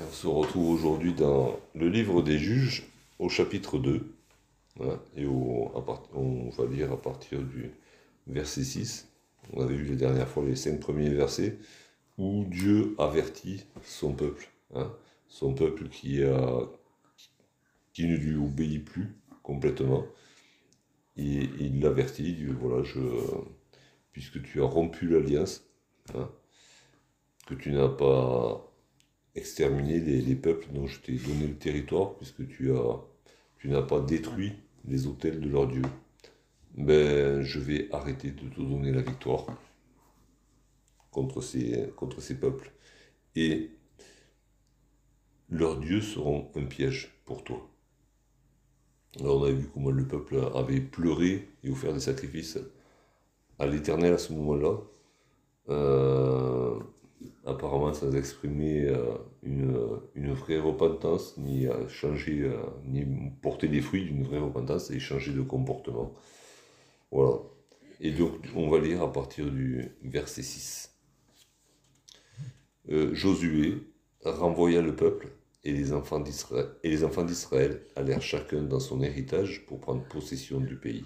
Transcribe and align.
on 0.00 0.12
se 0.12 0.26
retrouve 0.26 0.70
aujourd'hui 0.70 1.14
dans 1.14 1.58
le 1.74 1.88
livre 1.88 2.22
des 2.22 2.38
juges 2.38 2.84
au 3.18 3.28
chapitre 3.28 3.78
2. 3.78 4.14
Hein, 4.80 4.98
et 5.16 5.26
on 5.26 6.50
va 6.50 6.66
lire 6.66 6.92
à 6.92 7.00
partir 7.00 7.40
du 7.42 7.70
verset 8.26 8.64
6. 8.64 9.08
On 9.52 9.62
avait 9.62 9.76
vu 9.76 9.86
la 9.86 9.96
dernière 9.96 10.28
fois 10.28 10.44
les 10.44 10.56
cinq 10.56 10.80
premiers 10.80 11.10
versets 11.10 11.58
où 12.18 12.44
Dieu 12.48 12.94
avertit 12.98 13.64
son 13.84 14.12
peuple. 14.12 14.48
Hein, 14.74 14.92
son 15.28 15.54
peuple 15.54 15.88
qui, 15.88 16.22
a, 16.22 16.62
qui 17.92 18.06
ne 18.06 18.16
lui 18.16 18.36
obéit 18.36 18.84
plus 18.84 19.16
complètement. 19.42 20.04
Et 21.16 21.48
il 21.60 21.80
l'avertit, 21.80 22.46
voilà, 22.46 22.82
je, 22.82 23.00
puisque 24.12 24.42
tu 24.42 24.60
as 24.60 24.66
rompu 24.66 25.08
l'alliance, 25.08 25.64
hein, 26.14 26.28
que 27.46 27.54
tu 27.54 27.70
n'as 27.70 27.88
pas 27.88 28.73
exterminé 29.34 29.98
les, 29.98 30.34
peuples 30.36 30.68
dont 30.72 30.86
je 30.86 31.00
t'ai 31.00 31.12
donné 31.12 31.46
le 31.46 31.56
territoire, 31.56 32.14
puisque 32.16 32.46
tu 32.48 32.72
as 32.72 33.00
tu 33.58 33.70
n'as 33.70 33.82
pas 33.82 34.00
détruit 34.00 34.52
les 34.86 35.06
hôtels 35.06 35.40
de 35.40 35.48
leurs 35.48 35.66
dieux, 35.66 35.86
ben, 36.76 37.40
je 37.40 37.58
vais 37.58 37.88
arrêter 37.92 38.30
de 38.30 38.46
te 38.48 38.60
donner 38.60 38.92
la 38.92 39.00
victoire 39.00 39.46
contre 41.10 41.40
ces, 41.40 41.90
contre 41.96 42.20
ces 42.20 42.38
peuples. 42.38 42.72
Et 43.36 43.70
leurs 45.48 45.78
dieux 45.78 46.02
seront 46.02 46.50
un 46.56 46.64
piège 46.64 47.14
pour 47.24 47.42
toi. 47.42 47.70
Alors 49.18 49.40
on 49.40 49.44
a 49.44 49.50
vu 49.50 49.68
comment 49.72 49.90
le 49.90 50.06
peuple 50.06 50.36
avait 50.54 50.80
pleuré 50.80 51.48
et 51.62 51.70
offert 51.70 51.94
des 51.94 52.00
sacrifices 52.00 52.58
à 53.58 53.66
l'Éternel 53.66 54.12
à 54.12 54.18
ce 54.18 54.32
moment-là. 54.34 54.76
Euh, 55.70 56.78
apparemment 57.44 57.92
sans 57.92 58.14
exprimer 58.14 58.86
euh, 58.86 59.16
une, 59.42 60.32
vraie 60.32 60.58
repentance, 60.58 61.36
ni 61.38 61.66
changer, 61.88 62.42
euh, 62.42 62.56
ni 62.84 63.04
porter 63.42 63.68
les 63.68 63.80
fruits 63.80 64.04
d'une 64.04 64.24
vraie 64.24 64.38
repentance 64.38 64.90
et 64.90 64.98
changer 64.98 65.32
de 65.32 65.42
comportement. 65.42 66.14
Voilà. 67.10 67.38
Et 68.00 68.10
donc, 68.10 68.32
on 68.56 68.68
va 68.68 68.78
lire 68.78 69.02
à 69.02 69.12
partir 69.12 69.50
du 69.50 69.92
verset 70.02 70.42
6. 70.42 70.94
Euh, 72.90 73.14
Josué 73.14 73.82
renvoya 74.24 74.82
le 74.82 74.94
peuple 74.94 75.28
et 75.64 75.72
les 75.72 75.92
enfants 75.92 76.20
d'Israël 76.20 77.80
allèrent 77.96 78.22
chacun 78.22 78.62
dans 78.62 78.80
son 78.80 79.02
héritage 79.02 79.64
pour 79.66 79.80
prendre 79.80 80.02
possession 80.04 80.60
du 80.60 80.76
pays. 80.76 81.04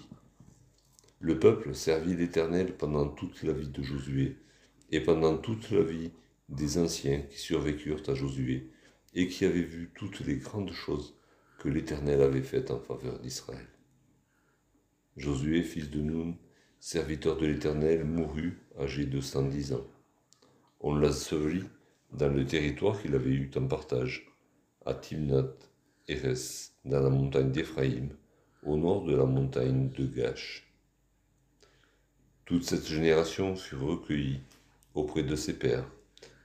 Le 1.21 1.39
peuple 1.39 1.75
servit 1.75 2.15
l'Éternel 2.15 2.75
pendant 2.75 3.07
toute 3.07 3.43
la 3.43 3.53
vie 3.53 3.67
de 3.67 3.83
Josué 3.83 4.37
et 4.91 5.01
pendant 5.01 5.37
toute 5.37 5.69
la 5.71 5.83
vie 5.83 6.11
des 6.49 6.77
anciens 6.77 7.21
qui 7.21 7.37
survécurent 7.37 8.07
à 8.07 8.13
Josué 8.13 8.71
et 9.13 9.27
qui 9.27 9.45
avaient 9.45 9.61
vu 9.61 9.91
toutes 9.95 10.21
les 10.21 10.37
grandes 10.37 10.71
choses 10.71 11.15
que 11.59 11.69
l'Éternel 11.69 12.21
avait 12.21 12.41
faites 12.41 12.71
en 12.71 12.79
faveur 12.79 13.19
d'Israël. 13.19 13.67
Josué, 15.17 15.63
fils 15.63 15.89
de 15.89 16.01
Nun, 16.01 16.35
serviteur 16.79 17.37
de 17.37 17.45
l'Éternel, 17.45 18.05
mourut 18.05 18.59
âgé 18.79 19.05
de 19.05 19.19
cent 19.19 19.43
dix 19.43 19.73
ans. 19.73 19.85
On 20.79 20.95
l'ensevelit 20.95 21.65
dans 22.13 22.29
le 22.29 22.45
territoire 22.45 23.01
qu'il 23.01 23.15
avait 23.15 23.31
eu 23.31 23.51
en 23.55 23.67
partage, 23.67 24.31
à 24.85 24.93
Timnat, 24.93 25.53
Eres, 26.07 26.71
dans 26.85 27.01
la 27.01 27.09
montagne 27.09 27.51
d'Éphraïm, 27.51 28.15
au 28.63 28.77
nord 28.77 29.03
de 29.03 29.15
la 29.15 29.25
montagne 29.25 29.89
de 29.89 30.05
Gash. 30.05 30.71
Toute 32.45 32.63
cette 32.63 32.87
génération 32.87 33.55
fut 33.55 33.75
recueillie 33.75 34.41
auprès 34.93 35.23
de 35.23 35.35
ses 35.35 35.57
pères, 35.57 35.89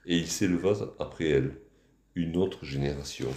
et 0.05 0.17
il 0.17 0.27
s'éleva 0.27 0.93
après 0.99 1.29
elle 1.29 1.59
une 2.15 2.37
autre 2.37 2.63
génération 2.63 3.29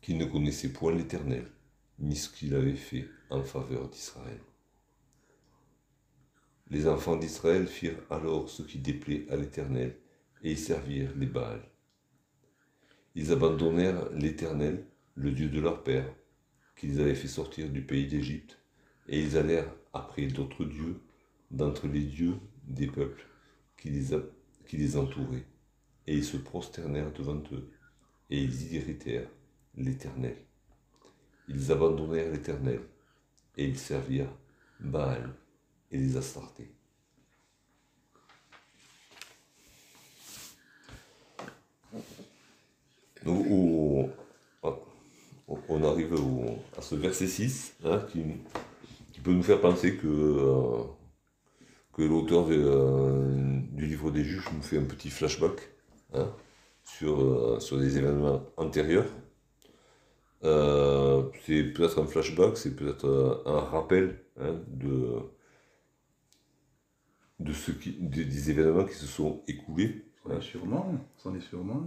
qui 0.00 0.14
ne 0.14 0.24
connaissait 0.24 0.72
point 0.72 0.94
l'Éternel, 0.94 1.50
ni 1.98 2.14
ce 2.14 2.28
qu'il 2.28 2.54
avait 2.54 2.76
fait 2.76 3.08
en 3.30 3.42
faveur 3.42 3.88
d'Israël. 3.88 4.38
Les 6.70 6.86
enfants 6.86 7.16
d'Israël 7.16 7.66
firent 7.66 8.00
alors 8.10 8.48
ce 8.48 8.62
qui 8.62 8.78
déplaît 8.78 9.26
à 9.30 9.36
l'Éternel, 9.36 9.96
et 10.42 10.52
y 10.52 10.56
servirent 10.56 11.12
les 11.16 11.26
Baals. 11.26 11.68
Ils 13.14 13.32
abandonnèrent 13.32 14.10
l'Éternel, 14.12 14.86
le 15.14 15.32
Dieu 15.32 15.48
de 15.48 15.58
leur 15.58 15.82
père, 15.82 16.14
qu'ils 16.76 17.00
avaient 17.00 17.14
fait 17.14 17.28
sortir 17.28 17.68
du 17.70 17.82
pays 17.82 18.06
d'Égypte, 18.06 18.60
et 19.08 19.20
ils 19.20 19.36
allèrent 19.36 19.72
après 19.92 20.26
d'autres 20.26 20.64
dieux 20.64 21.00
d'entre 21.50 21.86
les 21.86 22.02
dieux 22.02 22.36
des 22.66 22.86
peuples 22.86 23.24
qui 23.76 23.90
les, 23.90 24.16
qui 24.66 24.76
les 24.76 24.96
entouraient, 24.96 25.46
et 26.06 26.16
ils 26.16 26.24
se 26.24 26.36
prosternèrent 26.36 27.12
devant 27.12 27.42
eux, 27.52 27.70
et 28.30 28.42
ils 28.42 28.74
irritèrent 28.74 29.30
l'Éternel. 29.76 30.36
Ils 31.48 31.70
abandonnèrent 31.72 32.32
l'Éternel, 32.32 32.80
et 33.56 33.66
ils 33.66 33.78
servirent 33.78 34.32
Baal 34.80 35.32
et 35.90 35.98
les 35.98 36.16
Astartés. 36.16 36.70
on 45.68 45.84
arrive 45.84 46.14
à 46.76 46.82
ce 46.82 46.94
verset 46.94 47.26
6 47.26 47.74
hein, 47.84 48.00
qui, 48.12 48.22
peut 49.20 49.32
nous 49.32 49.42
faire 49.42 49.60
penser 49.60 49.96
que 49.96 50.06
euh, 50.06 50.82
que 51.96 52.02
l'auteur 52.02 52.46
euh, 52.50 53.58
du 53.72 53.86
livre 53.86 54.10
des 54.10 54.22
juges 54.22 54.44
nous 54.54 54.60
fait 54.60 54.76
un 54.76 54.84
petit 54.84 55.08
flashback 55.08 55.70
hein, 56.12 56.30
sur, 56.84 57.22
euh, 57.22 57.58
sur 57.58 57.78
des 57.78 57.96
événements 57.96 58.42
antérieurs. 58.58 59.06
Euh, 60.44 61.22
c'est 61.46 61.62
peut-être 61.62 61.98
un 61.98 62.06
flashback, 62.06 62.58
c'est 62.58 62.76
peut-être 62.76 63.42
un 63.46 63.60
rappel 63.60 64.18
hein, 64.38 64.60
de, 64.68 65.20
de 67.40 67.52
ce 67.54 67.70
qui, 67.70 67.96
des, 67.98 68.50
événements 68.50 68.84
qui 68.84 68.94
se 68.94 69.06
sont 69.06 69.42
écoulés. 69.48 70.04
Hein. 70.28 70.38
Sûrement, 70.42 70.94
c'en 71.16 71.34
est 71.34 71.40
sûrement. 71.40 71.82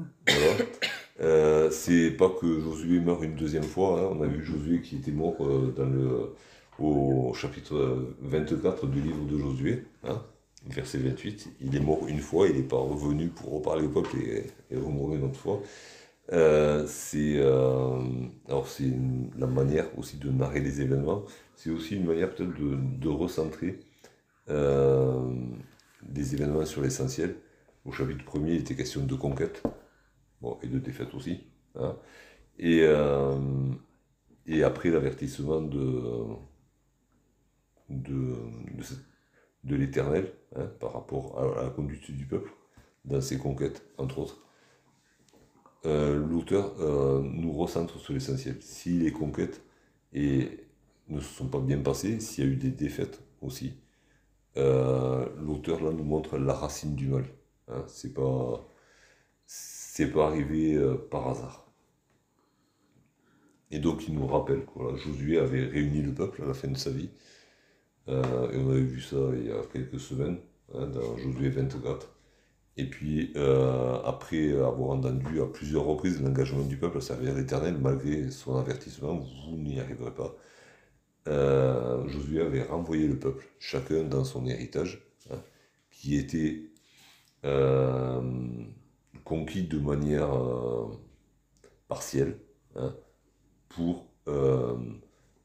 c'est 1.69 2.11
pas 2.17 2.29
que 2.29 2.59
Josué 2.59 2.99
meurt 2.99 3.23
une 3.23 3.35
deuxième 3.35 3.63
fois, 3.63 4.11
on 4.11 4.23
a 4.23 4.27
vu 4.27 4.43
Josué 4.43 4.81
qui 4.81 4.95
était 4.95 5.11
mort 5.11 5.37
dans 5.37 5.85
le 5.85 6.33
au 6.81 7.33
chapitre 7.33 8.15
24 8.21 8.87
du 8.87 9.01
livre 9.01 9.25
de 9.25 9.37
Josué, 9.37 9.85
hein, 10.03 10.21
verset 10.67 10.99
28. 10.99 11.49
Il 11.61 11.75
est 11.75 11.79
mort 11.79 12.07
une 12.07 12.19
fois, 12.19 12.47
il 12.47 12.55
n'est 12.55 12.63
pas 12.63 12.77
revenu 12.77 13.29
pour 13.29 13.53
reparler 13.53 13.85
au 13.85 13.89
peuple 13.89 14.17
et, 14.17 14.45
et 14.71 14.77
remourir 14.77 15.19
une 15.19 15.25
autre 15.25 15.39
fois. 15.39 15.61
Euh, 16.31 16.85
c'est 16.87 17.37
euh, 17.37 17.99
la 18.47 19.47
manière 19.47 19.97
aussi 19.97 20.17
de 20.17 20.29
narrer 20.29 20.59
les 20.59 20.81
événements. 20.81 21.23
C'est 21.55 21.71
aussi 21.71 21.95
une 21.95 22.05
manière 22.05 22.33
peut-être 22.33 22.53
de, 22.53 23.07
recentrer 23.09 23.79
euh, 24.49 25.33
événements 26.15 26.65
sur 26.65 26.81
l'essentiel. 26.81 27.35
Au 27.85 27.91
chapitre 27.91 28.23
1 28.37 28.47
il 28.47 28.55
était 28.57 28.75
question 28.75 29.03
de 29.05 29.15
conquête, 29.15 29.63
bon, 30.41 30.57
et 30.61 30.67
de 30.67 30.79
défaite 30.79 31.13
aussi. 31.15 31.41
Hein. 31.75 31.95
Et, 32.59 32.83
et 34.45 34.63
après 34.63 34.89
l'avertissement 34.89 35.61
de 35.61 36.03
de, 37.89 38.35
de, 39.63 39.75
l'éternel 39.75 40.33
hein, 40.55 40.65
par 40.79 40.93
rapport 40.93 41.39
à, 41.39 41.63
la 41.63 41.69
conduite 41.69 42.11
du 42.11 42.25
peuple 42.25 42.51
dans 43.05 43.21
ses 43.21 43.37
conquêtes, 43.37 43.83
entre 43.97 44.19
autres. 44.19 44.41
Euh, 45.85 46.17
l'auteur 46.27 46.73
euh, 46.81 47.21
nous 47.21 47.53
recentre 47.53 47.99
sur 47.99 48.13
l'essentiel. 48.13 48.57
Si 48.61 48.99
les 48.99 49.11
conquêtes 49.11 49.63
et, 50.13 50.67
ne 51.07 51.19
se 51.19 51.33
sont 51.33 51.47
pas 51.47 51.59
bien 51.59 51.79
passées, 51.79 52.19
s'il 52.19 52.45
y 52.45 52.47
a 52.47 52.51
eu 52.51 52.55
des 52.57 52.71
défaites 52.71 53.23
aussi, 53.41 53.73
euh, 54.57 55.27
l'auteur 55.37 55.81
là 55.81 55.91
nous 55.91 56.03
montre 56.03 56.37
la 56.37 56.53
racine 56.53 56.95
du 56.95 57.07
mal. 57.07 57.25
Hein. 57.69 57.83
C'est 57.87 58.13
pas 58.13 58.65
c'est 59.45 60.11
pas 60.11 60.27
arrivé 60.27 60.77
par 61.09 61.27
hasard. 61.29 61.69
Et 63.71 63.79
donc 63.79 64.07
il 64.07 64.15
nous 64.15 64.27
rappelle 64.27 64.65
que 64.65 64.95
Josué 64.97 65.39
avait 65.39 65.65
réuni 65.65 66.01
le 66.01 66.13
peuple 66.13 66.43
à 66.43 66.45
la 66.47 66.53
fin 66.53 66.67
de 66.67 66.77
sa 66.77 66.91
vie 66.91 67.09
euh, 68.09 68.51
et 68.51 68.57
on 68.57 68.69
avait 68.71 68.81
vu 68.81 69.01
ça 69.01 69.17
il 69.33 69.47
y 69.47 69.51
a 69.51 69.61
quelques 69.71 69.99
semaines, 69.99 70.39
hein, 70.73 70.87
dans 70.87 71.17
Josué 71.17 71.49
24. 71.49 72.07
Et 72.77 72.85
puis, 72.85 73.33
euh, 73.35 73.99
après 74.05 74.53
avoir 74.53 74.91
entendu 74.91 75.41
à 75.41 75.45
plusieurs 75.45 75.85
reprises 75.85 76.21
l'engagement 76.21 76.63
du 76.63 76.77
peuple 76.77 76.97
à 76.99 77.01
servir 77.01 77.35
l'Éternel, 77.35 77.77
malgré 77.79 78.31
son 78.31 78.57
avertissement, 78.57 79.15
vous 79.15 79.57
n'y 79.57 79.79
arriverez 79.79 80.13
pas, 80.13 80.35
euh, 81.27 82.07
Josué 82.07 82.41
avait 82.41 82.63
renvoyé 82.63 83.07
le 83.07 83.19
peuple, 83.19 83.45
chacun 83.59 84.03
dans 84.03 84.23
son 84.23 84.45
héritage, 84.47 85.01
hein, 85.31 85.39
qui 85.91 86.15
était 86.15 86.63
conquis 89.23 89.63
de 89.63 89.79
manière 89.79 90.29
partielle, 91.87 92.37
hein, 92.75 92.93
pour, 93.69 94.05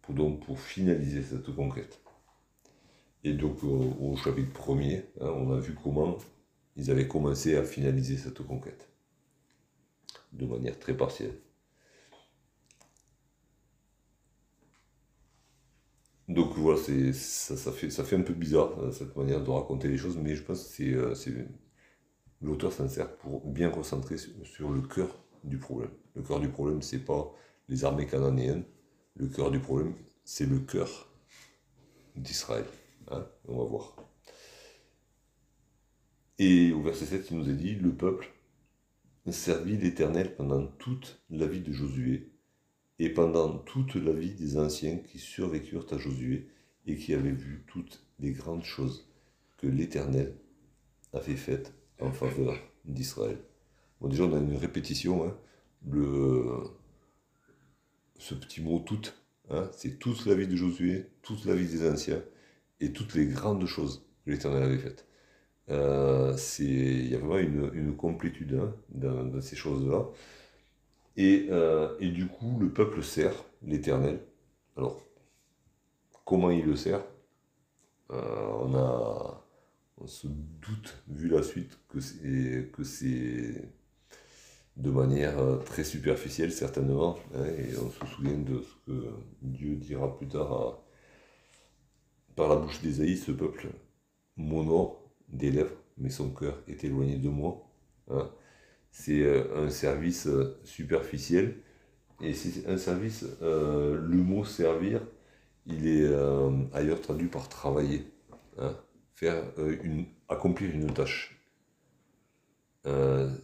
donc, 0.08 0.44
pour 0.44 0.58
finaliser 0.58 1.22
cette 1.22 1.54
conquête. 1.54 2.03
Et 3.24 3.32
donc 3.32 3.64
au, 3.64 4.14
chapitre 4.16 4.52
premier, 4.52 4.98
hein, 5.20 5.30
on 5.34 5.50
a 5.52 5.58
vu 5.58 5.74
comment 5.82 6.18
ils 6.76 6.90
avaient 6.90 7.08
commencé 7.08 7.56
à 7.56 7.64
finaliser 7.64 8.18
cette 8.18 8.42
conquête. 8.42 8.88
de 10.32 10.46
manière 10.46 10.78
très 10.78 10.96
partielle. 10.96 11.34
Donc 16.28 16.54
voilà, 16.56 16.80
ça, 17.12 17.72
fait, 17.72 18.16
un 18.16 18.22
peu 18.22 18.32
bizarre, 18.34 18.78
euh, 18.80 18.90
cette 18.92 19.14
manière 19.16 19.42
de 19.42 19.50
raconter 19.50 19.88
les 19.88 19.98
choses, 19.98 20.16
mais 20.16 20.34
je 20.34 20.42
pense 20.42 20.74
que 20.74 20.82
euh, 20.82 21.44
l'auteur 22.40 22.72
s'en 22.72 22.88
sert 22.88 23.14
pour 23.16 23.46
bien 23.50 23.70
concentrer 23.70 24.16
sur, 24.16 24.70
le 24.70 24.80
cœur 24.82 25.24
du 25.44 25.58
problème. 25.58 25.90
Le 26.16 26.22
cœur 26.22 26.40
du 26.40 26.48
problème, 26.48 26.82
c'est 26.82 27.04
pas 27.04 27.32
les 27.68 27.84
armées 27.84 28.06
cananéennes, 28.06 28.64
le 29.16 29.28
cœur 29.28 29.50
du 29.50 29.60
problème, 29.60 29.94
c'est 30.24 30.46
le 30.46 30.58
cœur 30.60 31.08
d'Israël. 32.16 32.64
Hein, 33.10 33.26
on 33.46 33.58
va 33.58 33.64
voir. 33.64 33.96
Et 36.38 36.72
au 36.72 36.82
verset 36.82 37.06
7, 37.06 37.30
il 37.30 37.38
nous 37.38 37.50
est 37.50 37.54
dit, 37.54 37.74
le 37.74 37.94
peuple 37.94 38.32
servit 39.30 39.76
l'Éternel 39.76 40.34
pendant 40.36 40.66
toute 40.66 41.22
la 41.30 41.46
vie 41.46 41.60
de 41.60 41.72
Josué 41.72 42.30
et 42.98 43.08
pendant 43.08 43.58
toute 43.58 43.94
la 43.94 44.12
vie 44.12 44.34
des 44.34 44.58
anciens 44.58 44.98
qui 44.98 45.18
survécurent 45.18 45.86
à 45.92 45.98
Josué 45.98 46.48
et 46.86 46.96
qui 46.96 47.14
avaient 47.14 47.30
vu 47.30 47.64
toutes 47.66 48.04
les 48.18 48.32
grandes 48.32 48.64
choses 48.64 49.08
que 49.56 49.66
l'Éternel 49.66 50.36
avait 51.12 51.36
faites 51.36 51.72
en 52.00 52.12
faveur 52.12 52.56
d'Israël. 52.84 53.38
Bon, 54.00 54.08
déjà, 54.08 54.24
on 54.24 54.34
a 54.34 54.38
une 54.38 54.56
répétition. 54.56 55.24
Hein. 55.24 55.36
Ce 58.18 58.34
petit 58.34 58.60
mot 58.60 58.80
toute, 58.80 59.14
hein, 59.50 59.70
c'est 59.72 59.98
toute 59.98 60.26
la 60.26 60.34
vie 60.34 60.48
de 60.48 60.56
Josué, 60.56 61.06
toute 61.22 61.44
la 61.44 61.54
vie 61.54 61.66
des 61.66 61.88
anciens 61.88 62.22
et 62.80 62.92
toutes 62.92 63.14
les 63.14 63.26
grandes 63.26 63.66
choses 63.66 64.06
que 64.24 64.30
l'Éternel 64.30 64.62
avait 64.64 64.78
faites. 64.78 65.06
Euh, 65.70 66.36
il 66.58 67.08
y 67.08 67.14
a 67.14 67.18
vraiment 67.18 67.38
une, 67.38 67.70
une 67.74 67.96
complétude 67.96 68.54
hein, 68.54 68.74
dans, 68.90 69.40
ces 69.40 69.56
choses-là. 69.56 70.06
Et, 71.16 71.46
euh, 71.50 71.96
et, 72.00 72.10
du 72.10 72.26
coup, 72.26 72.58
le 72.60 72.70
peuple 72.70 73.02
sert 73.02 73.32
l'Éternel. 73.62 74.20
Alors, 74.76 75.00
comment 76.24 76.50
il 76.50 76.66
le 76.66 76.76
sert? 76.76 77.04
Euh, 78.10 78.46
on, 78.60 78.74
a, 78.74 79.46
on 79.98 80.06
se 80.06 80.26
doute, 80.26 81.02
vu 81.08 81.28
la 81.28 81.42
suite, 81.42 81.78
que 81.88 82.00
c'est, 82.84 83.72
de 84.76 84.90
manière 84.90 85.36
très 85.64 85.84
superficielle, 85.84 86.52
certainement. 86.52 87.16
Hein, 87.34 87.44
et 87.46 87.78
on 87.78 87.90
se 87.90 88.14
souvient 88.14 88.38
de 88.38 88.60
ce 88.60 88.74
que 88.86 89.08
Dieu 89.40 89.76
dira 89.76 90.16
plus 90.18 90.28
tard 90.28 90.80
par 92.36 92.48
la 92.48 92.56
bouche 92.56 92.80
d'Ésaïe, 92.80 93.16
ce 93.16 93.32
peuple 93.32 93.68
m'honore 94.36 95.04
des 95.28 95.50
lèvres, 95.50 95.76
mais 95.98 96.10
son 96.10 96.30
cœur 96.30 96.62
est 96.68 96.84
éloigné 96.84 97.16
de 97.16 97.28
moi. 97.28 97.68
Hein. 98.10 98.30
C'est 98.90 99.22
euh, 99.22 99.66
un 99.66 99.70
service 99.70 100.26
euh, 100.26 100.58
superficiel. 100.64 101.56
Et 102.20 102.32
c'est 102.32 102.68
un 102.68 102.78
service, 102.78 103.26
euh, 103.42 104.00
le 104.00 104.16
mot 104.18 104.44
servir, 104.44 105.02
il 105.66 105.88
est 105.88 106.06
ailleurs 106.72 107.00
traduit 107.00 107.26
par 107.26 107.48
travailler. 107.48 108.04
Hein. 108.58 108.76
Faire 109.14 109.42
une, 109.82 110.06
accomplir 110.28 110.70
une 110.70 110.92
tâche. 110.92 111.40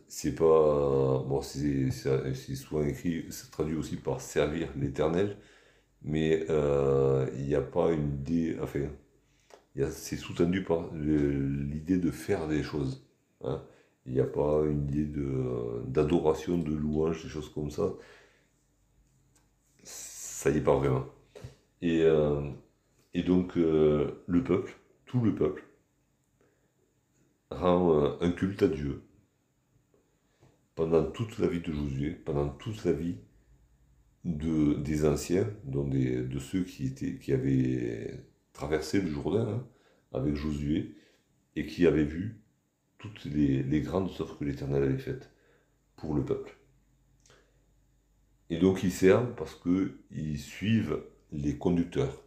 c'est 0.09 0.35
pas. 0.35 1.25
Bon, 1.27 1.43
c'est 1.43 1.91
souvent 2.55 2.85
écrit, 2.85 3.27
c'est 3.31 3.51
traduit 3.51 3.77
aussi 3.77 3.97
par 3.97 4.21
servir 4.21 4.69
l'éternel, 4.77 5.37
mais 6.03 6.47
il 6.49 7.47
n'y 7.47 7.55
a 7.55 7.63
pas 7.63 7.93
une 7.93 8.15
idée. 8.15 8.57
Enfin, 8.63 8.89
c'est 9.91 10.17
sous-tendu 10.17 10.65
par 10.65 10.93
l'idée 10.95 11.99
de 11.99 12.11
faire 12.11 12.49
des 12.49 12.63
choses. 12.63 13.07
Hein. 13.43 13.63
Il 14.07 14.15
n'y 14.15 14.21
a 14.21 14.25
pas 14.25 14.63
une 14.67 14.89
idée 14.89 15.07
d'adoration, 15.87 16.59
de, 16.59 16.75
louange, 16.75 17.23
des 17.23 17.29
choses 17.29 17.51
comme 17.51 17.71
ça. 17.71 17.93
Ça 19.85 20.51
n'y 20.51 20.59
est 20.59 20.63
pas 20.63 20.77
vraiment. 20.77 21.07
Et, 21.83 22.03
euh, 22.03 22.51
donc, 23.27 23.57
euh, 23.57 24.23
le 24.27 24.43
peuple, 24.43 24.75
tout 25.07 25.21
le 25.21 25.35
peuple, 25.35 25.65
rend 27.51 28.05
euh, 28.05 28.17
un 28.21 28.31
culte 28.33 28.63
à 28.63 28.69
Dieu 28.69 29.03
pendant 30.75 31.05
toute 31.11 31.39
la 31.39 31.49
vie 31.49 31.61
de 31.61 31.73
Josué, 31.73 32.11
pendant 32.11 32.49
toute 32.49 32.85
la 32.85 32.93
vie 32.93 33.19
de, 34.25 34.75
des 34.75 35.07
anciens, 35.07 35.49
donc 35.65 35.91
de 35.91 36.39
ceux 36.39 36.65
qui, 36.65 36.87
étaient, 36.87 37.17
qui 37.19 37.33
avaient 37.33 38.25
traversé 38.53 39.01
le 39.01 39.09
Jourdain 39.09 39.49
hein, 39.49 39.67
avec 40.13 40.35
Josué 40.35 40.95
et 41.57 41.67
qui 41.67 41.87
avait 41.87 42.05
vu 42.05 42.41
toutes 42.99 43.25
les, 43.25 43.81
grandes 43.81 44.11
œuvres 44.21 44.39
que 44.39 44.45
l'Éternel 44.45 44.83
avait 44.83 44.99
faites 44.99 45.31
pour 45.97 46.15
le 46.15 46.25
peuple. 46.25 46.57
Et 48.51 48.59
donc 48.59 48.83
ils 48.83 48.93
servent 48.93 49.35
parce 49.37 49.55
qu'ils 49.55 50.39
suivent 50.39 51.03
les 51.33 51.57
conducteurs. 51.57 52.23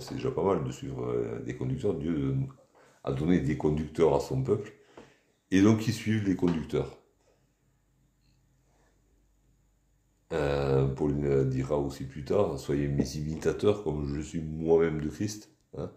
c'est 0.00 0.14
déjà 0.14 0.30
pas 0.30 0.44
mal 0.44 0.64
de 0.64 0.70
suivre 0.70 1.04
euh, 1.04 1.40
des 1.40 1.56
conducteurs. 1.56 1.94
Dieu 1.94 2.34
a 3.04 3.12
donné 3.12 3.40
des 3.40 3.56
conducteurs 3.56 4.14
à 4.14 4.20
son 4.20 4.42
peuple. 4.42 4.72
Et 5.50 5.62
donc 5.62 5.86
ils 5.86 5.94
suivent 5.94 6.26
les 6.26 6.36
conducteurs. 6.36 6.97
Euh, 10.32 10.86
Paul 10.86 11.48
dira 11.48 11.78
aussi 11.78 12.04
plus 12.04 12.24
tard, 12.24 12.58
soyez 12.58 12.86
mes 12.88 13.16
imitateurs 13.16 13.82
comme 13.82 14.14
je 14.14 14.20
suis 14.20 14.40
moi-même 14.40 15.00
de 15.00 15.08
Christ. 15.08 15.50
Hein. 15.76 15.90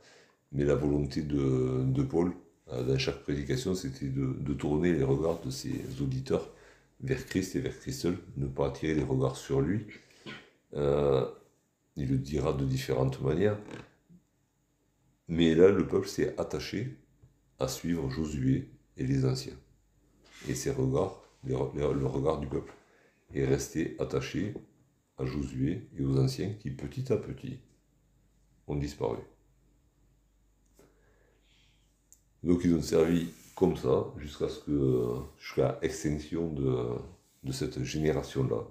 Mais 0.51 0.65
la 0.65 0.75
volonté 0.75 1.21
de, 1.21 2.03
Paul, 2.03 2.33
euh, 2.71 2.83
dans 2.83 2.97
chaque 2.97 3.23
prédication, 3.23 3.75
c'était 3.75 4.07
de, 4.07 4.53
tourner 4.53 4.93
les 4.93 5.03
regards 5.03 5.41
de 5.41 5.49
ses 5.49 5.81
auditeurs 6.01 6.49
vers 7.01 7.25
Christ 7.25 7.55
et 7.55 7.59
vers 7.59 7.77
Christ 7.79 8.01
seul, 8.01 8.17
ne 8.37 8.47
pas 8.47 8.67
attirer 8.67 8.93
les 8.93 9.03
regards 9.03 9.37
sur 9.37 9.61
lui. 9.61 9.85
Euh, 10.75 11.25
il 11.97 12.09
le 12.09 12.17
dira 12.17 12.53
de 12.53 12.65
différentes 12.65 13.21
manières. 13.21 13.57
Mais 15.27 15.55
là, 15.55 15.69
le 15.69 15.87
peuple 15.87 16.07
s'est 16.07 16.35
attaché 16.37 16.97
à 17.59 17.67
suivre 17.67 18.09
Josué 18.09 18.69
et 18.97 19.05
les 19.05 19.25
anciens. 19.25 19.57
Et 20.47 20.55
ses 20.55 20.71
regards, 20.71 21.23
le 21.43 22.05
regard 22.05 22.39
du 22.39 22.47
peuple, 22.47 22.73
est 23.33 23.45
resté 23.45 23.95
attaché 23.99 24.53
à 25.17 25.25
Josué 25.25 25.87
et 25.97 26.03
aux 26.03 26.17
anciens 26.17 26.53
qui 26.53 26.71
petit 26.71 27.11
à 27.11 27.17
petit 27.17 27.59
ont 28.67 28.75
disparu. 28.75 29.19
Donc 32.43 32.61
ils 32.63 32.73
ont 32.73 32.81
servi 32.81 33.29
comme 33.55 33.75
ça 33.77 34.05
jusqu'à 34.17 34.49
ce 34.49 34.59
que 34.59 35.15
jusqu'à 35.37 35.79
l'extinction 35.81 36.51
de, 36.51 36.87
de 37.43 37.51
cette 37.51 37.83
génération-là. 37.83 38.63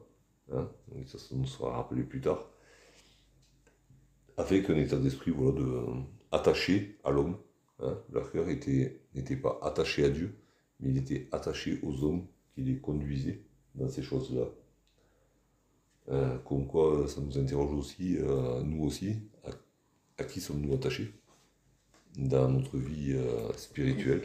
Hein, 0.52 0.68
ça, 1.06 1.18
nous 1.32 1.46
sera 1.46 1.76
rappelé 1.76 2.02
plus 2.02 2.20
tard. 2.20 2.50
Avec 4.37 4.68
un 4.70 4.76
état 4.76 4.96
d'esprit 4.96 5.30
voilà, 5.30 5.61
de, 5.61 5.85
attaché 6.32 6.99
à 7.04 7.11
l'homme. 7.11 7.37
Hein. 7.80 7.96
Leur 8.11 8.32
cœur 8.32 8.46
n'était 8.46 9.37
pas 9.37 9.58
attaché 9.62 10.04
à 10.04 10.11
Dieu, 10.11 10.37
mais 10.80 10.90
il 10.90 10.96
était 10.99 11.28
attaché 11.30 11.78
aux 11.82 12.02
hommes 12.04 12.26
qui 12.54 12.62
les 12.62 12.78
conduisaient 12.78 13.42
dans 13.74 13.88
ces 13.88 14.02
choses-là. 14.02 14.46
Euh, 16.08 16.38
comme 16.38 16.66
quoi, 16.66 17.06
ça 17.08 17.20
nous 17.20 17.38
interroge 17.38 17.72
aussi, 17.72 18.16
euh, 18.18 18.62
nous 18.62 18.84
aussi, 18.84 19.22
à, 20.18 20.24
qui 20.24 20.40
sommes-nous 20.40 20.74
attachés 20.74 21.12
dans 22.16 22.48
notre 22.48 22.78
vie 22.78 23.12
euh, 23.12 23.52
spirituelle? 23.54 24.22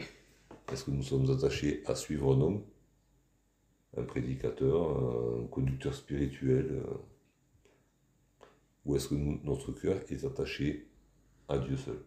Est-ce 0.72 0.84
que 0.84 0.90
nous 0.90 1.02
sommes 1.02 1.30
attachés 1.30 1.82
à 1.86 1.94
suivre 1.94 2.34
un 2.34 2.40
homme, 2.40 2.62
un 3.96 4.02
prédicateur, 4.02 5.42
un 5.42 5.46
conducteur 5.46 5.94
spirituel 5.94 6.82
Ou 8.84 8.96
est-ce 8.96 9.08
que 9.08 9.14
notre 9.14 9.72
cœur 9.72 10.00
est 10.08 10.24
attaché 10.24 10.88
à 11.48 11.58
Dieu 11.58 11.76
seul? 11.76 12.02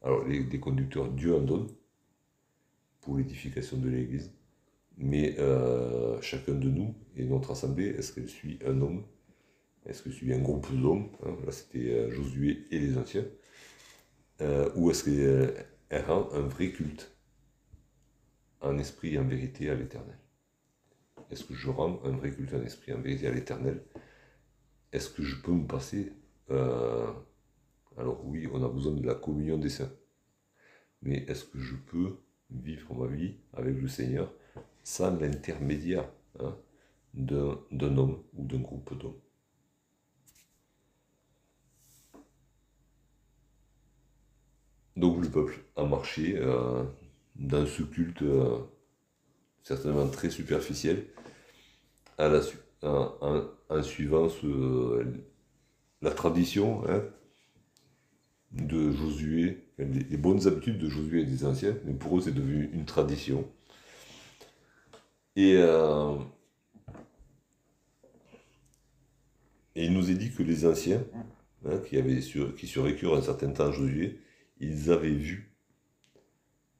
Alors, 0.00 0.24
les, 0.24 0.44
les 0.44 0.60
conducteurs, 0.60 1.10
Dieu 1.10 1.34
en 1.34 1.40
donne 1.40 1.66
pour 3.00 3.16
l'édification 3.16 3.78
de 3.78 3.88
l'Église 3.88 4.32
mais 4.98 5.36
euh, 5.38 6.20
chacun 6.20 6.54
de 6.54 6.68
nous 6.68 6.94
et 7.16 7.24
notre 7.24 7.52
assemblée, 7.52 7.86
est-ce 7.86 8.12
qu'elle 8.12 8.28
suit 8.28 8.58
un 8.66 8.80
homme? 8.80 9.04
Est-ce 9.86 10.02
que 10.02 10.10
suit 10.10 10.32
un 10.34 10.40
groupe 10.40 10.68
d'hommes? 10.74 11.10
Hein? 11.24 11.36
Là, 11.46 11.52
c'était 11.52 11.90
euh, 11.92 12.10
Josué 12.10 12.66
et 12.70 12.78
les 12.80 12.98
anciens. 12.98 13.26
Euh, 14.40 14.70
ou 14.76 14.90
est-ce 14.90 15.04
qu'elle 15.04 16.04
rend 16.06 16.28
un 16.32 16.42
vrai 16.42 16.70
culte? 16.70 17.12
En 18.60 18.78
esprit 18.78 19.14
et 19.14 19.18
en 19.18 19.24
vérité 19.26 19.70
à 19.70 19.74
l'éternel 19.74 20.18
Est-ce 21.30 21.44
que 21.44 21.54
je 21.54 21.70
rends 21.70 22.00
un 22.04 22.10
vrai 22.12 22.30
culte 22.32 22.54
en 22.54 22.62
esprit 22.62 22.92
et 22.92 22.94
en 22.94 23.00
vérité 23.00 23.26
à 23.28 23.32
l'éternel? 23.32 23.82
Est-ce 24.92 25.10
que 25.10 25.22
je 25.22 25.36
peux 25.36 25.52
me 25.52 25.66
passer? 25.66 26.12
Alors 27.98 28.24
oui, 28.24 28.48
on 28.52 28.62
a 28.64 28.68
besoin 28.68 28.92
de 28.94 29.06
la 29.06 29.14
communion 29.14 29.58
des 29.58 29.68
saints. 29.68 29.92
Mais 31.02 31.24
est-ce 31.28 31.44
que 31.44 31.58
je 31.58 31.74
peux 31.76 32.16
vivre 32.50 32.94
ma 32.94 33.06
vie 33.06 33.36
avec 33.52 33.76
le 33.80 33.88
Seigneur? 33.88 34.32
Sans 34.88 35.14
l'intermédiaire 35.20 36.08
hein, 36.40 36.56
d'un 37.12 37.98
homme 37.98 38.22
ou 38.34 38.44
d'un 38.46 38.60
groupe 38.60 38.98
d'hommes. 38.98 39.20
Donc 44.96 45.22
le 45.22 45.28
peuple 45.28 45.58
a 45.76 45.84
marché 45.84 46.38
euh, 46.38 46.84
dans 47.36 47.66
ce 47.66 47.82
culte 47.82 48.22
euh, 48.22 48.60
certainement 49.62 50.08
très 50.08 50.30
la, 52.30 52.40
en, 52.82 53.82
suivant 53.82 54.28
la 56.00 56.10
tradition 56.12 56.82
hein, 56.88 57.02
de 58.52 58.90
Josué, 58.92 59.66
les, 59.76 60.16
bonnes 60.16 60.46
habitudes 60.48 60.78
de 60.78 60.88
Josué 60.88 61.20
et 61.20 61.26
des 61.26 61.44
anciens, 61.44 61.76
mais 61.84 61.92
pour 61.92 62.16
eux 62.16 62.22
c'est 62.22 62.32
devenu 62.32 62.70
une 62.72 62.86
tradition. 62.86 63.46
Et, 65.38 65.54
euh, 65.56 66.16
et 69.76 69.84
il 69.84 69.92
nous 69.92 70.10
est 70.10 70.14
dit 70.14 70.32
que 70.32 70.42
les 70.42 70.66
anciens, 70.66 71.04
hein, 71.64 71.78
qui, 71.78 71.96
avaient 71.96 72.20
sur, 72.20 72.52
survécurent 72.58 73.14
un 73.14 73.22
certain 73.22 73.52
temps 73.52 73.68
à 73.68 73.70
Josué, 73.70 74.18
ils 74.58 74.90
avaient 74.90 75.14
vu 75.14 75.54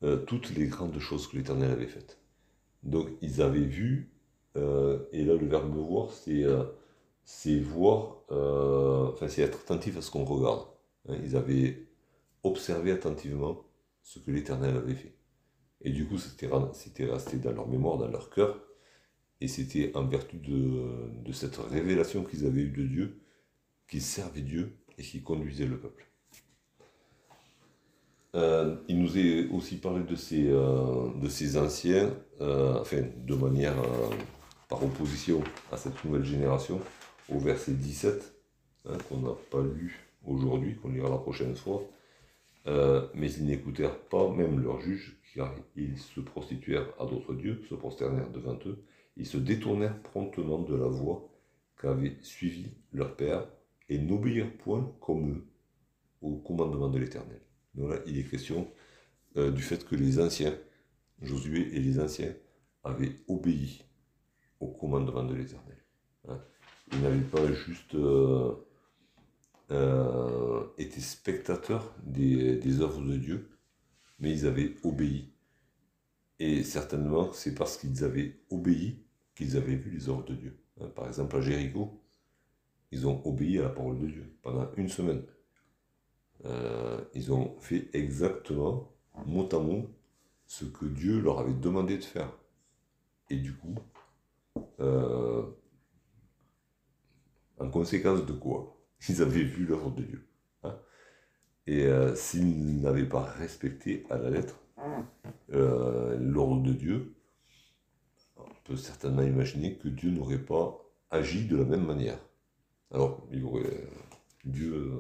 euh, 0.03 0.17
toutes 0.17 0.51
les 0.57 0.67
grandes 0.67 0.99
choses 0.99 1.29
que 1.29 1.37
l'Éternel 1.37 1.71
avait 1.71 1.87
faites. 1.87 2.19
Donc 2.83 3.11
ils 3.23 3.43
avaient 3.43 3.61
vu, 3.61 4.11
euh, 4.57 5.07
et 5.13 5.25
là 5.25 5.35
le 5.37 5.47
verbe 5.47 5.73
voir, 5.77 6.11
c'est 6.13 6.45
c'est 7.25 7.61
voir, 7.61 8.25
enfin 8.29 9.29
c'est 9.29 9.43
être 9.43 9.61
attentif 9.61 9.97
à 9.99 10.03
ce 10.03 10.11
qu'on 10.11 10.25
regarde. 10.25 10.67
Hein, 11.09 11.17
ils 11.23 11.37
avaient 11.37 11.87
observé 12.43 12.91
attentivement 12.91 13.65
ce 14.03 14.19
que 14.19 14.33
l'Éternel 14.33 14.77
avait 14.77 14.95
fait. 14.97 15.18
Et 15.83 15.91
du 15.91 16.07
coup, 16.07 16.19
c'était 16.19 17.05
resté 17.05 17.37
dans 17.37 17.53
leur 17.53 17.69
mémoire, 17.69 17.99
dans 17.99 18.09
leur 18.09 18.31
cœur. 18.31 18.61
Et 19.41 19.47
c'était 19.47 19.93
en 19.95 20.05
vertu 20.05 20.37
de, 20.37 21.33
cette 21.33 21.57
révélation 21.57 22.25
qu'ils 22.25 22.47
avaient 22.47 22.63
eue 22.63 22.73
de 22.73 22.85
Dieu, 22.85 23.21
qu'ils 23.89 24.03
servaient 24.03 24.41
Dieu 24.41 24.77
et 24.97 25.03
qu'ils 25.03 25.23
conduisaient 25.23 25.67
le 25.67 25.79
peuple. 25.79 26.07
Euh, 28.35 28.77
il 28.89 28.99
nous 29.01 29.17
est 29.17 29.49
aussi 29.51 29.77
parlé 29.77 30.03
de 30.05 30.17
ces, 30.17 30.49
euh, 30.49 31.57
anciens, 31.57 32.13
euh, 32.41 32.79
enfin, 32.81 33.03
de 33.17 33.35
manière 33.35 33.77
par 34.69 34.83
opposition 34.83 35.43
à 35.73 35.77
cette 35.77 36.05
nouvelle 36.05 36.25
génération, 36.25 36.81
au 37.29 37.39
verset 37.39 37.73
17, 37.73 38.35
hein, 38.87 38.99
qu'on 39.09 39.19
n'a 39.19 39.35
pas 39.51 39.63
lu 39.63 40.09
aujourd'hui, 40.27 40.77
qu'on 40.77 40.91
lira 40.91 41.09
la 41.09 41.19
prochaine 41.19 41.57
fois. 41.57 41.83
Euh, 42.69 43.09
mais 43.15 43.33
ils 43.33 43.47
n'écoutèrent 43.47 43.99
pas 43.99 44.31
même 44.31 44.63
leurs 44.63 44.81
juges, 44.81 45.19
car 45.35 45.55
ils 45.75 45.99
se 45.99 46.21
prostituèrent 46.21 46.93
à 47.01 47.07
d'autres 47.07 47.33
dieux, 47.33 47.63
se 47.69 47.75
prosternèrent 47.75 48.31
devant 48.31 48.59
eux, 48.67 48.85
ils 49.17 49.27
se 49.27 49.39
détournèrent 49.39 50.01
promptement 50.03 50.59
de 50.59 50.75
la 50.75 50.87
voie 50.87 51.31
qu'avait 51.81 52.19
suivi 52.21 52.67
leur 52.93 53.17
père, 53.17 53.49
et 53.89 53.99
n'obéirent 53.99 54.55
point 54.59 54.95
comme 55.01 55.31
eux 55.31 55.47
au 56.21 56.37
commandement 56.37 56.89
de 56.89 56.99
l'Éternel. 56.99 57.41
Donc 57.75 57.91
là, 57.91 57.97
il 58.07 58.19
est 58.19 58.25
question 58.25 58.71
euh, 59.39 59.51
du 59.51 59.63
fait 59.63 59.87
que 59.87 59.95
les 59.95 60.21
anciens, 60.21 60.55
Josué 61.23 61.75
et 61.75 61.81
les 61.81 61.99
anciens, 61.99 62.35
avaient 62.85 63.17
obéi 63.29 63.83
au 64.61 64.69
commandement 64.69 65.25
de 65.25 65.35
l'Éternel. 65.35 65.79
Hein. 66.29 66.39
Ils 66.93 67.01
n'avaient 67.01 67.21
pas 67.23 67.51
juste... 67.51 67.95
Euh, 67.95 68.53
euh, 69.71 70.65
étaient 70.79 71.01
spectateurs 71.01 71.95
des, 72.03 72.57
des, 72.57 72.81
œuvres 72.81 73.03
de 73.03 73.17
Dieu, 73.17 73.51
mais 74.19 74.33
ils 74.33 74.47
avaient 74.47 74.75
obéi. 74.83 75.33
Et 76.39 76.63
certainement, 76.63 77.33
c'est 77.33 77.55
parce 77.55 77.77
qu'ils 77.77 78.05
avaient 78.05 78.41
obéi 78.51 79.05
qu'ils 79.35 79.57
avaient 79.57 79.77
vu 79.77 79.91
les 79.91 80.09
œuvres 80.09 80.25
de 80.25 80.35
Dieu. 80.35 80.59
Hein, 80.81 80.89
par 80.95 81.07
exemple, 81.07 81.37
à 81.37 81.41
Jéricho, 81.41 82.03
ils 82.91 83.07
ont 83.07 83.21
obéi 83.27 83.59
à 83.59 83.63
la 83.63 83.69
parole 83.69 83.99
de 83.99 84.07
Dieu 84.07 84.37
pendant 84.43 84.71
une 84.77 84.89
semaine. 84.89 85.23
Euh, 86.45 87.05
ils 87.15 87.33
ont 87.33 87.59
fait 87.61 87.91
exactement, 87.93 88.93
mot 89.27 89.49
à 89.53 89.59
mot, 89.59 89.91
ce 90.47 90.65
que 90.65 90.87
Dieu 90.87 91.21
leur 91.21 91.41
avait 91.41 91.53
demandé 91.53 91.99
de 91.99 92.05
faire. 92.05 92.33
Et 93.29 93.37
du 93.37 93.55
coup, 93.55 93.75
euh, 94.81 95.43
en 97.59 97.71
conséquence 97.71 98.25
de 98.25 98.33
quoi? 98.33 98.78
Ils 99.09 99.23
avaient 99.23 99.45
vu 99.45 99.65
l'œuvre 99.65 99.91
de 99.91 100.03
Dieu. 100.03 100.27
Hein. 100.63 100.77
Et 101.67 101.87
euh, 101.87 102.15
s'ils 102.15 102.81
n'avaient 102.81 103.09
pas 103.09 103.23
respecté 103.23 104.07
à 104.11 104.19
la 104.19 104.31
lettre 104.31 104.61
euh, 105.53 106.17
l'ordre 106.19 106.63
de 106.63 106.73
Dieu, 106.73 107.15
on 108.37 108.45
peut 108.65 108.77
certainement 108.77 109.23
imaginer 109.23 109.77
que 109.77 109.89
Dieu 109.89 110.11
n'aurait 110.11 110.45
pas 110.45 110.79
agi 111.11 111.47
de 111.47 111.57
la 111.57 111.65
même 111.65 111.85
manière. 111.85 112.19
Alors, 112.91 113.27
aurait, 113.45 113.87
Dieu 114.45 114.75
euh, 114.75 114.99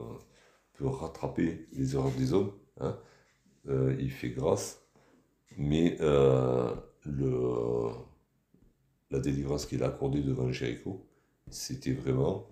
peut 0.74 0.86
rattraper 0.86 1.66
les 1.72 1.94
erreurs 1.94 2.12
des 2.12 2.32
hommes, 2.32 2.52
hein. 2.80 2.98
il 3.66 4.10
fait 4.10 4.30
grâce, 4.30 4.86
mais 5.56 5.96
la 9.10 9.20
délivrance 9.20 9.66
qu'il 9.66 9.82
a 9.82 9.88
accordée 9.88 10.22
devant 10.22 10.52
Jéricho, 10.52 11.06
c'était 11.50 11.92
vraiment 11.92 12.46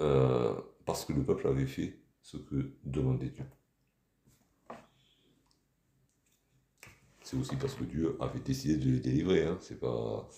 euh, 0.00 0.54
parce 0.84 1.04
que 1.04 1.12
le 1.12 1.22
peuple 1.22 1.46
avait 1.46 1.66
fait 1.66 1.98
ce 2.22 2.36
que 2.36 2.72
demandait 2.84 3.30
Dieu. 3.30 3.44
C'est 7.22 7.36
aussi 7.36 7.56
parce 7.56 7.74
que 7.74 7.84
Dieu 7.84 8.16
avait 8.20 8.40
décidé 8.40 8.76
de 8.76 8.90
les 8.90 9.00
délivrer. 9.00 9.46
Hein. 9.46 9.58
C'est 9.60 9.78
pas 9.78 10.28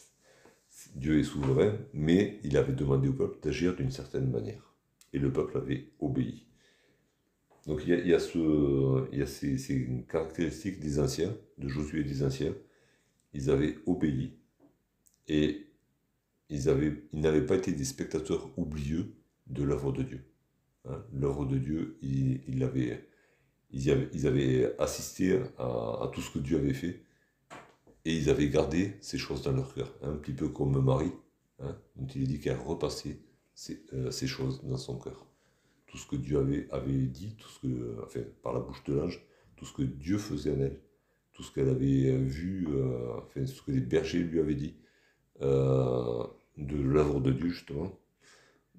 Dieu 0.95 1.19
est 1.21 1.25
souverain, 1.25 1.78
mais 1.92 2.38
il 2.45 2.57
avait 2.57 2.73
demandé 2.73 3.09
au 3.09 3.12
peuple 3.12 3.38
d'agir 3.42 3.75
d'une 3.75 3.90
certaine 3.90 4.31
manière, 4.31 4.75
et 5.12 5.19
le 5.19 5.33
peuple 5.33 5.59
avait 5.59 5.92
obéi. 6.00 6.47
Donc 7.66 7.83
il 7.87 8.07
y 8.07 8.14
a, 8.14 8.19
ces, 8.19 10.04
caractéristiques 10.09 10.81
des 10.81 10.99
anciens, 10.99 11.37
de 11.59 11.69
Josué 11.69 12.00
et 12.00 12.04
des 12.04 12.25
anciens. 12.25 12.54
Ils 13.33 13.50
avaient 13.50 13.76
obéi 13.87 14.37
et 15.28 15.69
ils 16.49 16.64
n'avaient 17.12 17.47
pas 17.47 17.54
été 17.54 17.73
des 17.73 17.85
spectateurs 17.85 18.50
oublieux 18.59 19.14
de 19.52 19.62
l'œuvre 19.62 19.92
de 19.92 20.02
Dieu. 20.02 20.25
Hein. 20.85 21.04
l'œuvre 21.12 21.47
de 21.47 21.59
Dieu, 21.59 21.97
ils, 22.02 22.62
avaient, 22.64 23.06
ils, 23.71 24.26
avaient, 24.26 24.75
assisté 24.80 25.40
à, 25.59 26.11
tout 26.12 26.21
ce 26.21 26.30
que 26.30 26.38
Dieu 26.40 26.59
avait 26.59 26.75
fait 26.75 27.02
et 28.04 28.16
ils 28.16 28.28
avaient 28.30 28.49
gardé 28.49 28.97
ces 29.00 29.18
choses 29.18 29.42
dans 29.42 29.52
leur 29.52 29.73
cœur, 29.75 29.94
un 30.02 30.16
petit 30.16 30.32
peu 30.32 30.49
comme 30.49 30.82
Marie, 30.82 31.12
hein, 31.61 31.76
dont 31.94 32.06
il 32.06 32.23
est 32.23 32.26
dit 32.26 32.40
qu'elle 32.40 32.59
repassait 32.59 33.21
ces, 33.54 33.85
euh, 33.92 34.11
choses 34.11 34.62
dans 34.64 34.76
son 34.76 34.99
cœur. 34.99 35.26
Tout 35.87 35.99
ce 35.99 36.06
que 36.06 36.16
Dieu 36.16 36.38
avait, 36.38 36.68
avait 36.73 37.06
dit, 37.06 37.37
tout 37.37 37.49
ce 37.49 37.61
que, 37.61 38.28
par 38.42 38.54
la 38.54 38.61
bouche 38.61 38.82
de 38.85 38.94
l'ange, 38.94 39.25
tout 39.56 39.64
ce 39.64 39.73
que 39.73 39.82
Dieu 39.82 40.18
faisait 40.18 40.50
en 40.50 40.61
elle, 40.61 40.80
tout 41.32 41.42
ce 41.42 41.52
qu'elle 41.52 41.68
avait 41.68 42.16
vu, 42.16 42.66
euh, 42.71 43.47
ce 43.47 43.62
que 43.62 43.71
les 43.71 43.80
bergers 43.80 44.18
lui 44.18 44.40
avaient 44.40 44.54
dit, 44.54 44.75
euh, 45.42 46.25
de 46.56 46.76
l'œuvre 46.76 47.21
de 47.21 47.32
Dieu 47.32 47.50
justement, 47.50 47.99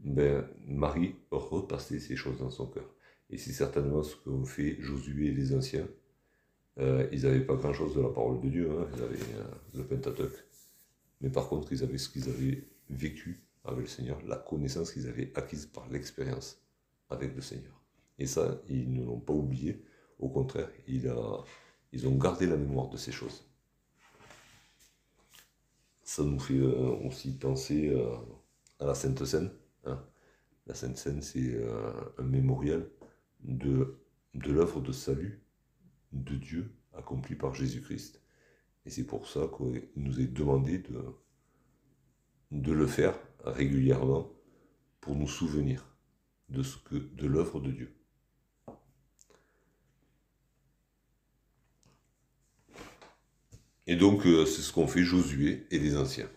ben, 0.03 0.45
Marie 0.67 1.15
repassait 1.31 2.00
ces 2.00 2.15
choses 2.15 2.38
dans 2.38 2.50
son 2.50 2.67
cœur. 2.67 2.89
Et 3.29 3.38
c'est 3.38 3.53
certainement 3.53 4.03
ce 4.03 4.15
qu'ont 4.17 4.45
fait 4.45 4.77
Josué 4.79 5.27
et 5.27 5.31
les 5.31 5.55
anciens. 5.55 5.88
Euh, 6.79 7.07
ils 7.12 7.24
n'avaient 7.24 7.45
pas 7.45 7.55
grand-chose 7.55 7.95
de 7.95 8.01
la 8.01 8.10
parole 8.10 8.41
de 8.41 8.50
Dieu, 8.50 8.69
hein. 8.72 8.88
ils 8.95 9.01
avaient 9.01 9.15
euh, 9.15 9.43
le 9.75 9.86
Pentateuque. 9.86 10.45
Mais 11.22 11.29
par 11.29 11.48
contre, 11.48 11.72
ils 11.72 11.83
avaient 11.83 11.98
ce 11.98 12.10
qu'ils 12.10 12.29
avaient 12.29 12.67
vécu 12.89 13.43
avec 13.63 13.81
le 13.81 13.88
Seigneur, 13.88 14.19
la 14.25 14.36
connaissance 14.36 14.91
qu'ils 14.91 15.07
avaient 15.07 15.31
acquise 15.36 15.67
par 15.67 15.88
l'expérience 15.89 16.62
avec 17.10 17.33
le 17.36 17.41
Seigneur. 17.41 17.81
Et 18.19 18.25
ça, 18.25 18.62
ils 18.67 18.91
ne 18.91 19.05
l'ont 19.05 19.19
pas 19.19 19.33
oublié. 19.33 19.83
Au 20.19 20.29
contraire, 20.29 20.69
ils 20.88 21.07
ont 22.07 22.15
gardé 22.15 22.45
la 22.45 22.57
mémoire 22.57 22.89
de 22.89 22.98
ces 22.98 23.12
choses. 23.12 23.45
Ça 26.03 26.24
nous 26.24 26.39
fait 26.39 26.60
euh, 26.60 27.07
aussi 27.07 27.38
penser 27.38 27.95
à 28.79 28.86
la 28.86 28.95
Sainte 28.95 29.24
Seine 29.24 29.51
Hein. 29.86 30.04
La 30.68 30.75
Sainte 30.75 30.98
Seine, 30.98 31.22
c'est 31.22 31.56
euh, 31.56 31.92
un 32.18 32.24
mémorial 32.24 32.90
de, 33.42 33.98
l'œuvre 34.34 34.82
de 34.82 34.92
salut 34.92 35.42
de 36.12 36.36
Dieu 36.36 36.74
accomplie 36.94 37.36
par 37.36 37.54
Jésus-Christ. 37.54 38.22
Et 38.86 38.90
c'est 38.90 39.06
pour 39.06 39.28
ça 39.28 39.50
qu'il 39.58 39.90
nous 39.96 40.20
est 40.22 40.28
demandé 40.28 40.80
de, 42.52 42.72
le 42.72 42.88
faire 42.88 43.18
régulièrement 43.44 44.32
pour 45.02 45.16
nous 45.16 45.28
souvenir 45.28 45.86
de, 46.50 46.63
de 47.16 47.28
l'œuvre 47.28 47.60
de 47.60 47.72
Dieu. 47.72 47.96
Et 53.86 53.96
donc, 53.96 54.25
euh, 54.25 54.46
c'est 54.46 54.62
ce 54.62 54.72
qu'ont 54.72 54.88
fait 54.88 55.04
Josué 55.04 55.68
et 55.72 55.80
les 55.80 55.98
anciens. 55.98 56.30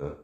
Hein. 0.00 0.14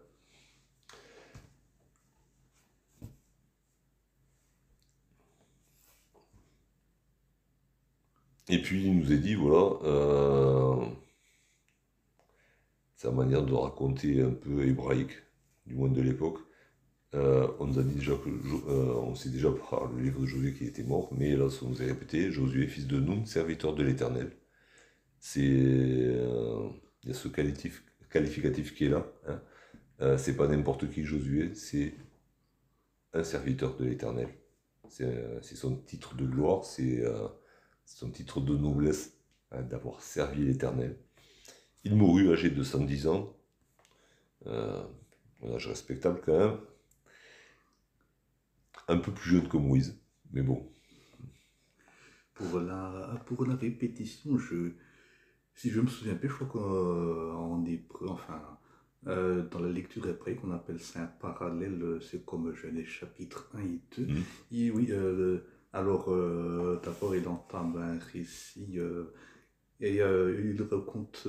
Et 8.50 8.60
puis 8.60 8.84
il 8.84 8.98
nous 8.98 9.12
a 9.12 9.16
dit, 9.16 9.34
voilà, 9.36 9.78
euh, 9.84 10.84
sa 12.96 13.12
manière 13.12 13.44
de 13.44 13.54
raconter 13.54 14.22
un 14.22 14.32
peu 14.32 14.66
hébraïque, 14.66 15.12
du 15.66 15.76
moins 15.76 15.88
de 15.88 16.02
l'époque. 16.02 16.38
Euh, 17.14 17.46
on 17.60 17.66
nous 17.68 17.78
a 17.78 17.82
dit 17.84 17.94
déjà 17.94 18.12
que, 18.12 18.28
euh, 18.68 18.94
on 19.02 19.14
sait 19.14 19.28
déjà 19.28 19.50
par 19.52 19.86
le 19.92 20.02
livre 20.02 20.20
de 20.22 20.26
Josué 20.26 20.52
qui 20.54 20.64
était 20.64 20.82
mort, 20.82 21.10
mais 21.16 21.36
là, 21.36 21.48
ça 21.48 21.64
nous 21.64 21.80
est 21.80 21.86
répété, 21.86 22.32
Josué, 22.32 22.66
fils 22.66 22.88
de 22.88 22.98
Nun, 22.98 23.24
serviteur 23.24 23.74
de 23.74 23.84
l'Éternel. 23.84 24.32
C'est 25.20 26.10
a 27.08 27.12
ce 27.14 27.28
qualificatif 27.28 28.74
qui 28.74 28.86
est 28.86 28.88
là. 28.88 29.06
Hein. 29.28 30.16
C'est 30.16 30.36
pas 30.36 30.48
n'importe 30.48 30.90
qui 30.90 31.04
Josué, 31.04 31.54
c'est 31.54 31.94
un 33.12 33.22
serviteur 33.22 33.76
de 33.76 33.84
l'Éternel. 33.84 34.28
C'est 34.88 35.56
son 35.56 35.76
titre 35.76 36.16
de 36.16 36.26
gloire, 36.26 36.64
c'est 36.64 37.04
son 37.94 38.10
titre 38.10 38.40
de 38.40 38.56
noblesse 38.56 39.12
hein, 39.50 39.62
d'avoir 39.62 40.00
servi 40.00 40.44
l'Éternel. 40.44 40.96
Il 41.84 41.96
mourut 41.96 42.30
âgé 42.32 42.50
de 42.50 42.62
110 42.62 43.06
ans, 43.06 43.34
un 44.46 45.52
âge 45.52 45.66
respectable 45.66 46.20
quand 46.24 46.38
même, 46.38 46.58
un 48.88 48.98
peu 48.98 49.12
plus 49.12 49.30
jeune 49.30 49.48
que 49.48 49.56
Moïse, 49.56 49.98
mais 50.32 50.42
bon. 50.42 50.70
Pour 52.34 52.60
la, 52.60 53.22
pour 53.26 53.46
la 53.46 53.54
répétition, 53.54 54.38
je, 54.38 54.72
si 55.54 55.70
je 55.70 55.80
me 55.80 55.88
souviens 55.88 56.14
bien, 56.14 56.28
je 56.28 56.34
crois 56.34 56.48
qu'en 56.48 57.64
enfin, 58.08 58.58
euh, 59.06 59.46
dans 59.48 59.60
la 59.60 59.70
lecture 59.70 60.06
hébraïque, 60.06 60.40
on 60.44 60.52
appelle 60.52 60.80
ça 60.80 61.02
un 61.02 61.06
parallèle, 61.06 61.98
c'est 62.00 62.24
comme 62.24 62.54
Genèse 62.54 62.86
chapitre 62.86 63.50
1 63.54 63.60
et 63.60 63.80
2. 63.98 64.06
Mm. 64.06 64.22
Et 64.52 64.70
oui, 64.70 64.86
euh, 64.90 65.40
alors 65.72 66.06
euh, 66.08 66.80
d'abord 66.84 67.14
il 67.14 67.26
entame 67.28 67.76
un 67.76 67.98
récit 68.12 68.78
et 69.82 69.96
il 69.96 70.62
raconte 70.70 71.26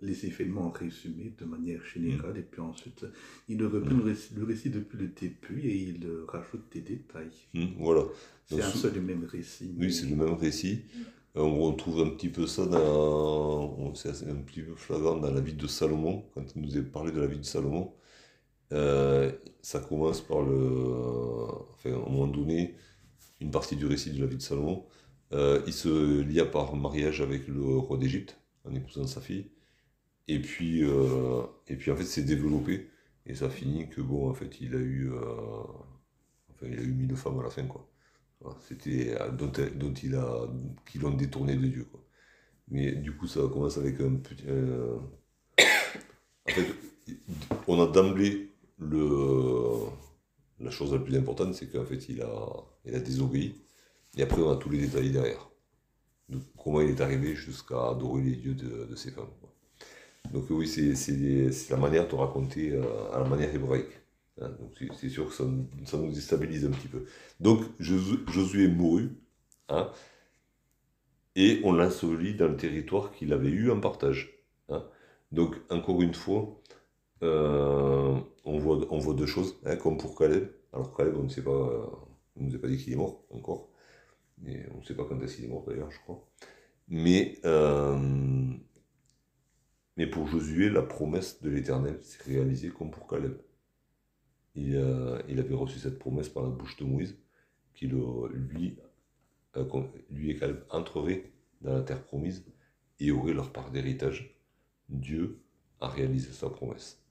les 0.00 0.26
événements 0.26 0.70
résumés 0.70 1.34
de 1.38 1.44
manière 1.44 1.84
générale, 1.84 2.34
mm. 2.34 2.38
et 2.38 2.42
puis 2.42 2.60
ensuite 2.60 3.06
il 3.48 3.64
reprend 3.64 3.94
mm. 3.94 4.14
le, 4.36 4.44
récit, 4.44 4.70
depuis 4.70 4.98
le 4.98 5.08
début 5.08 5.60
et 5.60 5.76
il 5.76 6.06
rajoute 6.26 6.64
des 6.72 6.80
détails. 6.80 7.30
voilà. 7.78 8.02
C'est 8.46 8.62
un 8.62 8.70
seul 8.70 8.96
et 8.96 9.00
même 9.00 9.24
récit. 9.24 9.74
Oui, 9.78 9.92
c'est 9.92 10.06
le 10.06 10.16
même 10.16 10.34
récit. 10.34 10.82
Euh, 11.36 11.40
on 11.40 11.62
retrouve 11.72 12.00
un 12.02 12.10
petit 12.10 12.28
peu 12.28 12.46
ça 12.46 12.66
dans, 12.66 13.92
c'est 13.94 14.28
un 14.28 14.36
petit 14.36 14.62
peu 14.62 14.74
flagrant 14.76 15.16
dans 15.16 15.32
la 15.32 15.40
vie 15.40 15.54
de 15.54 15.66
Salomon, 15.66 16.24
quand 16.34 16.44
il 16.54 16.62
nous 16.62 16.76
est 16.78 16.82
parlé 16.82 17.10
de 17.10 17.20
la 17.20 17.26
vie 17.26 17.38
de 17.38 17.44
Salomon. 17.44 17.92
Euh, 18.72 19.32
ça 19.60 19.80
commence 19.80 20.20
par 20.20 20.42
le, 20.42 20.54
enfin, 21.72 21.90
à 21.90 21.96
un 21.96 22.10
moment 22.10 22.26
donné, 22.28 22.74
une 23.44 23.50
partie 23.50 23.76
du 23.76 23.86
récit 23.86 24.12
de 24.12 24.20
la 24.20 24.26
vie 24.26 24.36
de 24.36 24.42
Salomon. 24.42 24.86
Euh, 25.32 25.62
il 25.66 25.72
se 25.72 26.20
lia 26.22 26.46
par 26.46 26.76
mariage 26.76 27.20
avec 27.20 27.48
le 27.48 27.62
roi 27.78 27.98
d'Égypte, 27.98 28.40
en 28.64 28.74
épousant 28.74 29.06
sa 29.06 29.20
fille. 29.20 29.50
Et 30.28 30.40
puis, 30.40 30.82
et 31.68 31.76
puis 31.76 31.90
en 31.90 31.96
fait, 31.96 32.04
c'est 32.04 32.22
développé. 32.24 32.90
Et 33.26 33.34
ça 33.34 33.50
finit 33.50 33.88
que, 33.88 34.00
bon, 34.00 34.28
en 34.30 34.34
fait, 34.34 34.60
il 34.60 34.74
a 34.74 34.78
eu, 34.78 35.10
enfin, 36.50 36.66
il 36.66 36.78
a 36.78 36.82
eu 36.82 36.92
mille 36.92 37.14
femmes 37.16 37.40
à 37.40 37.42
la 37.42 37.50
fin, 37.50 37.66
quoi. 37.66 37.90
C'était 38.60 39.16
euh, 39.20 39.30
dont, 39.30 39.50
dont, 39.76 39.94
il 39.94 40.14
a, 40.14 40.46
qui 40.86 40.98
l'ont 40.98 41.14
détourné 41.14 41.56
de 41.56 41.66
Dieu. 41.66 41.84
Quoi. 41.84 42.00
Mais 42.68 42.92
du 42.92 43.16
coup, 43.16 43.26
ça 43.26 43.40
commence 43.52 43.78
avec 43.78 44.00
un 44.00 44.16
petit. 44.16 44.44
Euh, 44.48 44.98
en 46.48 46.50
fait, 46.50 46.66
on 47.66 47.80
a 47.82 47.86
d'emblée 47.86 48.52
le. 48.78 49.86
La 50.60 50.70
chose 50.70 50.92
la 50.92 50.98
plus 51.00 51.16
importante, 51.16 51.54
c'est 51.54 51.68
qu'en 51.68 51.84
fait, 51.84 52.08
il 52.08 52.22
a, 52.22 52.46
il 52.84 52.94
a 52.94 53.00
désobéi. 53.00 53.54
Et 54.16 54.22
après, 54.22 54.40
on 54.40 54.50
a 54.50 54.56
tous 54.56 54.70
les 54.70 54.78
détails 54.78 55.10
derrière. 55.10 55.50
Comment 56.62 56.80
il 56.80 56.90
est 56.90 57.00
arrivé 57.00 57.34
jusqu'à 57.34 57.90
adorer 57.90 58.22
les 58.22 58.36
dieux 58.36 58.54
de, 58.54 58.86
de 58.86 58.96
ses 58.96 59.10
femmes. 59.10 59.30
Donc, 60.32 60.46
oui, 60.50 60.66
c'est 60.66 61.70
la 61.70 61.76
manière 61.76 62.08
de 62.08 62.14
raconter 62.14 62.72
euh, 62.72 63.12
à 63.12 63.18
la 63.18 63.28
manière 63.28 63.54
hébraïque. 63.54 64.00
Hein, 64.40 64.50
c'est 65.00 65.08
sûr 65.08 65.28
que 65.28 65.34
ça, 65.34 65.44
nous 65.44 66.12
déstabilise 66.12 66.64
un 66.66 66.70
petit 66.70 66.88
peu. 66.88 67.04
Donc 67.40 67.62
Josué 67.78 68.68
mourut, 68.68 69.10
hein, 69.68 69.90
et 71.36 71.60
on 71.64 71.72
l'enseveli 71.72 72.34
dans 72.34 72.48
le 72.48 72.56
territoire 72.56 73.12
qu'il 73.12 73.32
avait 73.32 73.50
eu 73.50 73.70
en 73.70 73.80
partage. 73.80 74.42
Hein. 74.68 74.84
Donc 75.32 75.56
encore 75.70 76.02
une 76.02 76.14
fois, 76.14 76.60
euh, 77.22 78.18
on, 78.44 78.58
voit, 78.58 78.80
on 78.90 78.98
voit 78.98 79.14
deux 79.14 79.26
choses, 79.26 79.56
comme 79.82 79.98
pour 79.98 80.16
Caleb. 80.16 80.48
Alors 80.72 80.94
Caleb, 80.96 81.16
on 81.16 81.24
ne 81.24 81.28
sait 81.28 81.42
pas, 81.42 81.70
on 82.36 82.44
nous 82.44 82.54
a 82.54 82.58
pas 82.58 82.68
dit 82.68 82.76
qu'il 82.76 82.92
est 82.92 82.96
mort 82.96 83.24
encore, 83.30 83.70
mais 84.38 84.66
on 84.74 84.78
ne 84.78 84.84
sait 84.84 84.94
pas 84.94 85.04
quand 85.04 85.20
est-ce 85.20 85.36
qu'il 85.36 85.44
est 85.44 85.48
mort 85.48 85.64
d'ailleurs, 85.66 85.90
je 85.90 85.98
crois. 86.00 86.28
Mais, 86.88 87.38
euh, 87.44 88.52
mais 89.96 90.06
pour 90.06 90.26
Josué, 90.26 90.68
la 90.70 90.82
promesse 90.82 91.40
de 91.42 91.50
l'Éternel 91.50 92.02
s'est 92.02 92.22
réalisée 92.24 92.70
comme 92.70 92.90
pour 92.90 93.06
Caleb 93.06 93.38
il, 94.54 94.74
il, 95.28 95.40
avait 95.40 95.54
reçu 95.54 95.78
cette 95.78 95.98
promesse 95.98 96.28
par 96.28 96.44
la 96.44 96.50
bouche 96.50 96.76
de 96.76 96.84
Moïse, 96.84 97.18
qu'il 97.74 97.90
lui, 97.90 98.78
euh, 99.56 99.82
lui 100.10 100.30
et 100.30 100.36
Caleb 100.36 100.64
entreraient 100.70 101.32
dans 101.60 101.74
la 101.74 101.82
terre 101.82 102.02
promise 102.04 102.44
et 103.00 103.10
auraient 103.10 103.34
leur 103.34 103.52
part 103.52 103.70
d'héritage. 103.70 104.38
Dieu 104.88 105.40
a 105.80 105.88
réalisé 105.88 106.30
sa 106.32 106.50
promesse. 106.50 107.03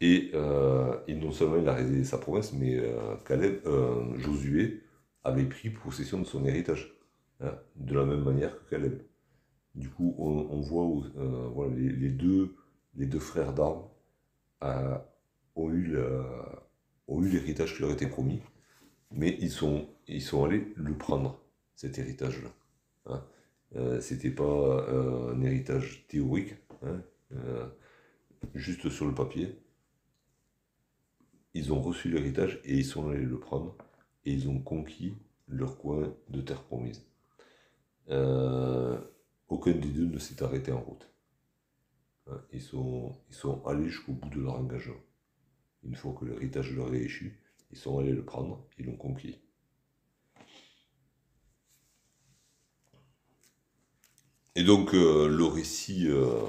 Et, 0.00 0.30
euh, 0.34 0.96
non 1.08 1.30
seulement 1.30 1.56
il 1.56 1.68
a 1.68 1.74
réalisé 1.74 2.04
sa 2.04 2.18
promesse, 2.18 2.52
mais 2.52 2.78
euh, 2.78 3.16
Caleb, 3.26 3.60
Josué 4.16 4.82
avait 5.24 5.44
pris 5.44 5.70
possession 5.70 6.18
de 6.20 6.24
son 6.24 6.44
héritage, 6.46 6.94
hein, 7.40 7.52
de 7.76 7.94
la 7.94 8.04
même 8.04 8.22
manière 8.22 8.58
que 8.58 8.70
Caleb. 8.70 9.02
Du 9.74 9.88
coup, 9.88 10.14
on, 10.18 10.60
voit 10.60 11.68
les, 11.68 12.10
deux, 12.10 12.56
frères 13.18 13.52
d'armes 13.52 13.84
ont 15.56 15.70
eu 15.72 17.28
l'héritage 17.28 17.76
qui 17.76 17.82
leur 17.82 17.92
était 17.92 18.08
promis, 18.08 18.40
mais 19.12 19.36
ils 19.40 19.50
sont, 19.50 19.88
allés 20.44 20.72
le 20.76 20.94
prendre, 20.94 21.40
cet 21.76 21.98
héritage-là. 21.98 22.50
Hein. 23.06 23.24
Euh, 23.76 24.00
c'était 24.00 24.30
pas 24.30 24.44
euh, 24.44 25.34
un 25.34 25.42
héritage 25.42 26.04
théorique, 26.08 26.54
hein, 26.82 27.00
euh, 27.32 27.66
juste 28.54 28.88
sur 28.88 29.06
le 29.06 29.14
papier. 29.14 29.56
Ils 31.54 31.72
ont 31.72 31.80
reçu 31.80 32.08
l'héritage 32.10 32.60
et 32.64 32.76
ils 32.76 32.84
sont 32.84 33.08
allés 33.08 33.24
le 33.24 33.38
prendre 33.38 33.76
et 34.24 34.32
ils 34.32 34.48
ont 34.48 34.58
conquis 34.60 35.14
leur 35.48 35.78
coin 35.78 36.14
de 36.28 36.40
terre 36.40 36.62
promise. 36.62 37.02
aucun 39.48 39.72
des 39.72 39.88
deux 39.88 40.06
ne 40.06 40.18
s'est 40.18 40.42
arrêté 40.42 40.72
en 40.72 40.80
route. 40.80 41.10
Hein. 42.28 42.40
Ils, 42.52 42.62
sont, 42.62 43.12
ils 43.28 43.34
sont 43.34 43.64
allés 43.66 43.88
jusqu'au 43.88 44.12
bout 44.12 44.28
de 44.28 44.40
leur 44.40 44.54
engagement. 44.54 45.00
Une 45.82 45.94
fois 45.94 46.14
que 46.18 46.24
l'héritage 46.24 46.72
leur 46.72 46.94
est 46.94 47.02
échu, 47.02 47.40
ils 47.70 47.78
sont 47.78 47.98
allés 47.98 48.12
le 48.12 48.24
prendre, 48.24 48.66
ils 48.78 48.86
l'ont 48.86 48.96
conquis. 48.96 49.38
Et 54.56 54.64
donc 54.64 54.94
euh, 54.94 55.28
le 55.28 55.44
récit 55.44 56.06
euh, 56.08 56.42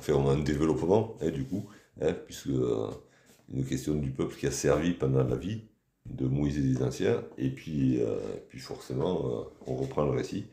fait 0.00 0.12
un 0.12 0.38
développement, 0.38 1.16
hein, 1.20 1.30
du 1.30 1.44
coup, 1.44 1.70
puisque 2.26 2.48
euh, 2.48 2.90
une 3.52 3.64
question 3.64 3.94
du 3.94 4.10
peuple 4.10 4.36
qui 4.36 4.46
a 4.46 4.50
servi 4.50 4.92
pendant 4.92 5.24
la 5.24 5.36
vie 5.36 5.64
de 6.06 6.26
Moïse 6.26 6.58
et 6.58 6.62
des 6.62 6.82
anciens, 6.82 7.22
et 7.38 7.50
puis, 7.50 8.00
puis 8.48 8.58
forcément, 8.58 9.46
on 9.66 9.76
reprend 9.76 10.04
le 10.04 10.12
récit. 10.12 10.46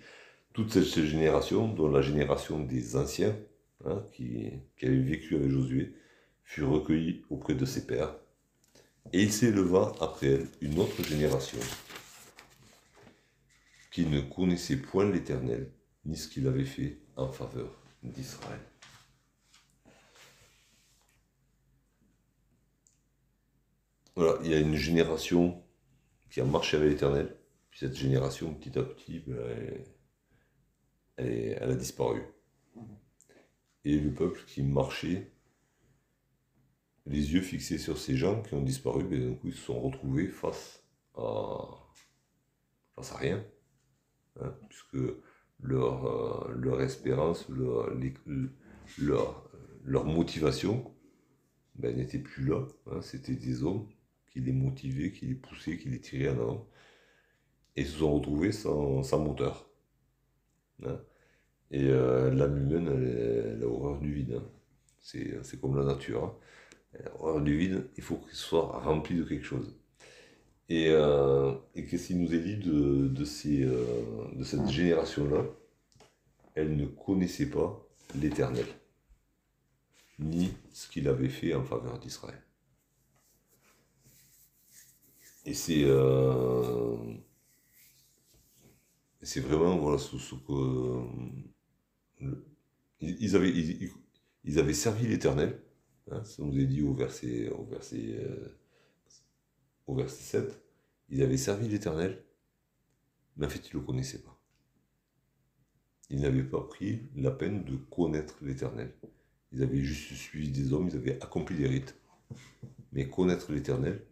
Toute 0.54 0.74
cette 0.74 1.06
génération, 1.06 1.68
dont 1.68 1.88
la 1.88 2.02
génération 2.02 2.60
des 2.60 2.96
anciens, 2.96 3.36
hein, 3.86 4.04
qui, 4.12 4.52
qui 4.78 4.86
avaient 4.86 5.00
vécu 5.00 5.36
avec 5.36 5.50
Josué, 5.50 5.96
fut 6.44 6.64
recueilli 6.64 7.24
auprès 7.30 7.56
de 7.56 7.66
ses 7.66 7.88
pères, 7.88 8.16
et 9.14 9.24
il 9.24 9.32
s'éleva 9.32 9.94
après 10.02 10.28
elle 10.28 10.48
une 10.62 10.80
autre 10.80 11.02
génération 11.04 11.60
qui 13.92 14.06
ne 14.06 14.22
connaissait 14.22 14.78
point 14.78 15.10
l'Éternel, 15.10 15.72
ni 16.06 16.18
ce 16.18 16.28
qu'il 16.28 16.48
avait 16.48 16.66
fait 16.66 17.00
en 17.16 17.32
faveur 17.32 17.72
d'Israël. 18.04 18.60
Il 24.18 24.50
y 24.50 24.54
a 24.56 24.60
une 24.60 24.76
génération 24.76 25.64
qui 26.32 26.42
a 26.42 26.46
marché 26.46 26.78
avec 26.78 26.90
l'Éternel, 26.90 27.38
puis 27.70 27.82
cette 27.82 27.96
génération, 27.96 28.54
petit 28.56 28.78
à 28.80 28.84
petit, 28.84 29.20
ben, 29.20 29.84
elle 31.18 31.70
a 31.70 31.76
disparu. 31.76 32.24
Et 33.86 34.00
le 34.00 34.12
peuple 34.14 34.44
qui 34.48 34.64
marchait 34.64 35.32
les 37.06 37.34
yeux 37.34 37.42
fixés 37.42 37.78
sur 37.78 37.98
ces 37.98 38.18
gens 38.18 38.42
qui 38.42 38.56
ont 38.56 38.62
disparu, 38.62 39.04
coup 39.38 39.48
ils 39.48 39.54
se 39.54 39.66
sont 39.66 39.80
retrouvés 39.80 40.28
face 40.28 40.84
à, 41.16 41.70
rien, 43.16 43.46
hein, 44.42 44.54
puisque 44.68 44.98
leur, 45.60 46.06
euh, 46.06 46.54
leur 46.56 46.82
espérance, 46.82 47.48
leur, 47.50 47.92
leur, 48.98 49.50
leur 49.84 50.06
motivation 50.06 50.92
ben, 51.76 51.96
n'était 51.96 52.20
plus 52.20 52.46
là. 52.46 52.68
Hein. 52.88 53.02
C'était 53.02 53.36
des 53.36 53.64
hommes 53.64 53.88
qui 54.38 54.44
les 54.44 54.52
motivaient, 54.52 55.12
qui 55.12 55.26
les 55.26 55.36
poussaient, 55.36 55.78
qui 55.78 55.90
les 55.90 56.00
tiraient 56.00 56.30
en 56.30 56.42
avant, 56.42 56.68
et 57.76 57.84
se 57.86 57.98
sont 58.00 58.14
retrouvés 58.14 58.52
sans, 58.52 59.20
moteur. 59.20 59.68
Hein. 60.86 61.00
Et 61.72 61.86
euh, 61.86 62.32
l'âme 62.34 62.58
humaine, 62.58 62.88
elle, 62.88 63.64
a 63.64 63.68
horreur 63.68 64.00
du 64.00 64.14
vide. 64.14 64.42
C'est 65.00 65.60
comme 65.60 65.78
la 65.78 65.86
nature 65.86 66.38
horreur 67.20 67.42
du 67.42 67.58
vide, 67.58 67.90
il 67.98 68.04
faut 68.04 68.18
qu'il 68.18 68.34
soit 68.34 68.80
rempli 68.80 69.18
de 69.18 69.24
quelque 69.24 69.46
chose. 69.46 69.76
Et, 70.70 70.90
euh, 70.90 71.54
et 71.76 71.86
qu'est-ce 71.86 72.08
qui 72.08 72.16
nous 72.16 72.34
est 72.34 72.40
dit 72.40 72.60
euh, 72.68 73.10
de 73.10 74.44
cette 74.44 74.68
génération-là? 74.68 75.46
Elle 76.56 76.76
ne 76.76 76.86
connaissait 76.86 77.50
pas 77.50 77.88
l'Éternel, 78.20 78.66
ni 80.20 80.54
ce 80.74 80.90
qu'il 80.90 81.08
avait 81.08 81.30
fait 81.30 81.54
en 81.54 81.64
faveur 81.64 82.00
d'Israël. 82.00 82.42
Et 85.48 85.54
c'est 85.54 85.86
euh, 85.86 86.98
vraiment 89.38 89.78
voilà 89.78 89.98
ce, 89.98 90.36
que 90.36 91.08
ils, 93.00 93.34
avaient 93.38 93.54
ils, 94.44 94.60
avaient 94.60 94.74
servi 94.74 95.08
l'Éternel, 95.08 95.62
hein, 96.12 96.22
ça 96.26 96.44
nous 96.44 96.60
est 96.60 96.66
dit 96.66 96.82
au 96.82 96.94
verset 96.94 97.48
au 97.52 97.64
verset 97.64 98.18
euh, 98.20 98.60
au 99.88 99.96
verset 99.96 100.22
7, 100.22 100.62
ils 101.08 101.24
avaient 101.24 101.38
servi 101.38 101.70
l'Éternel, 101.70 102.22
mais 103.38 103.46
en 103.46 103.50
fait 103.50 103.70
ils 103.70 103.76
ne 103.78 103.80
le 103.80 103.86
connaissaient 103.86 104.22
pas. 104.22 104.38
Ils 106.10 106.20
n'avaient 106.20 106.44
pas 106.44 106.62
pris 106.62 107.04
la 107.16 107.32
peine 107.32 107.64
de 107.64 107.78
connaître 107.78 108.36
l'Éternel. 108.42 108.94
Ils 109.54 109.64
avaient 109.64 109.82
juste 109.82 110.14
suivi 110.14 110.52
des 110.52 110.74
hommes, 110.74 110.90
ils 110.90 110.98
avaient 110.98 111.24
accompli 111.24 111.56
des 111.56 111.68
rites. 111.68 111.96
Mais 112.92 113.10
connaître 113.10 113.54
l'Éternel, 113.54 114.06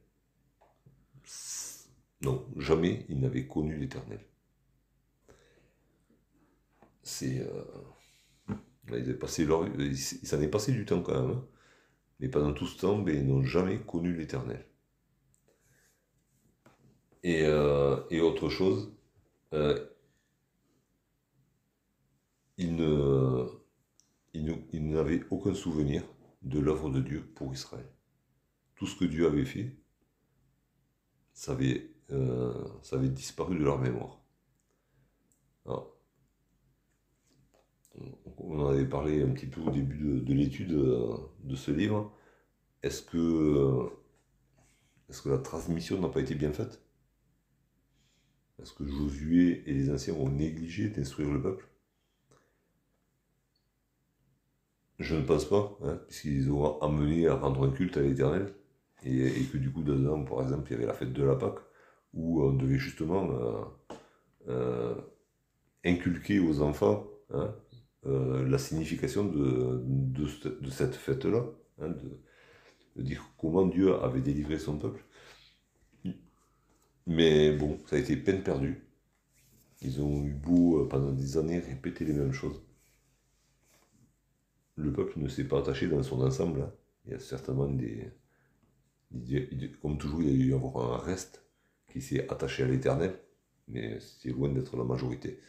non, 2.22 2.46
jamais 2.58 3.06
ils 3.10 3.20
n'avaient 3.20 3.48
connu 3.48 3.78
l'Éternel. 3.78 4.20
C'est. 7.04 7.40
Euh, 7.40 7.64
ils 8.92 9.98
s'en 9.98 10.42
est 10.42 10.48
passé 10.48 10.72
du 10.72 10.86
temps 10.86 11.02
quand 11.02 11.22
même. 11.22 11.38
Hein. 11.38 11.48
Mais 12.20 12.30
pendant 12.30 12.54
tout 12.54 12.68
ce 12.68 12.80
temps, 12.80 13.00
ben, 13.00 13.16
ils 13.16 13.28
n'ont 13.28 13.44
jamais 13.44 13.80
connu 13.80 14.16
l'Éternel. 14.16 14.66
Et, 17.24 17.44
euh, 17.44 18.02
autre 18.22 18.50
chose, 18.50 18.94
euh, 19.54 19.86
ils 22.58 22.76
ne, 22.76 23.48
aucun 25.30 25.54
souvenir 25.54 26.04
de 26.44 26.60
l'œuvre 26.60 26.90
de 26.90 27.02
Dieu 27.02 27.32
pour 27.36 27.54
Israël. 27.54 27.90
Tout 28.76 28.86
ce 28.86 28.96
que 28.96 29.06
Dieu 29.06 29.26
avait 29.28 29.46
fait, 29.46 29.76
ça 31.36 31.52
avait, 31.52 31.92
euh, 32.12 32.54
ça 32.82 32.96
avait 32.96 33.10
disparu 33.10 33.60
de 33.60 33.64
leur 33.64 33.78
mémoire. 33.80 34.20
on 38.38 38.60
en 38.60 38.68
avait 38.68 38.88
parlé 38.88 39.24
un 39.24 39.30
petit 39.30 39.48
peu 39.48 39.62
au 39.62 39.70
début 39.70 40.22
de, 40.22 40.34
l'étude 40.34 40.74
euh, 40.74 41.18
de 41.44 41.56
ce 41.56 41.72
livre. 41.72 42.12
Est-ce 42.84 43.02
que, 43.02 43.18
euh, 43.18 43.90
est-ce 45.10 45.22
que 45.22 45.30
la 45.30 45.38
transmission 45.38 46.00
n'a 46.00 46.10
pas 46.10 46.22
été 46.22 46.36
bien 46.36 46.52
faite? 46.52 46.82
Est-ce 48.62 48.74
que 48.74 48.86
Josué 48.86 49.64
et 49.70 49.74
les 49.74 49.90
anciens 49.90 50.14
ont 50.16 50.30
négligé 50.30 50.90
d'instruire 50.90 51.32
le 51.32 51.42
peuple? 51.42 51.68
Je 55.00 55.16
ne 55.16 55.24
pense 55.24 55.46
pas, 55.46 55.78
hein, 55.84 55.98
puisqu'ils 56.08 56.52
ont 56.52 56.80
amené 56.82 57.28
à 57.28 57.36
rendre 57.36 57.68
un 57.68 57.72
culte 57.72 57.98
à 57.98 58.02
l'éternel, 58.02 58.54
et, 59.06 59.44
que 59.52 59.58
du 59.58 59.72
coup, 59.72 59.84
dedans, 59.84 60.24
par 60.24 60.42
exemple, 60.42 60.70
il 60.70 60.74
y 60.74 60.76
avait 60.76 60.86
la 60.86 60.94
fête 60.94 61.14
de 61.14 61.24
la 61.24 61.36
Pâque, 61.36 61.60
où 62.14 62.44
on 62.44 62.54
devait 62.54 62.78
justement 62.78 63.30
euh, 63.32 63.64
euh, 64.50 64.96
inculquer 65.84 66.40
aux 66.40 66.62
enfants 66.62 67.08
hein, 67.32 67.54
euh, 68.06 68.48
la 68.48 68.58
signification 68.58 69.26
de, 69.26 69.82
de, 69.86 70.70
cette 70.70 70.96
fête-là, 70.96 71.44
hein, 71.82 71.90
de, 71.90 73.02
dire 73.04 73.24
comment 73.38 73.66
Dieu 73.66 73.96
avait 73.96 74.22
délivré 74.22 74.58
son 74.58 74.78
peuple. 74.78 75.04
Mais 77.08 77.52
bon, 77.52 77.80
ça 77.86 77.98
a 77.98 78.00
été 78.00 78.16
peine 78.18 78.42
perdue. 78.42 78.88
Ils 79.82 80.02
ont 80.02 80.24
eu 80.26 80.34
beau 80.34 80.86
pendant 80.86 81.12
des 81.12 81.38
années 81.38 81.60
répéter 81.60 82.06
les 82.06 82.14
mêmes 82.14 82.34
choses 82.34 82.66
le 84.76 84.92
peuple 84.92 85.20
ne 85.20 85.28
s'est 85.28 85.48
pas 85.48 85.60
attaché 85.60 85.88
dans 85.88 86.04
son 86.04 86.22
ensemble. 86.22 86.62
Hein. 86.62 86.74
Il 87.06 87.12
y 87.12 87.16
a 87.16 87.20
certainement 87.20 87.68
des, 87.68 88.12
Comme 89.82 89.98
toujours, 89.98 90.22
il 90.22 90.48
y 90.48 90.54
a 90.54 90.56
avoir 90.56 90.94
un 90.94 90.98
reste 90.98 91.44
qui 91.92 92.02
s'est 92.02 92.30
attaché 92.30 92.64
à 92.64 92.68
l'éternel, 92.68 93.18
mais 93.68 94.00
c'est 94.00 94.30
loin 94.30 94.50
d'être 94.50 94.76
la 94.78 94.84
majorité. 94.84 95.40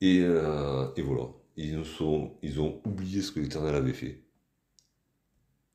Et, 0.00 0.20
euh, 0.22 0.88
voilà, 0.98 1.28
ils, 1.56 1.76
ont 2.02 2.80
oublié 2.84 3.22
ce 3.22 3.30
que 3.30 3.40
l'éternel 3.40 3.76
avait 3.76 3.92
fait. 3.92 4.20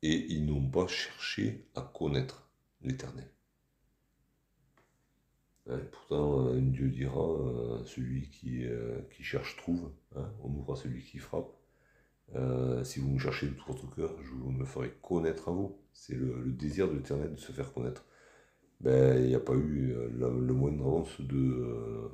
Et 0.02 0.26
ils 0.32 0.44
n'ont 0.44 0.68
pas 0.68 0.86
cherché 0.86 1.66
à 1.74 1.80
connaître 1.80 2.50
l'éternel. 2.82 3.28
Hein, 5.70 5.80
pourtant, 5.90 6.46
euh, 6.48 6.60
Dieu 6.60 6.88
dira, 6.88 7.20
euh, 7.20 7.84
celui 7.84 8.28
qui, 8.28 8.64
qui 9.16 9.22
cherche 9.22 9.56
trouve, 9.56 9.90
hein. 10.16 10.30
on 10.42 10.50
ouvre 10.50 10.76
celui 10.76 11.02
qui 11.02 11.18
frappe. 11.18 11.57
Euh, 12.34 12.84
si 12.84 13.00
vous 13.00 13.10
me 13.10 13.18
cherchez 13.18 13.46
de 13.46 13.52
tout 13.52 13.64
votre 13.66 13.88
cœur, 13.94 14.14
je 14.22 14.34
me 14.34 14.64
ferai 14.64 14.92
connaître 15.02 15.48
à 15.48 15.52
vous. 15.52 15.78
C'est 15.92 16.14
le, 16.14 16.52
désir 16.52 16.88
de 16.88 16.94
l'éternel 16.94 17.34
de 17.34 17.40
se 17.40 17.52
faire 17.52 17.72
connaître. 17.72 18.04
Ben, 18.80 19.18
il 19.22 19.28
n'y 19.28 19.34
a 19.34 19.40
pas 19.40 19.54
eu 19.54 19.92
euh, 19.92 20.08
le 20.10 20.52
moindre 20.52 20.86
avance 20.86 21.20
euh, 21.20 22.08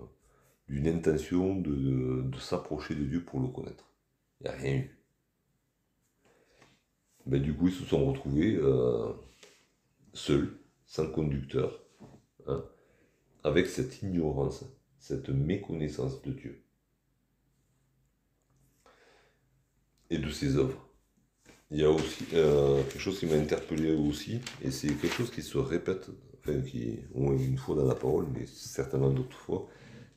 d'une 0.69 0.87
intention 0.89 1.57
de, 1.61 2.31
s'approcher 2.39 2.95
de 2.95 3.05
Dieu 3.05 3.25
pour 3.25 3.41
le 3.41 3.49
connaître. 3.49 3.85
Il 4.41 4.45
n'y 4.45 4.51
a 4.51 4.57
rien 4.57 4.75
eu. 4.77 4.99
Ben, 7.27 7.43
du 7.43 7.55
coup, 7.55 7.69
ils 7.69 7.75
se 7.75 7.85
sont 7.85 8.07
retrouvés 8.07 8.61
seuls, 10.13 10.59
sans 10.87 11.11
conducteur, 11.11 11.83
hein, 12.47 12.65
avec 13.43 13.67
cette 13.67 14.03
ignorance, 14.03 14.65
cette 14.99 15.31
méconnaissance 15.31 16.23
de 16.23 16.33
Dieu. 16.33 16.64
Et 20.11 20.19
de 20.19 20.31
ses 20.31 20.57
œuvres. 20.57 20.89
Il 21.71 21.81
y 21.81 21.85
a 21.85 21.91
aussi 21.91 22.25
euh, 22.35 22.83
quelque 22.85 23.01
chose 23.01 23.19
qui 23.19 23.27
m'a 23.27 23.35
interpellé 23.35 23.95
aussi, 23.95 24.41
et 24.63 24.71
c'est 24.71 24.89
quelque 24.89 25.15
chose 25.15 25.31
qui 25.31 25.43
se 25.43 25.59
répète, 25.59 26.11
enfin 26.39 26.61
qui 26.61 27.01
au 27.15 27.21
moins 27.21 27.37
une 27.37 27.59
fois 27.59 27.75
dans 27.75 27.87
la 27.87 27.95
parole, 27.95 28.27
mais 28.33 28.47
certainement 28.47 29.11
d'autres 29.11 29.37
fois, 29.37 29.67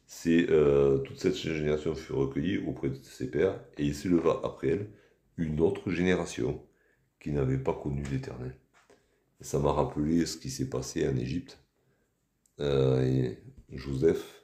c'est 0.06 0.50
euh, 0.50 1.00
toute 1.00 1.19
cette 1.19 1.36
génération 1.36 1.95
fut 1.95 2.13
recueillie 2.13 2.60
auprès 2.60 2.89
de 2.89 2.95
ses 3.02 3.30
pères, 3.32 3.60
et 3.78 3.86
il 3.86 3.95
s'éleva 3.95 4.41
après 4.43 4.67
elle 4.69 4.89
une 5.38 5.60
autre 5.62 5.91
génération 5.91 6.63
qui 7.19 7.32
n'avait 7.32 7.58
pas 7.58 7.73
connu 7.73 8.04
l'Éternel. 8.04 8.56
Ça 9.41 9.60
m'a 9.60 9.71
rappelé 9.71 10.26
ce 10.26 10.38
qui 10.38 10.50
s'est 10.50 10.69
passé 10.69 11.08
en 11.08 11.15
Égypte. 11.15 11.60
Euh, 12.60 13.34
Joseph 13.71 14.43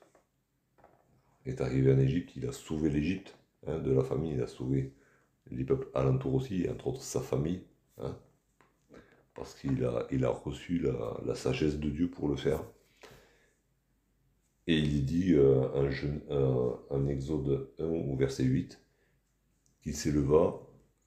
est 1.45 1.61
arrivé 1.61 1.91
en 1.93 1.99
Égypte, 1.99 2.31
il 2.35 2.47
a 2.47 2.51
sauvé 2.51 2.89
l'Égypte 2.89 3.35
hein, 3.67 3.79
de 3.79 3.91
la 3.91 4.03
famille, 4.03 4.33
il 4.33 4.41
a 4.41 4.47
sauvé 4.47 4.93
les 5.51 5.63
peuples 5.63 5.89
alentours 5.93 6.35
aussi, 6.35 6.67
entre 6.69 6.87
autres 6.87 7.01
sa 7.01 7.21
famille, 7.21 7.63
hein, 7.97 8.17
parce 9.35 9.55
qu'il 9.55 9.83
a, 9.83 10.07
il 10.11 10.25
a 10.25 10.29
reçu 10.29 10.79
la, 11.25 11.35
sagesse 11.35 11.79
de 11.79 11.89
Dieu 11.89 12.09
pour 12.09 12.27
le 12.27 12.35
faire. 12.35 12.63
Et 14.67 14.77
il 14.77 15.05
dit 15.05 15.33
euh, 15.33 15.67
en, 16.89 17.07
Exode 17.07 17.69
1 17.79 17.85
au 17.85 18.15
verset 18.15 18.43
8 18.43 18.79
qu'il 19.81 19.95
s'éleva 19.95 20.57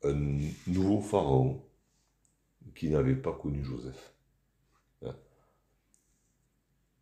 un 0.03 0.39
nouveau 0.67 1.01
pharaon 1.01 1.63
qui 2.75 2.91
n'avait 2.91 3.15
pas 3.15 3.33
connu 3.33 3.65
Joseph. 3.65 4.15
Hein. 5.03 5.17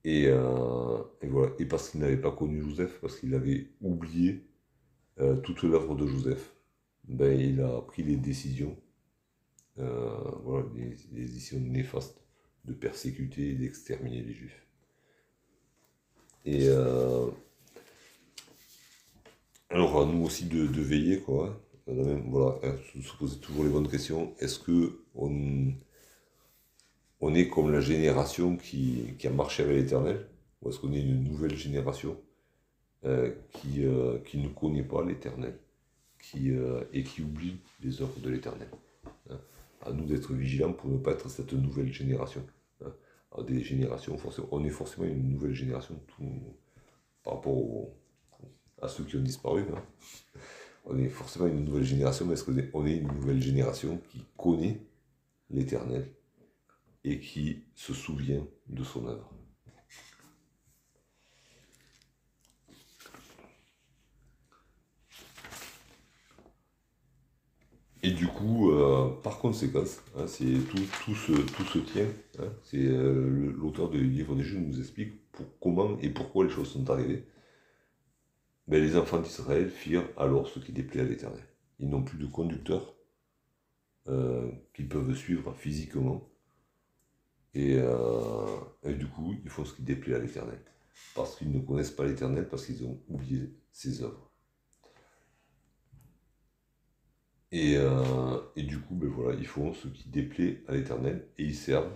Et, 0.05 0.27
euh, 0.29 1.03
et, 1.23 1.27
voilà. 1.27 1.53
Et 1.59 1.65
parce 1.65 1.91
qu'il 1.91 2.01
n'avait 2.01 2.21
pas 2.21 2.31
connu 2.31 2.63
Joseph, 2.63 3.01
parce 3.01 3.19
qu'il 3.19 3.35
avait 3.35 3.71
oublié 3.81 4.47
euh, 5.19 5.37
toute 5.37 5.63
l'œuvre 5.63 5.97
de 5.97 6.07
Joseph, 6.07 6.55
ben, 7.09 7.39
il 7.39 7.61
a 7.61 7.81
pris 7.83 8.03
les 8.03 8.17
décisions, 8.17 8.77
euh, 9.79 10.31
voilà, 10.43 10.67
les, 10.75 11.27
décisions 11.27 11.61
néfastes 11.61 12.21
de 12.65 12.73
persécuter 12.73 13.51
et 13.51 13.55
d'exterminer 13.55 14.23
les 14.23 14.33
juifs. 14.33 14.67
Et 16.47 16.69
euh, 16.69 17.29
alors 19.71 20.03
à 20.03 20.07
nous 20.07 20.25
aussi 20.25 20.47
de, 20.47 20.65
veiller, 20.81 21.21
quoi. 21.21 21.61
Hein. 21.89 22.77
se 23.03 23.17
poser 23.19 23.39
toujours 23.39 23.65
les 23.65 23.71
bonnes 23.71 23.89
questions. 23.89 24.35
Est-ce 24.39 24.59
que 24.59 25.01
on, 25.15 25.73
on 27.21 27.35
est 27.35 27.49
comme 27.49 27.71
la 27.71 27.81
génération 27.81 28.57
qui, 28.57 29.15
a 29.25 29.31
marché 29.31 29.63
avec 29.63 29.77
l'Éternel? 29.77 30.27
Ou 30.63 30.71
est-ce 30.71 30.79
qu'on 30.79 30.93
est 30.93 31.01
une 31.01 31.25
nouvelle 31.25 31.57
génération 31.57 32.19
euh, 33.05 33.35
qui, 33.53 33.85
qui 34.25 34.39
ne 34.39 34.49
connaît 34.49 34.83
pas 34.85 35.05
l'Éternel? 35.05 35.59
Euh, 36.37 36.85
et 36.93 37.03
qui 37.03 37.23
oublie 37.23 37.57
les 37.83 38.01
œuvres 38.03 38.19
de 38.21 38.31
l'Éternel. 38.31 38.69
Hein. 39.31 39.39
À 39.83 39.93
nous 39.93 40.05
d'être 40.05 40.33
vigilants 40.33 40.73
pour 40.73 40.91
ne 40.91 40.99
pas 40.99 41.13
être 41.13 41.29
cette 41.29 41.53
nouvelle 41.53 41.93
génération. 41.93 42.45
Hein. 42.83 42.93
on 43.33 44.65
est 44.65 44.71
forcément 44.71 45.07
une 45.07 45.31
nouvelle 45.31 45.55
génération 45.55 46.01
par 47.23 47.35
rapport 47.35 47.89
à 48.81 48.89
ceux 48.89 49.05
qui 49.05 49.17
ont 49.17 49.23
disparu. 49.23 49.65
Hein. 49.75 49.83
On 50.87 50.99
est 50.99 51.09
forcément 51.09 51.47
une 51.47 51.65
nouvelle 51.65 51.85
génération, 51.85 52.27
mais 52.27 52.35
est-ce 52.35 52.45
qu'on 52.45 52.87
est 52.87 52.97
une 52.97 53.09
nouvelle 53.09 53.41
génération 53.41 53.99
qui 54.11 54.25
connaît 54.37 54.81
l'Éternel 55.51 56.11
et 57.05 57.21
qui 57.21 57.65
se 57.75 57.95
souvient 57.95 58.47
de 58.69 58.85
son 58.85 59.07
œuvre? 59.07 59.31
Et 68.05 68.11
du 68.11 68.27
coup, 68.27 68.71
euh, 68.71 69.09
par 69.23 69.39
conséquent, 69.39 69.83
hein, 70.15 70.27
c'est 70.27 70.59
tout, 70.69 70.83
tout, 71.05 71.15
se, 71.15 71.33
tout 71.33 71.65
se 71.65 71.79
tient. 71.79 72.07
Hein, 72.39 72.53
c'est 72.63 72.85
euh, 72.85 73.55
l'auteur 73.57 73.89
du 73.89 74.05
livre 74.05 74.37
des 74.37 74.43
Juges 74.43 74.61
nous 74.61 74.79
explique 74.79 75.31
pour, 75.33 75.47
comment 75.59 75.99
et 76.01 76.11
pourquoi 76.11 76.45
les 76.45 76.51
choses 76.51 76.69
sont 76.69 76.91
arrivées. 76.91 77.25
Ben, 78.69 78.83
les 78.83 78.99
enfants 78.99 79.21
d'Israël 79.21 79.71
firent 79.71 80.07
alors 80.19 80.49
ce 80.49 80.59
qui 80.59 80.73
déplaît 80.73 81.01
à 81.01 81.05
l'Éternel. 81.05 81.43
Ils 81.79 81.89
n'ont 81.89 82.03
plus 82.03 82.19
de 82.19 82.27
conducteur 82.27 82.95
euh, 84.09 84.51
qu'ils 84.75 84.89
peuvent 84.89 85.15
suivre 85.15 85.55
physiquement. 85.55 86.29
Et, 87.55 87.77
et, 88.83 88.95
du 88.95 89.07
coup, 89.07 89.35
ils 89.45 89.49
font 89.49 89.65
ce 89.65 89.75
qui 89.75 89.83
déplaît 89.83 90.17
à 90.17 90.19
l'Éternel. 90.19 90.59
Parce 91.15 91.37
qu'ils 91.37 91.53
ne 91.53 91.61
connaissent 91.61 91.93
pas 91.93 92.05
l'Éternel, 92.05 92.49
parce 92.49 92.67
qu'ils 92.67 92.85
ont 92.85 93.01
oublié 93.09 93.55
ses 93.73 94.03
œuvres. 94.03 94.34
Euh, 97.53 98.41
et, 98.57 98.63
du 98.63 98.81
coup, 98.81 98.95
ben 98.95 99.09
voilà, 99.09 99.39
ils 99.39 99.47
font 99.47 99.73
ce 99.75 99.89
qui 99.89 100.09
déplaît 100.09 100.63
à 100.69 100.73
l'Éternel 100.73 101.29
et 101.39 101.45
ils 101.45 101.55
servent 101.55 101.93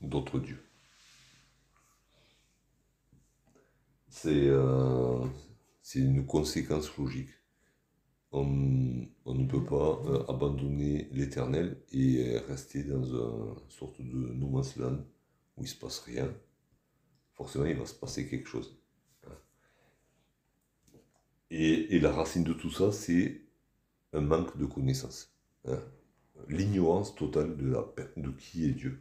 d'autres 0.00 0.40
dieux. 0.40 0.62
C'est 4.08 4.48
euh, 4.48 5.24
une 5.94 6.26
conséquence 6.26 6.96
logique. 6.96 7.30
On, 8.32 8.44
ne 8.44 9.46
peut 9.46 9.64
pas 9.64 10.00
euh, 10.06 10.24
abandonner 10.28 11.08
l'Éternel 11.12 11.82
et 11.92 12.38
rester 12.48 12.82
dans 12.82 13.04
une 13.04 13.70
sorte 13.70 14.00
de 14.00 14.32
no 14.32 14.48
man's 14.48 14.76
land 14.76 14.98
où 15.56 15.62
il 15.62 15.68
se 15.68 15.76
passe 15.76 16.00
rien. 16.00 16.32
Forcément, 17.34 17.66
il 17.66 17.76
va 17.76 17.86
se 17.86 17.94
passer 17.94 18.28
quelque 18.28 18.48
chose. 18.48 18.78
et 21.50 22.00
la 22.00 22.10
racine 22.10 22.44
de 22.44 22.54
tout 22.54 22.70
ça, 22.70 22.90
c'est 22.92 23.41
manque 24.20 24.56
de 24.58 24.66
connaissance. 24.66 25.34
Hein. 25.66 25.78
L'ignorance 26.48 27.14
totale 27.14 27.56
de 27.56 28.30
qui 28.38 28.64
est 28.66 28.72
Dieu. 28.72 28.98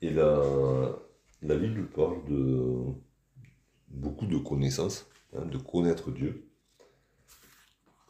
Et 0.00 0.10
la, 0.10 0.42
la 1.42 1.56
Bible 1.56 1.86
parle 1.86 2.24
de 2.24 2.84
beaucoup 3.88 4.26
de 4.26 4.38
connaissances, 4.38 5.08
hein, 5.36 5.44
de 5.44 5.58
connaître 5.58 6.10
Dieu. 6.10 6.48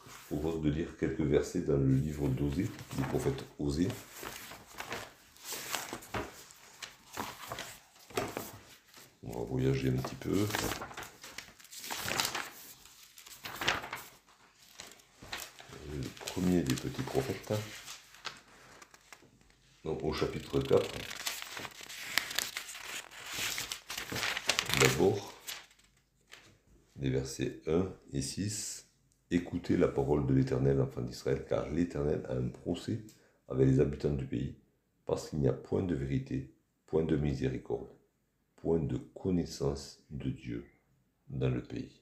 Je 0.07 0.37
propose 0.37 0.63
de 0.63 0.71
lire 0.71 0.97
quelques 0.97 1.21
versets 1.21 1.63
dans 1.63 1.77
le 1.77 1.95
livre 1.95 2.29
d'Osée, 2.29 2.71
du 2.97 3.03
prophète 3.05 3.45
Osée. 3.59 3.89
On 9.23 9.39
va 9.39 9.45
voyager 9.45 9.91
un 9.91 9.97
petit 9.97 10.15
peu. 10.15 10.35
Premier 16.35 16.63
des 16.63 16.75
petits 16.75 17.03
prophètes. 17.03 17.53
Donc 19.85 20.03
au 20.03 20.15
chapitre 20.15 20.61
4. 20.61 20.91
D'abord, 24.81 25.35
les 26.97 27.11
versets 27.11 27.61
1 27.67 27.87
et 28.15 28.23
6. 28.23 28.89
Écoutez 29.31 29.77
la 29.77 29.89
parole 29.89 30.27
de 30.27 30.33
l'Éternel, 30.33 30.81
enfant 30.81 31.03
d'Israël, 31.03 31.45
car 31.47 31.69
l'Éternel 31.69 32.25
a 32.27 32.33
un 32.33 32.49
procès 32.49 33.03
avec 33.49 33.69
les 33.69 33.81
habitants 33.81 34.15
du 34.15 34.25
pays, 34.25 34.57
parce 35.05 35.29
qu'il 35.29 35.41
n'y 35.41 35.49
a 35.49 35.53
point 35.53 35.83
de 35.83 35.95
vérité, 35.95 36.55
point 36.87 37.05
de 37.05 37.17
miséricorde, 37.17 37.91
point 38.57 38.79
de 38.79 38.97
connaissance 38.97 40.03
de 40.09 40.31
Dieu 40.31 40.65
dans 41.29 41.51
le 41.51 41.63
pays. 41.63 42.01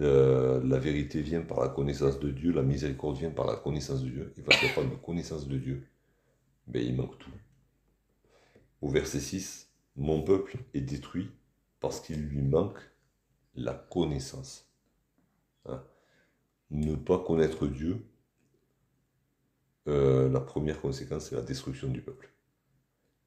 Hein 0.00 0.60
la 0.64 0.78
vérité 0.78 1.22
vient 1.22 1.42
par 1.42 1.60
la 1.60 1.68
connaissance 1.68 2.18
de 2.20 2.30
Dieu, 2.30 2.52
la 2.52 2.62
miséricorde 2.62 3.18
vient 3.18 3.30
par 3.30 3.46
la 3.46 3.56
connaissance 3.56 4.02
de 4.02 4.08
Dieu. 4.08 4.32
Il 4.36 4.44
va 4.44 4.54
y 4.54 4.68
avoir 4.68 4.86
de 4.88 4.96
connaissance 4.96 5.48
de 5.48 5.58
Dieu, 5.58 5.86
mais 6.66 6.84
il 6.84 6.96
manque 6.96 7.18
tout. 7.18 7.30
Au 8.80 8.88
verset 8.88 9.20
6, 9.20 9.70
mon 9.96 10.22
peuple 10.22 10.58
est 10.74 10.80
détruit 10.80 11.30
parce 11.80 12.00
qu'il 12.00 12.20
lui 12.20 12.42
manque 12.42 12.78
la 13.54 13.74
connaissance. 13.74 14.70
Hein? 15.66 15.82
Ne 16.70 16.94
pas 16.94 17.18
connaître 17.18 17.66
Dieu, 17.66 18.04
euh, 19.88 20.28
la 20.28 20.40
première 20.40 20.80
conséquence, 20.80 21.28
c'est 21.28 21.34
la 21.36 21.42
destruction 21.42 21.88
du 21.88 22.02
peuple. 22.02 22.30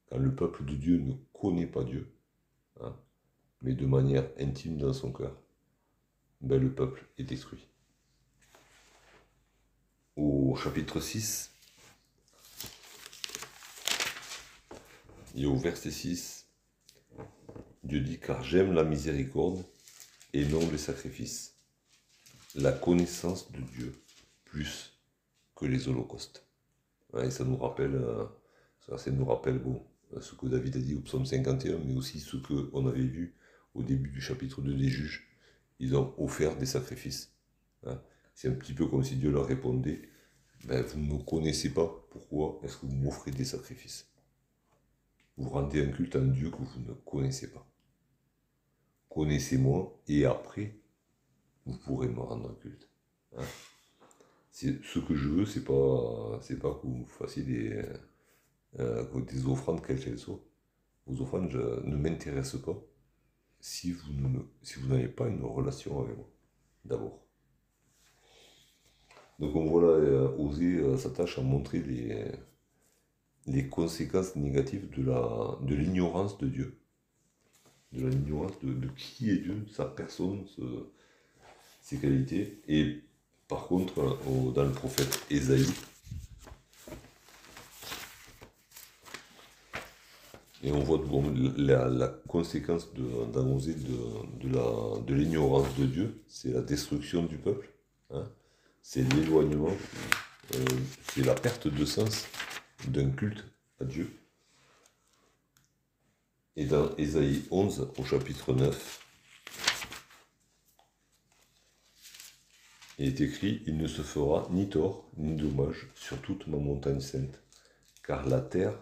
Quand 0.10 0.18
le 0.18 0.34
peuple 0.34 0.64
de 0.66 0.76
Dieu 0.76 0.98
ne 1.00 1.14
connaît 1.34 1.68
pas 1.68 1.84
Dieu, 1.84 2.14
hein, 2.82 2.96
mais 3.62 3.74
de 3.74 3.86
manière 3.86 4.30
intime 4.40 4.78
dans 4.78 4.94
son 4.94 5.12
cœur, 5.12 5.36
ben, 6.42 6.62
le 6.62 6.74
peuple 6.74 7.06
est 7.18 7.24
détruit. 7.24 7.68
Au 10.16 10.56
chapitre 10.56 11.00
6, 11.00 11.52
et 15.36 15.46
au 15.46 15.56
verset 15.56 15.92
6, 15.92 16.48
Dieu 17.84 18.02
dit 18.02 18.20
Car 18.20 18.44
j'aime 18.44 18.74
la 18.74 18.84
miséricorde 18.84 19.64
et 20.34 20.46
non 20.46 20.70
les 20.72 20.78
sacrifices, 20.78 21.56
la 22.56 22.72
connaissance 22.72 23.52
de 23.52 23.62
Dieu 23.62 23.94
plus 24.46 25.00
que 25.56 25.66
les 25.66 25.88
holocaustes. 25.88 26.46
et 27.22 27.32
ça 27.32 27.46
nous 27.46 27.58
rappelle, 27.58 27.96
euh, 27.96 28.26
ça, 28.98 29.12
nous 29.12 29.26
rappelle 29.26 29.60
bon, 29.60 29.86
ce 30.20 30.36
que 30.36 30.48
David 30.48 30.76
a 30.76 30.80
dit 30.80 30.96
au 30.96 31.02
psaume 31.02 31.26
51, 31.26 31.78
mais 31.86 31.96
aussi 31.96 32.20
ce 32.20 32.38
qu'on 32.38 32.88
avait 32.88 33.00
vu 33.02 33.36
au 33.74 33.84
début 33.84 34.10
du 34.10 34.22
chapitre 34.22 34.62
2 34.62 34.74
des 34.74 34.90
juges, 34.90 35.31
ils 35.82 35.96
ont 35.96 36.14
offert 36.20 36.56
des 36.58 36.68
sacrifices. 36.68 37.34
Hein. 37.88 38.00
C'est 38.36 38.48
un 38.50 38.54
petit 38.54 38.74
peu 38.74 38.86
comme 38.86 39.04
si 39.04 39.16
Dieu 39.16 39.32
leur 39.32 39.48
répondait, 39.48 40.04
ben, 40.66 40.84
vous 40.84 41.00
ne 41.00 41.14
me 41.14 41.18
connaissez 41.24 41.74
pas, 41.74 42.08
pourquoi 42.12 42.60
est-ce 42.64 42.78
que 42.78 42.86
vous 42.86 42.96
m'offrez 42.96 43.32
des 43.32 43.46
sacrifices? 43.46 44.08
Vous 45.38 45.50
rendez 45.50 45.84
un 45.84 45.92
culte 45.92 46.16
à 46.16 46.20
un 46.20 46.28
Dieu 46.28 46.52
que 46.52 46.58
vous 46.58 46.80
ne 46.88 46.94
connaissez 46.94 47.52
pas. 47.52 47.68
Connaissez-moi 49.10 50.00
et 50.08 50.26
après, 50.26 50.76
vous 51.66 51.76
pourrez 51.80 52.08
me 52.08 52.20
rendre 52.20 52.52
un 52.52 52.56
culte. 52.62 52.88
Hein. 53.36 53.44
ce 54.52 55.00
que 55.00 55.16
je 55.16 55.30
veux, 55.30 55.46
c'est 55.46 55.64
pas, 55.64 56.40
pas 56.62 56.76
que 56.76 56.86
vous 56.86 57.08
fassiez 57.08 57.42
des, 57.42 57.84
euh, 58.80 59.22
des 59.22 59.48
offrandes 59.48 59.84
quelles 59.84 60.00
qu'elles 60.00 60.20
soient. 60.20 60.44
Vos 61.08 61.24
offrandes 61.24 61.52
ne 61.52 61.96
m'intéressent 61.96 62.62
pas 62.62 62.80
si 63.62 63.92
vous 63.92 64.02
si 64.64 64.80
n'avez 64.88 65.08
pas 65.08 65.28
une 65.28 65.44
relation 65.44 66.02
avec 66.04 66.18
moi, 66.18 66.30
d'abord. 66.86 67.20
Donc 69.40 69.56
on 69.56 69.66
voit 69.66 69.82
là, 69.82 69.88
euh, 69.88 70.38
oser 70.38 70.78
euh, 70.78 70.98
s'attache 70.98 71.40
à 71.40 71.42
montrer 71.42 71.80
les, 71.80 72.32
les 73.48 73.68
conséquences 73.70 74.36
négatives 74.36 74.90
de 74.96 75.04
la 75.04 75.58
de 75.62 75.76
l'ignorance 75.76 76.38
de 76.38 76.48
Dieu. 76.48 76.78
De 77.94 78.08
l'ignorance 78.08 78.60
de, 78.64 78.74
de, 78.74 78.88
qui 78.90 79.30
est 79.32 79.38
Dieu, 79.38 79.66
sa 79.72 79.86
personne, 79.86 80.46
ses 81.82 81.98
qualités. 81.98 82.62
Et 82.68 83.02
par 83.48 83.68
contre, 83.68 84.18
dans 84.54 84.64
le 84.64 84.72
prophète 84.72 85.26
Ésaïe, 85.30 85.68
Et 90.64 90.72
on 90.72 90.80
voit 90.80 91.02
la, 91.58 92.08
conséquence 92.28 92.94
de, 92.94 93.02
de, 93.02 95.02
de 95.02 95.14
l'ignorance 95.16 95.76
de, 95.76 95.86
Dieu, 95.86 96.24
c'est 96.28 96.52
la 96.52 96.62
destruction 96.62 97.24
du 97.24 97.38
peuple, 97.38 97.68
hein. 98.12 98.30
c'est 98.84 99.02
l'éloignement, 99.16 99.76
euh, 100.56 100.66
c'est 101.10 101.26
la 101.26 101.34
perte 101.34 101.68
de 101.68 101.84
sens 101.84 102.28
d'un 102.88 103.10
culte 103.10 103.44
à 103.80 103.86
Dieu. 103.86 104.16
Et 106.56 106.66
dans 106.66 106.96
Ésaïe 106.98 107.44
11, 107.50 107.94
au 107.98 108.04
chapitre 108.04 108.54
9, 108.54 109.00
il 113.00 113.08
est 113.08 113.22
écrit 113.22 113.64
Il 113.66 113.78
ne 113.78 113.88
se 113.88 114.04
fera 114.04 114.48
ni 114.52 114.70
tort 114.70 115.10
ni 115.18 115.36
dommage 115.36 115.88
sur 115.96 116.22
toute 116.22 116.46
ma 116.46 116.58
montagne 116.58 117.00
sainte, 117.00 117.42
car 118.04 118.28
la 118.28 118.42
terre 118.42 118.78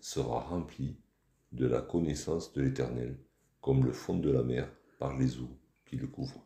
sera 0.00 0.38
remplie 0.38 0.94
de 1.52 1.66
la 1.66 1.80
connaissance 1.80 2.52
de 2.52 2.62
l'Éternel, 2.62 3.16
comme 3.60 3.84
le 3.84 3.92
fond 3.92 4.18
de 4.18 4.30
la 4.30 4.42
mer 4.42 4.68
par 4.98 5.16
les 5.16 5.38
eaux 5.38 5.56
qui 5.86 5.96
le 5.96 6.06
couvrent. 6.06 6.44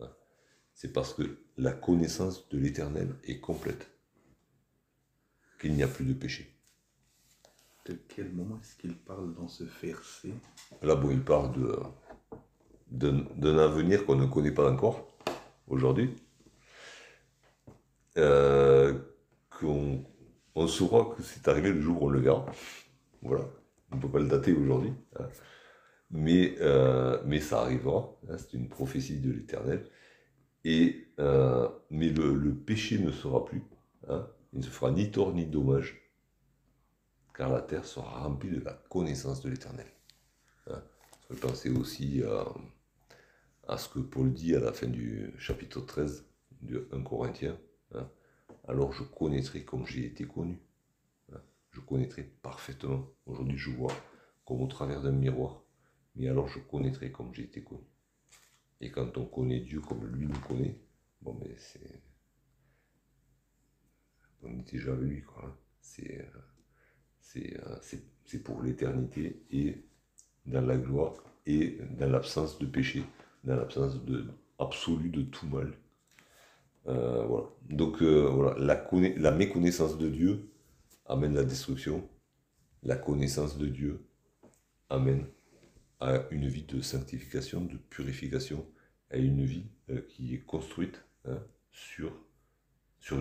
Hein? 0.00 0.10
C'est 0.74 0.92
parce 0.92 1.14
que 1.14 1.38
la 1.56 1.72
connaissance 1.72 2.48
de 2.48 2.58
l'Éternel 2.58 3.14
est 3.24 3.40
complète 3.40 3.90
qu'il 5.60 5.74
n'y 5.74 5.82
a 5.82 5.88
plus 5.88 6.04
de 6.04 6.14
péché. 6.14 6.54
De 7.86 7.94
quel 8.08 8.32
moment 8.32 8.58
est-ce 8.60 8.76
qu'il 8.76 8.96
parle 8.96 9.34
dans 9.34 9.48
ce 9.48 9.64
verset? 9.82 10.32
Là, 10.82 10.94
bon, 10.94 11.10
il 11.10 11.22
parle 11.22 11.52
de, 12.90 13.10
d'un 13.36 13.58
avenir 13.58 14.06
qu'on 14.06 14.16
ne 14.16 14.26
connaît 14.26 14.52
pas 14.52 14.70
encore 14.70 15.08
aujourd'hui. 15.66 16.14
Euh, 18.16 18.98
qu'on 19.50 20.04
on 20.54 20.66
saura 20.66 21.14
que 21.14 21.22
c'est 21.22 21.48
arrivé 21.48 21.72
le 21.72 21.80
jour 21.80 22.02
où 22.02 22.06
on 22.06 22.10
le 22.10 22.20
verra. 22.20 22.44
Voilà 23.22 23.44
on 23.92 23.96
ne 23.96 24.00
peut 24.00 24.08
pas 24.08 24.18
le 24.18 24.28
dater 24.28 24.52
aujourd'hui, 24.52 24.92
hein. 25.18 25.28
mais, 26.10 26.54
euh, 26.60 27.20
mais 27.26 27.40
ça 27.40 27.62
arrivera, 27.62 28.16
hein, 28.28 28.36
c'est 28.38 28.54
une 28.54 28.68
prophétie 28.68 29.20
de 29.20 29.30
l'Éternel. 29.30 29.86
Euh, 30.66 31.68
mais 31.90 32.10
le, 32.10 32.54
péché 32.54 32.98
ne 32.98 33.10
sera 33.10 33.44
plus. 33.44 33.62
Hein. 34.08 34.26
il 34.52 34.60
ne 34.60 34.64
se 34.64 34.70
fera 34.70 34.90
ni 34.90 35.10
tort 35.10 35.32
ni 35.32 35.46
dommage, 35.46 36.00
car 37.34 37.50
la 37.50 37.62
terre 37.62 37.84
sera 37.84 38.22
remplie 38.22 38.50
de 38.50 38.60
la 38.64 38.74
connaissance 38.88 39.42
de 39.42 39.50
l'Éternel. 39.50 39.86
Je 41.30 41.36
pensais 41.36 41.70
aussi 41.70 42.22
à, 43.68 43.78
ce 43.78 43.88
que 43.88 44.00
Paul 44.00 44.32
dit 44.32 44.56
à 44.56 44.60
la 44.60 44.72
fin 44.72 44.88
du 44.88 45.32
chapitre 45.38 45.80
13 45.80 46.26
de 46.62 46.88
1 46.92 47.02
Corinthiens. 47.02 47.56
Alors 48.66 48.92
je 48.92 49.04
connaîtrai 49.04 49.64
comme 49.64 49.86
j'ai 49.86 50.06
été 50.06 50.24
connu. 50.24 50.60
Hein. 51.70 51.76
je 51.76 51.80
connaîtrai 51.80 52.22
parfaitement. 52.42 53.08
Aujourd'hui, 53.26 53.58
je 53.58 53.70
vois 53.70 53.92
comme 54.44 54.62
au 54.62 54.66
travers 54.66 55.02
d'un 55.02 55.12
miroir. 55.12 55.62
Mais 56.16 56.28
alors 56.28 56.48
je 56.48 56.58
connaîtrai 56.58 57.12
comme 57.12 57.34
j'ai 57.34 57.44
été 57.44 57.62
connu. 57.62 57.84
Et 58.80 58.90
quand 58.90 59.16
on 59.16 59.26
connaît 59.26 59.60
Dieu 59.60 59.80
comme 59.80 60.04
lui 60.06 60.26
nous 60.26 60.40
connaît, 60.40 60.80
bon, 61.20 61.36
mais 61.40 61.54
c'est. 61.58 62.02
On 64.42 64.58
est 64.58 64.72
déjà 64.72 64.92
avec 64.92 65.08
lui, 65.08 65.22
quoi. 65.22 65.56
C'est. 65.80 66.26
C'est 67.20 68.42
pour 68.42 68.62
l'éternité 68.62 69.44
et 69.50 69.84
dans 70.46 70.62
la 70.62 70.76
gloire 70.76 71.14
et 71.46 71.78
dans 71.98 72.10
l'absence 72.10 72.58
de 72.58 72.66
péché, 72.66 73.04
dans 73.44 73.54
l'absence 73.54 74.04
de 74.04 74.26
absolue 74.58 75.10
de 75.10 75.22
tout 75.22 75.46
mal. 75.46 75.72
Euh, 76.86 77.24
voilà. 77.26 77.46
Donc 77.68 78.02
euh, 78.02 78.28
voilà, 78.28 78.58
la 79.16 79.30
méconnaissance 79.30 79.98
de 79.98 80.08
Dieu 80.08 80.49
amène 81.10 81.34
la 81.34 81.44
destruction. 81.44 82.08
La 82.82 82.96
connaissance 82.96 83.58
de 83.58 83.66
Dieu 83.66 84.06
amène 84.88 85.26
à 85.98 86.22
une 86.30 86.48
vie 86.48 86.62
de 86.62 86.80
sanctification, 86.80 87.62
de 87.62 87.76
purification, 87.76 88.66
à 89.10 89.16
une 89.16 89.44
vie 89.44 89.66
euh, 89.90 90.00
qui 90.08 90.34
est 90.34 90.38
construite 90.38 91.02
hein, 91.26 91.38
sur, 91.72 92.12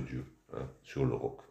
Dieu, 0.02 0.24
hein, 0.54 0.70
sur 0.84 1.04
le 1.04 1.14
roc. 1.14 1.42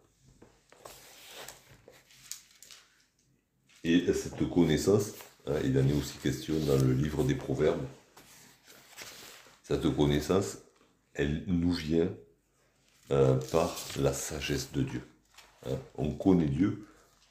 Et 3.85 4.11
cette 4.12 4.48
connaissance, 4.48 5.14
hein, 5.46 5.57
il 5.64 5.77
en 5.79 5.87
est 5.87 5.92
aussi 5.92 6.18
question 6.18 6.55
dans 6.66 6.79
le 6.79 6.92
livre 6.92 7.24
des 7.24 7.35
Proverbes, 7.35 7.85
cette 9.64 9.94
connaissance, 9.94 10.59
elle 11.12 11.44
nous 11.46 11.72
vient 11.72 12.11
par 13.51 13.77
la 13.98 14.12
sagesse 14.12 14.72
de 14.72 14.83
Dieu. 14.83 15.03
On 15.96 16.10
connaît 16.12 16.46
Dieu 16.46 16.86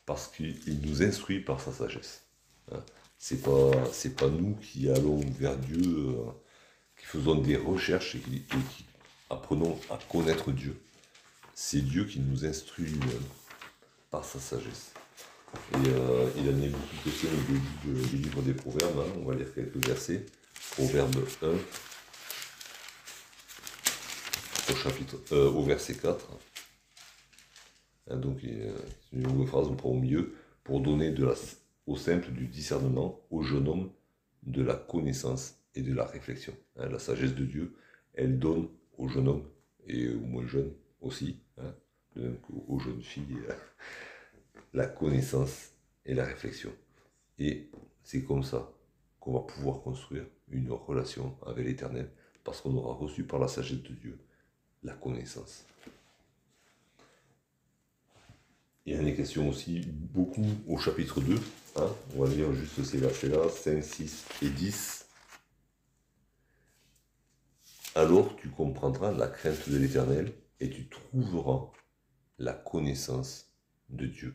parce 0.06 0.28
qu'il 0.28 0.82
nous 0.82 1.04
instruit 1.04 1.40
par 1.40 1.60
sa 1.60 1.72
sagesse. 1.72 2.24
Pas, 2.70 3.72
c'est 3.92 4.16
pas 4.16 4.30
nous 4.30 4.56
qui 4.56 4.90
allons 4.90 5.20
vers 5.40 5.58
Dieu, 5.58 5.82
euh, 5.82 6.32
qui 6.98 7.06
faisons 7.06 7.36
des 7.36 7.58
recherches 7.58 8.16
et 8.16 8.20
qui, 8.20 8.86
apprenons 9.30 9.78
à 9.90 9.98
connaître 10.10 10.52
Dieu. 10.52 10.80
C'est 11.54 11.82
Dieu 11.82 12.06
qui 12.06 12.20
nous 12.20 12.46
instruit 12.46 13.00
par 14.12 14.24
sa 14.24 14.40
sagesse. 14.40 14.94
Euh, 15.76 16.30
il 16.38 16.44
en 16.44 16.62
est 16.62 16.70
beaucoup 16.70 16.96
question 17.04 17.30
au 17.30 17.52
début 17.52 18.06
du 18.10 18.18
livre 18.18 18.42
des 18.42 18.54
Proverbes. 18.54 19.00
Hein. 19.00 19.20
On 19.22 19.26
va 19.26 19.36
lire 19.36 19.54
quelques 19.54 19.86
versets. 19.86 20.26
Proverbe 20.72 21.16
1, 21.42 21.48
au, 24.72 24.76
chapitre, 24.76 25.16
euh, 25.32 25.50
au 25.50 25.64
verset 25.64 25.96
4. 25.96 26.28
Hein, 28.10 28.18
donc, 28.18 28.40
c'est 28.42 28.72
une 29.14 29.24
longue 29.24 29.46
phrase, 29.48 29.68
on 29.68 29.76
prend 29.76 29.90
au 29.90 30.00
milieu. 30.00 30.34
Pour 30.64 30.82
donner 30.82 31.12
de 31.12 31.28
au 31.86 31.96
simple 31.96 32.32
du 32.32 32.48
discernement, 32.48 33.22
au 33.32 33.42
jeune 33.42 33.68
homme 33.68 33.90
de 34.44 34.62
la 34.62 34.76
connaissance 34.76 35.56
et 35.76 35.82
de 35.82 35.94
la 35.94 36.06
réflexion. 36.06 36.54
Hein, 36.76 36.90
la 36.90 37.00
sagesse 37.00 37.36
de 37.36 37.46
Dieu, 37.46 37.76
elle 38.14 38.40
donne 38.40 38.68
au 38.98 39.08
jeune 39.08 39.28
homme 39.28 39.44
et 39.86 40.10
aux 40.10 40.20
moins 40.20 40.46
jeunes 40.46 40.74
aussi, 41.00 41.40
hein, 41.58 41.74
aux 42.68 42.80
jeunes 42.80 43.02
filles, 43.02 43.38
la 44.74 44.88
connaissance 44.88 45.72
et 46.06 46.14
la 46.14 46.26
réflexion. 46.26 46.72
Et 47.40 47.70
c'est 48.04 48.24
comme 48.24 48.44
ça 48.44 48.72
qu'on 49.20 49.34
va 49.34 49.42
pouvoir 49.42 49.82
construire 49.82 50.26
une 50.50 50.72
relation 50.72 51.38
avec 51.46 51.66
l'Éternel, 51.66 52.10
parce 52.44 52.62
qu'on 52.62 52.76
aura 52.76 52.94
reçu 52.96 53.24
par 53.24 53.40
la 53.40 53.48
sagesse 53.48 53.84
de 53.84 53.94
Dieu 53.94 54.18
la 54.84 54.94
connaissance. 54.94 55.66
Il 58.88 58.96
y 58.96 58.98
en 58.98 59.06
a 59.06 59.12
question 59.12 59.50
aussi 59.50 59.82
beaucoup 59.86 60.46
au 60.66 60.78
chapitre 60.78 61.20
2. 61.20 61.36
Hein. 61.76 61.94
on 62.16 62.24
va 62.24 62.34
lire 62.34 62.54
juste 62.54 62.86
ces 62.86 62.98
versets-là, 63.00 63.50
5, 63.50 63.84
6 63.84 64.26
et 64.44 64.50
10. 64.50 65.06
Alors 67.96 68.34
tu 68.38 68.48
comprendras 68.50 69.12
la 69.12 69.28
crainte 69.28 69.70
de 69.70 69.78
l'Éternel 69.78 70.32
et 70.62 70.70
tu 70.70 70.88
trouveras 70.88 71.70
la 72.38 72.54
connaissance 72.54 73.52
de 73.90 74.06
Dieu. 74.06 74.34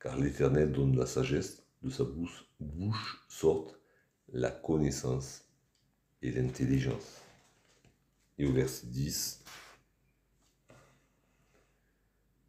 Car 0.00 0.18
l'Éternel 0.18 0.70
donne 0.70 0.94
la 0.98 1.06
sagesse, 1.06 1.62
de 1.82 1.88
sa 1.88 2.04
bouche, 2.04 2.44
bouche 2.60 3.26
la 4.34 4.50
connaissance 4.50 5.46
et 6.20 6.30
l'intelligence. 6.30 7.22
Et 8.36 8.44
au 8.44 8.52
verset 8.52 8.88
10, 8.88 9.42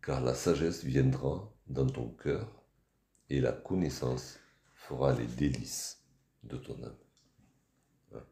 car 0.01 0.21
la 0.21 0.33
sagesse 0.33 0.83
viendra 0.83 1.51
dans 1.67 1.87
ton 1.87 2.09
cœur 2.09 2.47
et 3.29 3.39
la 3.39 3.51
connaissance 3.51 4.39
fera 4.73 5.13
les 5.13 5.27
délices 5.27 6.03
de 6.43 6.57
ton 6.57 6.73
âme. 6.83 6.97
Hein. 8.13 8.23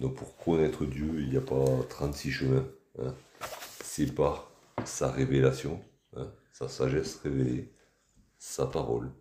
Donc 0.00 0.16
pour 0.16 0.36
connaître 0.36 0.84
Dieu, 0.84 1.20
il 1.20 1.30
n'y 1.30 1.36
a 1.36 1.42
pas 1.42 1.64
36 1.88 2.30
chemins. 2.30 2.68
Hein. 2.98 3.14
C'est 3.84 4.14
par 4.14 4.50
sa 4.84 5.10
révélation, 5.10 5.82
hein, 6.16 6.32
sa 6.52 6.68
sagesse 6.68 7.16
révélée, 7.16 7.72
sa 8.38 8.66
parole. 8.66 9.12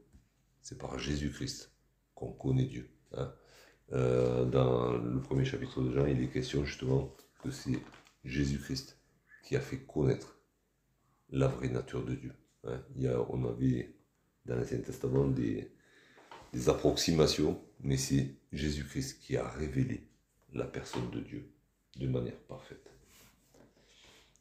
C'est 0.62 0.78
par 0.78 0.98
Jésus-Christ 0.98 1.72
qu'on 2.16 2.32
connaît 2.32 2.66
Dieu. 2.66 2.90
Euh, 3.92 4.46
dans 4.46 4.94
le 4.94 5.22
premier 5.22 5.46
chapitre 5.46 5.82
de 5.82 5.92
Jean, 5.92 6.06
il 6.08 6.24
est 6.24 6.30
question 6.30 6.66
justement 6.66 7.16
que 7.44 7.52
c'est 7.52 7.80
Jésus-Christ 8.24 8.98
qui 9.44 9.56
a 9.56 9.62
fait 9.62 9.78
connaître 9.86 10.35
la 11.30 11.48
vraie 11.48 11.70
nature 11.70 12.04
de 12.06 12.16
Dieu. 12.16 12.34
Hein. 12.66 12.82
Il 12.96 13.10
on 13.30 13.46
avait 13.46 13.96
dans 14.46 14.56
l'Ancien 14.56 14.80
Testament 14.80 15.28
des, 15.28 15.72
approximations, 16.68 17.62
mais 17.82 17.98
c'est 17.98 18.34
Jésus-Christ 18.54 19.20
qui 19.20 19.36
a 19.36 19.46
révélé 19.46 20.08
la 20.54 20.66
personne 20.66 21.10
de 21.12 21.20
Dieu 21.20 21.52
de 21.98 22.08
manière 22.08 22.40
parfaite. 22.48 22.90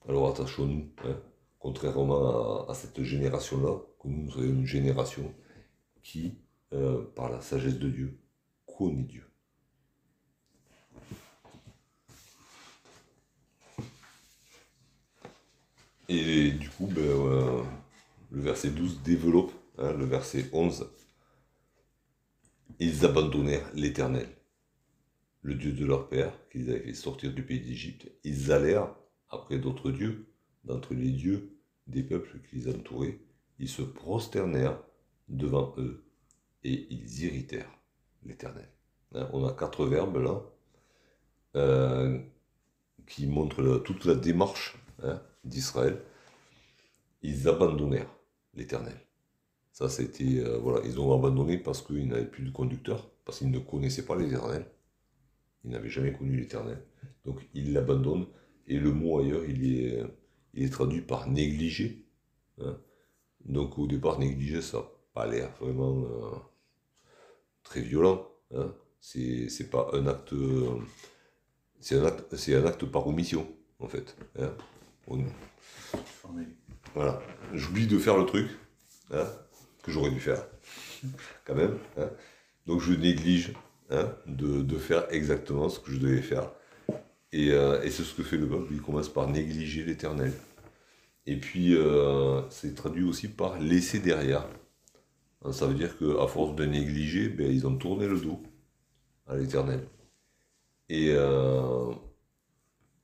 Alors 0.09 0.31
attachons-nous, 0.31 0.93
hein, 1.05 1.21
contrairement 1.59 2.69
à, 2.69 2.75
cette 2.75 3.03
génération-là, 3.03 3.81
que 3.99 4.07
nous 4.07 4.31
soyons 4.31 4.53
une 4.53 4.67
génération 4.67 5.35
qui, 6.03 6.39
euh, 6.73 7.03
par 7.17 7.33
la 7.33 7.41
sagesse 7.41 7.81
de 7.81 7.89
Dieu, 7.89 8.21
connaît 8.65 9.03
Dieu. 9.03 9.25
Et 16.09 16.51
du 16.51 16.69
coup, 16.69 16.87
ben, 16.87 17.03
euh, 17.03 17.63
le 18.31 18.43
verset 18.43 18.71
12 18.71 19.03
développe 19.03 19.53
hein, 19.79 19.93
le 19.93 20.05
verset 20.05 20.51
11. 20.53 20.91
Ils 22.79 23.05
abandonnèrent 23.07 23.71
l'Éternel, 23.75 24.29
le 25.43 25.55
Dieu 25.55 25.73
de 25.73 25.87
leur 25.87 26.09
père, 26.09 26.33
qu'ils 26.51 26.71
avaient 26.71 26.81
fait 26.81 26.95
sortir 26.95 27.33
du 27.33 27.43
pays 27.43 27.61
d'Égypte. 27.61 28.11
Ils 28.25 28.53
allèrent 28.53 28.95
après 29.31 29.59
d'autres 29.59 29.91
dieux, 29.91 30.27
d'entre 30.65 30.95
les 30.95 31.11
dieux 31.11 31.57
des 31.87 32.03
peuples 32.03 32.39
qui 32.51 32.57
les 32.57 32.75
entouraient. 32.75 33.19
Ils 33.59 33.69
se 33.69 33.83
prosternèrent 33.83 34.83
devant 35.29 35.75
eux 35.79 36.05
et 36.65 36.87
ils 36.91 37.25
irritèrent 37.25 37.71
l'Éternel. 38.25 38.69
Hein, 39.15 39.29
on 39.33 39.47
a 39.47 39.53
quatre 39.53 39.87
verbes 39.87 40.19
là 40.19 40.43
euh, 41.57 42.19
qui 43.07 43.27
montrent 43.27 43.79
toute 43.85 44.05
la 44.05 44.15
démarche 44.15 44.77
hein, 45.03 45.23
d'Israël, 45.45 46.01
ils 47.23 47.49
abandonnèrent 47.49 48.15
l'Éternel. 48.55 48.97
Ça, 49.73 49.89
c'était, 49.89 50.39
euh, 50.39 50.59
voilà, 50.59 50.87
ils 50.87 51.01
ont 51.01 51.13
abandonné 51.13 51.59
parce 51.59 51.83
qu'ils 51.83 52.07
n'avaient 52.07 52.31
plus 52.31 52.45
de 52.45 52.51
conducteur, 52.51 53.11
parce 53.25 53.39
qu'ils 53.39 53.51
ne 53.51 53.59
connaissaient 53.59 54.05
pas 54.05 54.15
l'Éternel. 54.15 54.67
Ils 55.65 55.71
n'avaient 55.71 55.89
jamais 55.89 56.13
connu 56.13 56.37
l'Éternel. 56.37 56.81
Donc, 57.25 57.41
ils 57.55 57.73
l'abandonnent. 57.73 58.27
Et 58.67 58.79
le 58.79 58.93
mot 58.93 59.19
ailleurs, 59.19 59.45
il 59.45 60.07
est, 60.55 60.71
traduit 60.71 61.01
par 61.01 61.29
négliger. 61.29 62.07
Hein. 62.61 62.79
Donc, 63.45 63.79
au 63.79 63.87
départ, 63.87 64.19
négliger, 64.19 64.63
ça 64.63 64.79
n'a 64.79 64.85
pas 65.13 65.27
l'air 65.27 65.51
vraiment 65.61 66.05
euh, 66.05 66.37
très 67.63 67.81
violent. 67.81 68.29
Hein. 68.55 68.73
C'est 69.01 69.71
pas 69.71 69.91
un 69.93 70.07
acte. 70.07 70.35
c'est 71.81 71.99
un 71.99 72.05
acte, 72.05 72.33
un 72.49 72.67
acte 72.67 72.85
par 72.87 73.07
omission, 73.09 73.47
en 73.81 73.89
fait. 73.89 74.17
Hein. 74.39 74.55
Voilà. 76.95 77.21
J'oublie 77.53 77.87
de 77.87 77.99
faire 77.99 78.17
le 78.17 78.27
truc 78.27 78.49
hein, 79.13 79.27
que 79.83 79.91
j'aurais 79.91 80.11
dû 80.11 80.21
faire, 80.21 80.45
quand 81.45 81.55
même. 81.55 81.79
Hein. 81.99 82.09
Donc 82.67 82.81
je 82.81 82.93
néglige 82.93 83.53
hein, 83.91 84.09
de, 84.27 84.79
faire 84.79 85.07
exactement 85.11 85.69
ce 85.69 85.81
que 85.81 85.91
je 85.91 85.99
devais 85.99 86.23
faire. 86.23 86.51
Et, 87.33 87.51
euh, 87.51 87.83
et 87.83 87.91
c'est 87.91 88.05
ce 88.05 88.15
que 88.15 88.23
fait 88.23 88.37
le 88.37 88.49
peuple, 88.49 88.73
il 88.73 88.81
commence 88.81 89.09
par 89.09 89.29
négliger 89.29 89.85
l'éternel. 89.85 90.33
Et 91.27 91.37
puis, 91.37 91.75
euh, 91.75 92.43
c'est 92.51 92.75
traduit 92.75 93.05
aussi 93.05 93.29
par 93.29 93.59
laisser 93.59 93.99
derrière. 93.99 94.47
Ça 95.53 95.67
veut 95.67 95.75
dire 95.75 95.99
qu'à 95.99 96.27
force 96.27 96.55
de 96.55 96.65
négliger, 96.65 97.29
ben, 97.29 97.51
ils 97.51 97.67
ont 97.67 97.77
tourné 97.77 98.07
le 98.07 98.19
dos 98.19 98.43
à 99.27 99.37
l'éternel. 99.37 99.87
Et, 100.89 101.11
euh, 101.13 101.93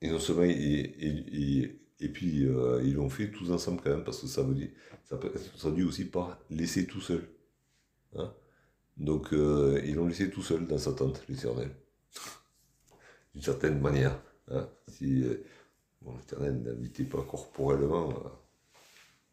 et 0.01 0.11
non 0.11 0.18
seulement, 0.18 0.44
et, 0.44 0.51
et- 0.51 1.61
et- 1.62 1.80
et 2.01 2.09
puis 2.09 2.44
euh, 2.46 2.80
ils 2.84 2.94
l'ont 2.94 3.11
fait 3.11 3.30
tous 3.30 3.51
ensemble 3.53 3.80
quand 3.82 3.90
même, 3.90 4.05
parce 4.05 4.20
que 4.20 4.26
ça 4.26 4.42
veut 4.42 4.55
dire, 4.55 4.70
ça 5.05 5.16
peut 5.16 5.32
traduit 5.59 5.84
aussi 5.84 6.05
par 6.07 6.38
laisser 6.51 6.86
tout 6.86 7.01
seul. 7.01 7.28
hein. 8.16 8.32
Donc 8.98 9.32
euh, 9.34 9.80
ils 9.84 9.96
l'ont 9.96 10.07
laissé 10.09 10.30
tout 10.30 10.42
seul 10.42 10.66
dans 10.66 10.78
sa 10.78 10.92
tente, 10.94 11.22
l'éternel. 11.28 11.70
D'une 13.34 13.42
certaine 13.42 13.80
manière. 13.80 14.20
hein. 14.51 14.68
Si 14.88 15.22
euh, 15.24 15.44
l'éternel 16.18 16.62
n'habitait 16.62 17.05
pas 17.05 17.22
corporellement 17.22 18.12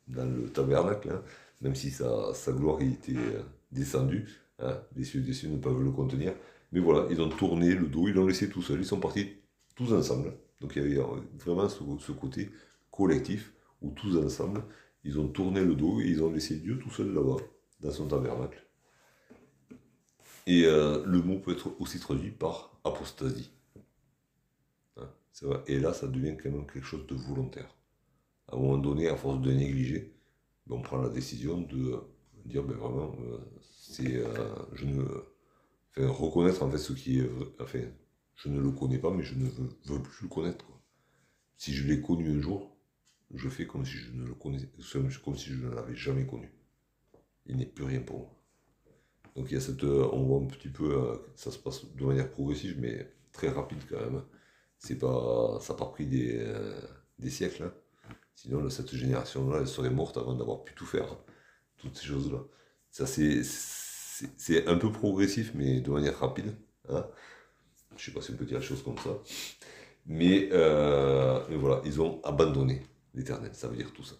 dans 0.07 0.25
le 0.25 0.49
tabernacle, 0.49 1.09
hein, 1.11 1.23
même 1.61 1.75
si 1.75 1.91
sa, 1.91 2.33
sa 2.33 2.51
gloire 2.51 2.81
était 2.81 3.15
descendue, 3.71 4.27
les 4.95 5.03
cieux 5.03 5.21
des 5.21 5.33
cieux 5.33 5.49
ne 5.49 5.57
peuvent 5.57 5.83
le 5.83 5.91
contenir. 5.91 6.33
Mais 6.71 6.79
voilà, 6.79 7.07
ils 7.11 7.21
ont 7.21 7.29
tourné 7.29 7.73
le 7.75 7.87
dos, 7.87 8.07
ils 8.07 8.13
l'ont 8.13 8.27
laissé 8.27 8.49
tout 8.49 8.61
seul, 8.61 8.79
ils 8.79 8.85
sont 8.85 8.99
partis 8.99 9.37
tous 9.75 9.93
ensemble. 9.93 10.33
Donc 10.61 10.75
il 10.75 10.83
y 10.83 10.85
avait 10.85 10.99
euh, 10.99 11.21
vraiment 11.37 11.69
ce, 11.69 12.11
côté 12.11 12.49
collectif 12.91 13.53
où 13.81 13.91
tous 13.91 14.17
ensemble, 14.17 14.63
ils 15.03 15.19
ont 15.19 15.27
tourné 15.27 15.63
le 15.63 15.75
dos 15.75 16.01
et 16.01 16.05
ils 16.07 16.23
ont 16.23 16.31
laissé 16.31 16.57
Dieu 16.57 16.79
tout 16.79 16.89
seul 16.89 17.13
là-bas, 17.13 17.37
dans 17.81 17.91
son 17.91 18.07
tabernacle. 18.07 18.63
Et 20.47 20.65
euh, 20.65 21.03
le 21.05 21.21
mot 21.21 21.39
peut 21.39 21.51
être 21.51 21.69
aussi 21.79 21.99
traduit 21.99 22.31
par 22.31 22.79
apostasie. 22.83 23.51
Hein, 24.97 25.09
vrai. 25.41 25.63
Et 25.67 25.79
là, 25.79 25.93
ça 25.93 26.07
devient 26.07 26.37
quand 26.41 26.49
même 26.51 26.65
quelque 26.65 26.85
chose 26.85 27.05
de 27.07 27.15
volontaire. 27.15 27.75
À 28.47 28.55
un 28.55 28.59
moment 28.59 28.77
donné, 28.77 29.09
à 29.09 29.15
force 29.17 29.41
de 29.41 29.51
négliger, 29.51 30.13
ben, 30.67 30.75
on 30.77 30.81
prend 30.81 30.97
la 30.97 31.09
décision 31.09 31.61
de 31.61 31.99
dire 32.45 32.63
ben, 32.63 32.75
vraiment, 32.77 33.15
euh, 33.21 33.37
c'est, 33.71 34.15
euh, 34.15 34.55
je 34.73 34.85
ne, 34.85 35.03
enfin, 35.91 36.07
reconnaître 36.09 36.63
en 36.63 36.69
fait 36.69 36.77
ce 36.77 36.93
qui 36.93 37.19
est, 37.19 37.23
vrai- 37.23 37.47
enfin, 37.61 37.79
je 38.37 38.49
ne 38.49 38.61
le 38.61 38.71
connais 38.71 38.99
pas, 38.99 39.11
mais 39.11 39.23
je 39.23 39.35
ne 39.35 39.49
veux, 39.49 40.03
plus 40.03 40.23
le 40.23 40.29
connaître. 40.29 40.65
Si 41.57 41.73
je 41.73 41.87
l'ai 41.87 42.01
connu 42.01 42.29
un 42.37 42.41
jour, 42.41 42.77
je 43.33 43.49
fais 43.49 43.67
comme 43.67 43.85
si 43.85 43.97
je 43.97 44.11
ne 44.13 44.25
le 44.25 44.35
connaissais, 44.35 44.69
comme 45.23 45.37
si 45.37 45.49
je 45.51 45.65
ne 45.65 45.71
l'avais 45.75 45.95
jamais 45.95 46.25
connu. 46.27 46.51
Il 47.47 47.57
n'est 47.57 47.65
plus 47.65 47.85
rien 47.85 48.01
pour 48.01 48.19
moi. 48.19 48.35
Donc 49.35 49.47
il 49.51 49.53
y 49.53 49.57
a 49.57 49.61
cette, 49.61 49.83
euh, 49.83 50.09
on 50.13 50.23
voit 50.25 50.41
un 50.41 50.47
petit 50.47 50.69
peu, 50.69 50.93
euh, 50.95 51.17
ça 51.35 51.51
se 51.51 51.59
passe 51.59 51.85
de 51.93 52.05
manière 52.05 52.29
progressive, 52.31 52.77
mais 52.79 53.13
très 53.31 53.49
rapide 53.49 53.79
quand 53.89 53.99
même. 53.99 54.23
C'est 54.79 54.97
pas, 54.97 55.59
ça 55.61 55.73
n'a 55.73 55.79
pas 55.79 55.85
pris 55.87 56.05
des, 56.07 56.37
euh, 56.39 56.81
siècles. 57.29 57.63
hein. 57.63 57.73
Sinon, 58.35 58.69
cette 58.69 58.95
génération-là, 58.95 59.59
elle 59.61 59.67
serait 59.67 59.89
morte 59.91 60.17
avant 60.17 60.35
d'avoir 60.35 60.63
pu 60.63 60.73
tout 60.75 60.85
faire. 60.85 61.11
hein. 61.11 61.19
Toutes 61.77 61.97
ces 61.97 62.05
choses-là. 62.07 62.39
Ça, 62.91 63.05
c'est, 63.07 63.43
c'est 63.43 64.29
c'est 64.37 64.67
un 64.67 64.77
peu 64.77 64.91
progressif, 64.91 65.53
mais 65.55 65.81
de 65.81 65.91
manière 65.91 66.17
rapide. 66.19 66.55
hein. 66.89 67.07
Je 67.97 68.05
sais 68.05 68.11
pas 68.11 68.21
si 68.21 68.31
on 68.31 68.35
peut 68.35 68.45
dire 68.45 68.59
la 68.59 68.63
chose 68.65 68.83
comme 68.83 68.97
ça. 68.97 69.11
Mais, 70.05 70.49
euh, 70.53 71.41
mais 71.49 71.57
voilà, 71.57 71.81
ils 71.85 72.01
ont 72.01 72.21
abandonné 72.23 72.81
l'éternel, 73.13 73.51
ça 73.53 73.67
veut 73.67 73.77
dire 73.77 73.93
tout 73.93 74.03
ça. 74.03 74.15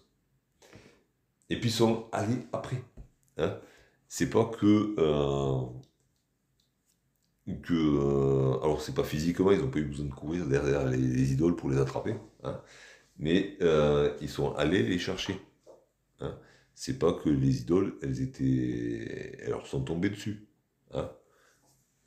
Et 1.50 1.58
puis 1.60 1.68
ils 1.70 1.72
sont 1.72 2.08
allés 2.12 2.46
après. 2.52 2.82
Hein. 3.38 3.58
C'est 4.08 4.30
pas 4.30 4.46
que. 4.46 4.94
euh, 4.98 5.66
que 7.62 7.72
euh, 7.74 8.60
alors, 8.62 8.80
c'est 8.82 8.94
pas 8.94 9.04
physiquement, 9.04 9.50
ils 9.52 9.58
n'ont 9.60 9.70
pas 9.70 9.78
eu 9.78 9.84
besoin 9.86 10.06
de 10.06 10.12
courir 10.14 10.46
derrière 10.46 10.86
les, 10.86 10.98
les 10.98 11.32
idoles 11.32 11.56
pour 11.56 11.70
les 11.70 11.78
attraper. 11.78 12.14
hein. 12.44 12.60
Mais 13.18 13.56
euh, 13.62 14.16
ils 14.22 14.28
sont 14.30 14.54
allés 14.56 14.82
les 14.82 14.98
chercher. 14.98 15.38
hein. 16.20 16.38
C'est 16.74 16.98
pas 16.98 17.12
que 17.14 17.30
les 17.30 17.62
idoles, 17.62 17.98
elles 18.02 18.22
étaient. 18.22 19.38
Elles 19.42 19.50
leur 19.50 19.66
sont 19.66 19.82
tombées 19.84 20.10
dessus. 20.10 20.48
hein. 20.94 21.10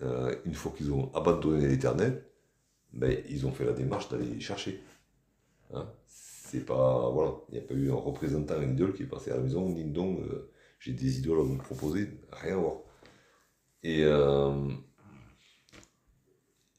Euh, 0.01 0.35
une 0.45 0.53
fois 0.55 0.73
qu'ils 0.75 0.91
ont 0.91 1.11
abandonné 1.13 1.67
l'éternel, 1.67 2.25
ben, 2.93 3.17
ils 3.29 3.45
ont 3.47 3.51
fait 3.51 3.65
la 3.65 3.73
démarche 3.73 4.09
d'aller 4.09 4.39
chercher. 4.39 4.81
Hein? 5.73 5.87
C'est 6.07 6.65
pas. 6.65 7.09
Voilà, 7.11 7.33
il 7.49 7.53
n'y 7.55 7.59
a 7.59 7.67
pas 7.67 7.73
eu 7.75 7.91
un 7.91 7.95
représentant, 7.95 8.55
un 8.55 8.63
idole 8.71 8.93
qui 8.93 9.03
est 9.03 9.07
passé 9.07 9.31
à 9.31 9.37
la 9.37 9.41
maison, 9.43 9.69
dis 9.71 9.85
donc, 9.85 10.19
euh, 10.21 10.51
j'ai 10.79 10.93
des 10.93 11.19
idoles 11.19 11.39
à 11.41 11.43
vous 11.43 11.57
proposer, 11.57 12.09
rien 12.31 12.55
à 12.55 12.59
voir. 12.61 12.77
Et 13.83 14.03
euh, 14.03 14.71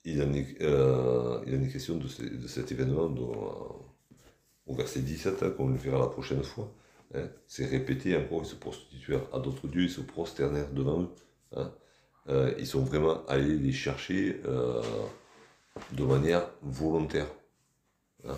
il, 0.04 0.22
en 0.22 0.32
est, 0.32 1.68
question 1.72 1.96
de, 1.96 2.06
ce- 2.08 2.22
de 2.22 2.46
cet 2.48 2.72
événement 2.72 3.08
au 4.66 4.74
verset 4.74 5.00
17, 5.00 5.42
hein, 5.42 5.50
qu'on 5.50 5.68
le 5.68 5.76
verra 5.76 5.98
la 5.98 6.08
prochaine 6.08 6.42
fois. 6.42 6.72
hein. 7.14 7.28
C'est 7.46 7.66
répété 7.66 8.16
encore, 8.16 8.42
ils 8.42 8.46
se 8.46 8.54
prostituèrent 8.56 9.26
à 9.34 9.38
d'autres 9.40 9.68
dieux, 9.68 9.84
ils 9.84 9.90
se 9.90 10.00
prosternèrent 10.00 10.72
devant 10.72 11.02
eux. 11.02 11.08
hein. 11.56 11.72
Euh, 12.28 12.54
ils 12.58 12.66
sont 12.66 12.82
vraiment 12.84 13.24
allés 13.26 13.56
les 13.56 13.72
chercher 13.72 14.40
euh, 14.46 14.82
de 15.92 16.04
manière 16.04 16.50
volontaire. 16.62 17.28
hein. 18.24 18.36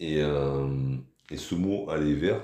Et, 0.00 0.20
euh, 0.22 0.96
et 1.30 1.36
ce 1.36 1.54
mot 1.54 1.90
aller 1.90 2.14
vers, 2.14 2.40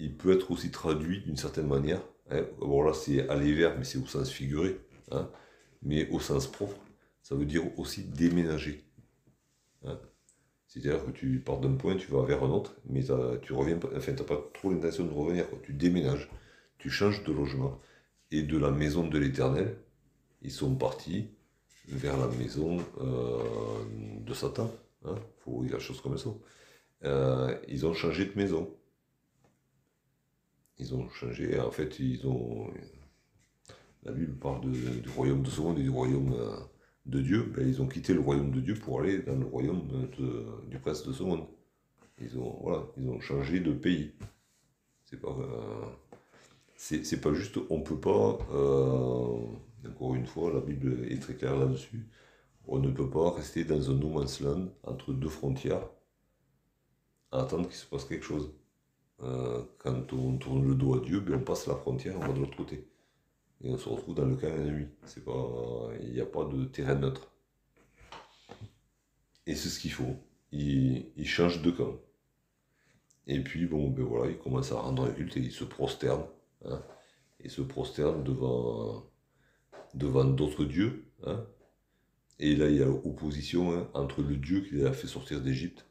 il 0.00 0.16
peut 0.16 0.32
être 0.34 0.50
aussi 0.52 0.70
traduit 0.72 1.22
d'une 1.22 1.36
certaine 1.36 1.68
manière. 1.68 2.02
hein. 2.30 2.44
Bon 2.60 2.82
là 2.84 2.94
c'est 2.94 3.28
aller 3.28 3.54
vers, 3.54 3.78
mais 3.78 3.84
c'est 3.84 3.98
au 3.98 4.06
sens 4.06 4.30
figuré. 4.30 4.78
hein. 5.12 5.30
Mais 5.82 6.08
au 6.10 6.20
sens 6.20 6.46
propre, 6.48 6.76
ça 7.22 7.34
veut 7.36 7.46
dire 7.46 7.64
aussi 7.78 8.04
déménager. 8.04 8.84
C'est-à-dire 10.66 11.04
que 11.04 11.10
tu 11.10 11.40
pars 11.40 11.58
d'un 11.60 11.74
point, 11.74 11.96
tu 11.96 12.10
vas 12.10 12.22
vers 12.24 12.42
un 12.44 12.50
autre, 12.50 12.76
mais 12.88 13.02
tu 13.42 13.52
reviens 13.52 13.76
pas, 13.78 13.88
enfin 13.96 14.12
pas 14.14 14.38
trop 14.54 14.70
l'intention 14.72 15.04
de 15.04 15.12
revenir. 15.12 15.44
Tu 15.64 15.72
déménages, 15.72 16.30
tu 16.78 16.90
changes 16.90 17.24
de 17.24 17.32
logement. 17.32 17.78
Et 18.32 18.42
de 18.42 18.58
la 18.58 18.70
maison 18.70 19.08
de 19.08 19.18
l'Éternel, 19.18 19.76
ils 20.42 20.52
sont 20.52 20.74
partis 20.76 21.28
vers 21.88 22.16
la 22.16 22.28
maison 22.28 22.78
euh, 23.00 23.84
de 24.24 24.34
Satan. 24.34 24.70
Hein, 25.04 25.16
faut 25.38 25.62
dire 25.62 25.74
la 25.74 25.78
chose 25.78 26.00
comme 26.00 26.16
ça. 26.16 26.30
Euh, 27.04 27.58
ils 27.68 27.86
ont 27.86 27.94
changé 27.94 28.26
de 28.26 28.36
maison. 28.36 28.70
Ils 30.78 30.94
ont 30.94 31.08
changé, 31.10 31.58
en 31.60 31.70
fait, 31.70 31.98
ils 31.98 32.26
ont. 32.26 32.72
La 34.02 34.12
Bible 34.12 34.34
parle 34.38 34.70
du 34.70 35.08
royaume 35.14 35.42
de 35.42 35.50
ce 35.50 35.60
monde 35.60 35.78
et 35.78 35.82
du 35.82 35.90
royaume 35.90 36.32
euh, 36.32 36.56
de 37.06 37.20
Dieu. 37.20 37.52
Ben, 37.54 37.68
ils 37.68 37.82
ont 37.82 37.88
quitté 37.88 38.14
le 38.14 38.20
royaume 38.20 38.50
de 38.50 38.60
Dieu 38.60 38.74
pour 38.74 39.00
aller 39.00 39.18
dans 39.22 39.36
le 39.36 39.44
royaume 39.44 40.08
du 40.68 40.78
prince 40.78 41.06
de 41.06 41.12
ce 41.12 41.22
monde. 41.22 41.46
Ils 42.20 42.38
ont, 42.38 42.58
voilà, 42.62 42.86
ils 42.96 43.08
ont 43.08 43.20
changé 43.20 43.60
de 43.60 43.72
pays. 43.72 44.14
C'est 45.04 45.20
pas. 45.20 45.36
C'est 46.80 47.20
pas 47.20 47.34
juste, 47.34 47.58
on 47.68 47.82
peut 47.82 48.00
pas, 48.00 48.38
euh, 48.52 49.38
encore 49.86 50.14
une 50.14 50.26
fois, 50.26 50.50
la 50.50 50.60
Bible 50.60 51.04
est 51.10 51.20
très 51.20 51.34
claire 51.34 51.56
là-dessus, 51.56 52.08
on 52.66 52.78
ne 52.78 52.90
peut 52.90 53.10
pas 53.10 53.32
rester 53.32 53.64
dans 53.64 53.90
un 53.90 53.94
no 53.94 54.08
man's 54.08 54.40
land 54.40 54.68
entre 54.84 55.12
deux 55.12 55.28
frontières 55.28 55.86
à 57.32 57.42
attendre 57.42 57.68
qu'il 57.68 57.76
se 57.76 57.84
passe 57.86 58.06
quelque 58.06 58.24
chose. 58.24 58.50
Euh, 59.22 59.62
quand 59.78 60.12
on 60.14 60.38
tourne 60.38 60.66
le 60.66 60.74
dos 60.74 60.94
à 60.96 61.00
Dieu, 61.00 61.20
ben 61.20 61.34
on 61.36 61.44
passe 61.44 61.66
la 61.66 61.76
frontière, 61.76 62.16
on 62.16 62.26
va 62.26 62.32
de 62.32 62.40
l'autre 62.40 62.56
côté. 62.56 62.88
Et 63.62 63.70
on 63.70 63.76
se 63.76 63.88
retrouve 63.88 64.14
dans 64.14 64.24
le 64.24 64.36
camp 64.36 64.46
ennemi. 64.46 64.86
Il 66.02 66.12
n'y 66.12 66.20
a 66.20 66.26
pas 66.26 66.44
de 66.46 66.64
terrain 66.64 66.94
neutre. 66.94 67.30
Et 69.46 69.54
c'est 69.54 69.68
ce 69.68 69.78
qu'il 69.78 69.92
faut. 69.92 70.16
Ils, 70.50 71.12
ils 71.16 71.28
changent 71.28 71.60
de 71.60 71.70
camp. 71.70 71.94
Et 73.26 73.40
puis, 73.44 73.66
bon, 73.66 73.90
ben 73.90 74.04
voilà, 74.04 74.30
ils 74.30 74.38
commencent 74.38 74.72
à 74.72 74.80
rendre 74.80 75.04
un 75.04 75.12
culte 75.12 75.36
et 75.36 75.40
ils 75.40 75.52
se 75.52 75.64
prosternent. 75.64 76.26
Ils 77.40 77.50
se 77.50 77.62
prosternent 77.62 78.24
devant, 78.24 79.10
devant 79.94 80.24
d'autres 80.24 80.64
dieux. 80.64 81.06
hein. 81.26 81.46
Et 82.40 82.56
là, 82.56 82.68
il 82.70 82.76
y 82.76 82.82
a 82.82 82.86
l'opposition 82.86 83.72
hein, 83.72 83.88
entre 83.94 84.22
le 84.22 84.36
Dieu 84.36 84.62
qui 84.62 84.74
les 84.76 84.86
a 84.86 84.92
fait 84.92 85.06
sortir 85.08 85.40
d'Égypte 85.42 85.86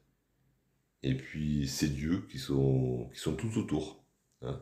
et 1.04 1.16
puis 1.16 1.68
ces 1.68 1.90
dieux 1.90 2.26
qui 2.30 2.38
sont, 2.40 3.10
qui 3.14 3.20
sont 3.20 3.36
tout 3.36 3.58
autour. 3.58 4.04
hein. 4.42 4.62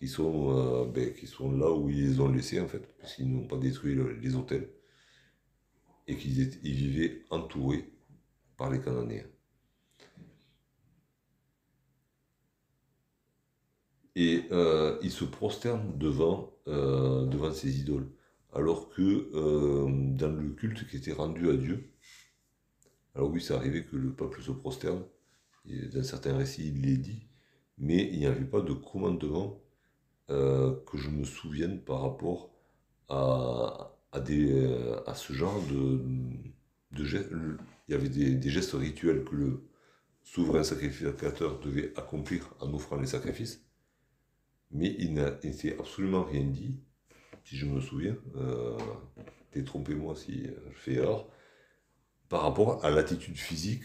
Qui, 0.00 0.08
sont, 0.08 0.50
euh, 0.58 0.86
ben, 0.86 1.14
qui 1.14 1.26
sont 1.26 1.52
là 1.52 1.72
où 1.72 1.88
ils 1.90 2.04
les 2.08 2.20
ont 2.20 2.28
laissés, 2.32 2.60
en 2.60 2.68
fait, 2.68 2.80
puisqu'ils 2.98 3.32
n'ont 3.32 3.46
pas 3.48 3.58
détruit 3.58 3.94
le- 3.94 4.14
les 4.14 4.34
hôtels. 4.36 4.70
Et 6.06 6.16
qu'ils 6.16 6.38
ils 6.64 6.74
vivaient 6.76 7.24
entourés 7.30 7.90
par 8.56 8.70
les 8.70 8.80
Cananéens. 8.80 9.26
Et 14.14 14.44
euh, 14.52 14.98
ils 15.02 15.10
se 15.10 15.24
prosternent 15.24 15.96
devant, 15.98 16.52
euh, 16.68 17.26
devant 17.26 17.52
ces 17.52 17.80
idoles. 17.80 18.08
Alors 18.52 18.90
que 18.90 19.30
euh, 19.34 19.86
dans 19.90 20.30
le 20.30 20.50
culte 20.50 20.86
qui 20.88 20.96
était 20.96 21.12
rendu 21.12 21.48
à 21.50 21.56
Dieu, 21.56 21.90
alors 23.14 23.30
oui, 23.30 23.40
c'est 23.40 23.54
arrivé 23.54 23.84
que 23.84 23.96
le 23.96 24.12
peuple 24.12 24.42
se 24.42 24.50
prosterne, 24.52 25.02
dans 25.66 26.02
certains 26.02 26.36
récits 26.36 26.68
il 26.74 26.82
l'est 26.82 26.96
dit, 26.96 27.26
mais 27.78 28.08
il 28.12 28.18
n'y 28.18 28.26
avait 28.26 28.44
pas 28.44 28.60
de 28.62 28.72
commandement 28.72 29.60
euh, 30.30 30.74
que 30.86 30.98
je 30.98 31.10
me 31.10 31.24
souvienne 31.24 31.80
par 31.80 32.02
rapport 32.02 32.50
à, 33.08 33.96
à, 34.12 34.20
des, 34.20 34.74
à 35.06 35.14
ce 35.14 35.32
genre 35.32 35.60
de, 35.70 36.00
de 36.92 37.04
il 37.88 37.92
y 37.92 37.94
avait 37.94 38.08
des, 38.08 38.50
gestes 38.50 38.72
rituels 38.72 39.24
que 39.24 39.34
le 39.34 39.62
souverain 40.22 40.62
sacrificateur 40.62 41.60
devait 41.60 41.92
accomplir 41.96 42.54
en 42.60 42.72
offrant 42.74 42.96
les 42.96 43.06
sacrifices, 43.06 43.64
mais 44.72 44.94
il 44.98 45.14
n'a 45.14 45.38
absolument 45.78 46.24
rien 46.24 46.44
dit, 46.44 46.80
si 47.44 47.56
je 47.56 47.66
me 47.66 47.80
souviens, 47.80 48.16
euh, 48.36 48.76
détrompez-moi 49.52 50.16
si 50.16 50.44
je 50.44 50.78
fais 50.78 50.94
erreur, 50.94 51.28
par 52.28 52.42
rapport 52.42 52.84
à 52.84 52.90
l'attitude 52.90 53.36
physique 53.36 53.84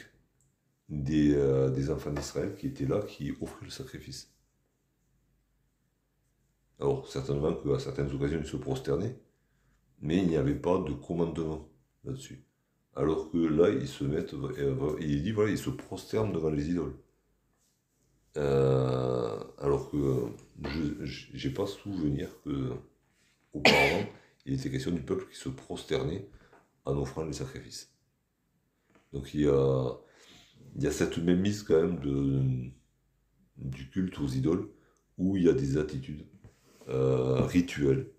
des, 0.89 1.35
euh, 1.35 1.69
des 1.69 1.89
enfants 1.89 2.11
d'Israël 2.11 2.55
qui 2.55 2.67
étaient 2.67 2.85
là, 2.85 3.01
qui 3.01 3.33
offraient 3.41 3.65
le 3.65 3.71
sacrifice. 3.71 4.33
Alors, 6.79 7.07
certainement 7.07 7.53
qu'à 7.55 7.79
certaines 7.79 8.11
occasions, 8.11 8.39
ils 8.39 8.47
se 8.47 8.57
prosternaient, 8.57 9.19
mais 9.99 10.17
il 10.17 10.27
n'y 10.27 10.38
avait 10.38 10.55
pas 10.55 10.77
de 10.79 10.93
commandement 10.93 11.69
là-dessus. 12.05 12.45
Alors 12.95 13.31
que 13.31 13.38
là, 13.38 13.69
ils 13.69 13.88
se 13.88 14.03
mettent, 14.03 14.33
et 14.33 15.05
il 15.05 15.23
dit, 15.23 15.31
voilà, 15.31 15.51
ils 15.51 15.57
se 15.57 15.69
prosternent 15.69 16.31
devant 16.31 16.49
les 16.49 16.69
idoles. 16.69 16.95
Euh, 18.38 19.43
alors 19.57 19.89
que 19.89 20.27
je 20.64 21.47
n'ai 21.47 21.53
pas 21.53 21.68
souvenir 21.68 22.30
que 22.43 22.74
auparavant, 23.53 24.05
il 24.45 24.53
était 24.53 24.70
question 24.70 24.91
du 24.91 25.01
peuple 25.01 25.28
qui 25.30 25.38
se 25.38 25.49
prosternait 25.49 26.28
en 26.86 26.97
offrant 26.97 27.26
les 27.26 27.34
sacrifices. 27.34 27.93
Donc 29.14 29.34
il 29.34 29.41
y 29.41 29.47
a, 29.47 29.91
il 30.76 30.84
y 30.84 30.88
a 30.88 30.91
cette 30.91 31.18
même 31.18 31.41
mise 31.41 31.64
quand 31.64 31.82
même 31.82 31.99
de, 31.99 32.72
du 33.58 33.89
culte 33.89 34.20
aux 34.20 34.28
idoles 34.28 34.70
où 35.18 35.36
il 35.38 35.43
y 35.43 35.49
a 35.49 35.53
des 35.53 35.78
attitudes 35.78 36.26
euh, 36.89 37.41
rituelles 37.41 38.10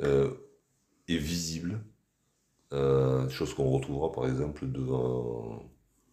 euh, 0.00 0.30
et 1.08 1.16
visibles, 1.16 1.80
euh, 2.72 3.28
chose 3.28 3.54
qu'on 3.54 3.70
retrouvera 3.70 4.12
par 4.12 4.26
exemple 4.28 4.66
devant 4.66 5.62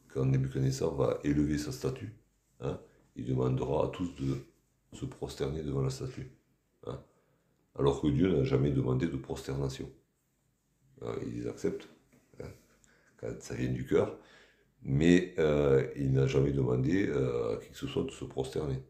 quand 0.10 0.26
Nebuchadnezzar 0.26 0.94
va 0.96 1.20
élever 1.24 1.58
sa 1.58 1.72
statue. 1.72 2.16
Hein, 2.62 2.80
il 3.16 3.26
demandera 3.26 3.86
à 3.86 3.90
tous 3.90 4.14
de 4.16 4.38
se 4.94 5.06
prosterner 5.06 5.64
devant 5.64 5.82
la 5.82 5.90
statue. 5.90 6.32
Hein, 6.86 7.00
alors 7.78 8.02
que 8.02 8.08
Dieu 8.08 8.36
n'a 8.36 8.44
jamais 8.44 8.72
demandé 8.72 9.08
de 9.08 9.18
prosternation. 9.18 9.90
ils 11.26 11.48
acceptent 11.48 11.88
hein, 12.42 12.50
quand 13.18 13.42
ça 13.42 13.56
vient 13.56 13.72
du 13.72 13.86
cœur, 13.86 14.18
mais 14.82 15.36
il 15.96 16.14
n'a 16.14 16.28
jamais 16.28 16.52
demandé 16.52 17.10
à 17.12 17.58
qui 17.58 17.72
que 17.72 17.78
ce 17.78 17.88
soit 17.88 18.04
de 18.04 18.12
se 18.12 18.26
prosterner. 18.26 18.82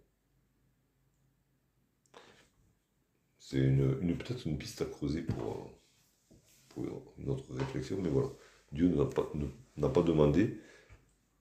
c'est 3.47 3.59
une, 3.59 4.17
peut-être 4.17 4.45
une 4.45 4.57
piste 4.57 4.81
à 4.81 4.85
creuser 4.85 5.21
pour, 5.21 5.71
notre 7.17 7.53
réflexion, 7.53 7.97
mais 8.01 8.09
voilà. 8.09 8.27
Dieu 8.73 8.89
n'a 8.89 9.05
pas, 9.05 9.31
n'a 9.77 9.89
pas 9.89 10.03
demandé, 10.03 10.59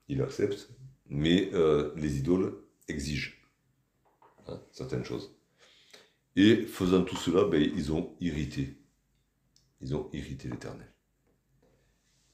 il 0.09 0.23
accepte, 0.23 0.71
mais 1.09 1.51
euh, 1.53 1.93
les 1.97 2.19
idoles 2.19 2.57
exigent 2.89 3.36
hein, 4.49 4.61
certaines 4.73 5.05
choses. 5.05 5.37
Et 6.37 6.57
faisant 6.67 7.03
tout 7.05 7.17
cela, 7.17 7.45
ben, 7.45 7.63
ils 7.63 7.93
ont 7.93 8.15
irrité. 8.21 8.79
Ils 9.81 9.95
ont 9.95 10.09
irrité 10.13 10.49
l'Éternel. 10.49 10.93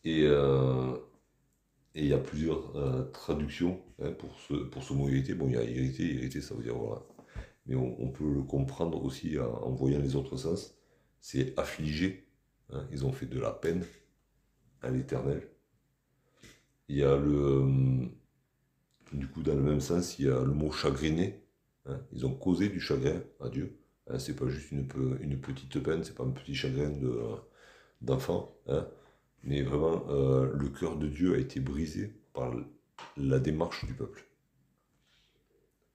Et 0.05 0.23
euh, 0.25 0.97
il 1.95 2.07
y 2.07 2.13
a 2.13 2.19
plusieurs 2.19 2.75
euh, 2.77 3.05
traductions 3.13 3.81
hein, 4.01 4.13
pour, 4.13 4.39
ce, 4.41 4.55
pour 4.55 4.83
ce 4.83 4.93
mot 4.93 5.09
irrité. 5.09 5.35
Bon, 5.35 5.47
il 5.49 5.55
y 5.55 5.57
a 5.57 5.63
irrité, 5.63 6.05
irrité, 6.05 6.41
ça 6.41 6.55
veut 6.55 6.63
dire 6.63 6.77
voilà, 6.77 7.03
mais 7.67 7.77
on, 7.77 8.09
peut 8.11 8.33
le 8.33 8.43
comprendre 8.43 9.05
aussi 9.05 9.39
en, 9.39 9.71
voyant 9.71 10.01
les 10.01 10.17
autres 10.17 10.37
sens, 10.37 10.77
c'est 11.21 11.57
affligé. 11.59 12.29
Hein. 12.71 12.87
ils 12.91 13.05
ont 13.05 13.13
fait 13.13 13.27
de 13.27 13.39
la 13.39 13.53
peine 13.53 13.85
à 14.81 14.91
l'éternel. 14.91 15.49
Il 16.89 16.97
y 16.97 17.05
a 17.05 17.17
le. 17.17 17.35
Euh, 17.35 18.07
du 19.13 19.29
coup, 19.29 19.43
dans 19.43 19.55
le 19.55 19.63
même 19.63 19.81
sens, 19.81 20.19
il 20.19 20.27
y 20.27 20.29
a 20.29 20.41
le 20.41 20.53
mot 20.53 20.71
chagriné. 20.73 21.42
Hein. 21.87 22.01
ils 22.13 22.27
ont 22.27 22.35
causé 22.35 22.69
du 22.69 22.81
chagrin 22.81 23.21
à 23.41 23.49
Dieu. 23.49 23.79
Hein, 24.09 24.19
c'est 24.19 24.35
pas 24.35 24.49
juste 24.49 24.71
une, 24.73 24.87
petite 24.87 25.83
peine, 25.83 26.05
c'est 26.05 26.15
pas 26.15 26.25
un 26.25 26.31
petit 26.31 26.55
chagrin 26.55 26.93
d'enfant. 28.01 28.57
mais 29.43 29.63
vraiment, 29.63 30.05
euh, 30.09 30.53
le 30.55 30.69
cœur 30.69 30.97
de 30.97 31.09
Dieu 31.09 31.35
a 31.35 31.39
été 31.39 31.61
brisé 31.61 32.13
par 32.33 32.55
la 33.17 33.39
démarche 33.39 33.85
du 33.85 33.95
peuple. 33.95 34.25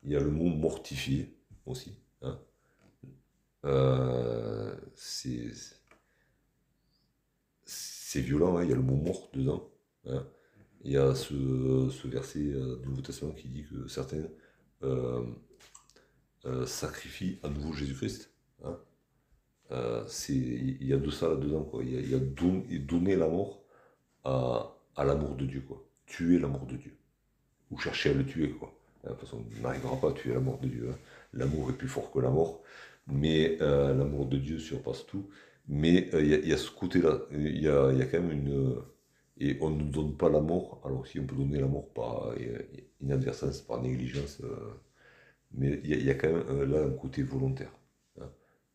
Il 0.03 0.11
y 0.11 0.15
a 0.15 0.19
le 0.19 0.31
mot 0.31 0.49
mortifié 0.49 1.33
aussi. 1.65 1.97
Hein. 2.21 2.39
Euh, 3.65 4.75
c'est 4.93 5.51
violent, 8.21 8.57
hein. 8.57 8.63
il 8.63 8.69
y 8.69 8.73
a 8.73 8.75
le 8.75 8.81
mot 8.81 8.95
mort 8.95 9.29
dedans. 9.33 9.69
Hein. 10.05 10.25
Il 10.83 10.91
y 10.91 10.97
a 10.97 11.13
ce, 11.13 12.07
verset 12.07 12.39
euh, 12.39 12.77
du 12.77 12.89
Nouveau 12.89 13.01
Testament 13.01 13.33
qui 13.33 13.49
dit 13.49 13.65
que 13.65 13.87
certains 13.87 14.23
sacrifient 16.65 17.39
à 17.43 17.49
nouveau 17.49 17.73
Jésus-Christ. 17.73 18.31
il 20.29 20.87
y 20.87 20.93
a 20.93 20.97
de 20.97 21.09
ça 21.09 21.29
là-dedans. 21.29 21.69
Il 21.81 22.09
y 22.09 22.15
a, 22.15 22.19
donner 22.79 23.15
la 23.15 23.27
mort 23.27 23.63
à, 24.23 24.75
l'amour 24.97 25.35
de 25.35 25.45
Dieu. 25.45 25.61
Quoi. 25.61 25.83
Tuer 26.05 26.39
l'amour 26.39 26.65
de 26.65 26.75
Dieu. 26.77 26.95
Ou 27.71 27.77
chercher 27.77 28.11
à 28.11 28.13
le 28.13 28.25
tuer. 28.25 28.51
Quoi. 28.51 28.73
De 29.03 29.09
toute 29.09 29.19
façon, 29.21 29.45
on 29.57 29.61
n'arrivera 29.61 29.95
pas 29.99 30.09
à 30.09 30.13
tuer 30.13 30.33
l'amour 30.33 30.57
de 30.59 30.67
Dieu 30.67 30.89
l'amour 31.33 31.69
est 31.69 31.73
plus 31.73 31.87
fort 31.87 32.11
que 32.11 32.19
la 32.19 32.29
mort, 32.29 32.61
mais 33.07 33.57
euh, 33.61 33.93
l'amour 33.93 34.25
de 34.25 34.37
Dieu 34.37 34.59
surpasse 34.59 35.05
tout. 35.05 35.29
Mais 35.67 36.13
euh, 36.13 36.21
il 36.23 36.47
y, 36.47 36.53
a 36.53 36.57
ce 36.57 36.71
côté-là, 36.71 37.19
il 37.31 37.61
y 37.61 37.67
a, 37.67 38.05
quand 38.05 38.21
même 38.21 38.31
une... 38.31 38.75
Et 39.39 39.57
on 39.61 39.69
ne 39.69 39.83
donne 39.83 40.17
pas 40.17 40.29
la 40.29 40.39
mort, 40.39 40.81
alors 40.83 41.05
si 41.05 41.19
on 41.19 41.25
peut 41.25 41.35
donner 41.35 41.59
la 41.59 41.67
mort 41.67 41.87
par 41.89 42.33
inadvertance, 43.01 43.61
par 43.61 43.81
négligence, 43.81 44.41
euh, 44.43 44.73
mais 45.57 45.81
il 45.83 46.03
y, 46.03 46.09
a 46.09 46.15
quand 46.15 46.31
même 46.31 46.71
là 46.71 46.83
un 46.85 46.91
côté 46.91 47.23
volontaire. 47.23 47.71
Hein. 48.21 48.29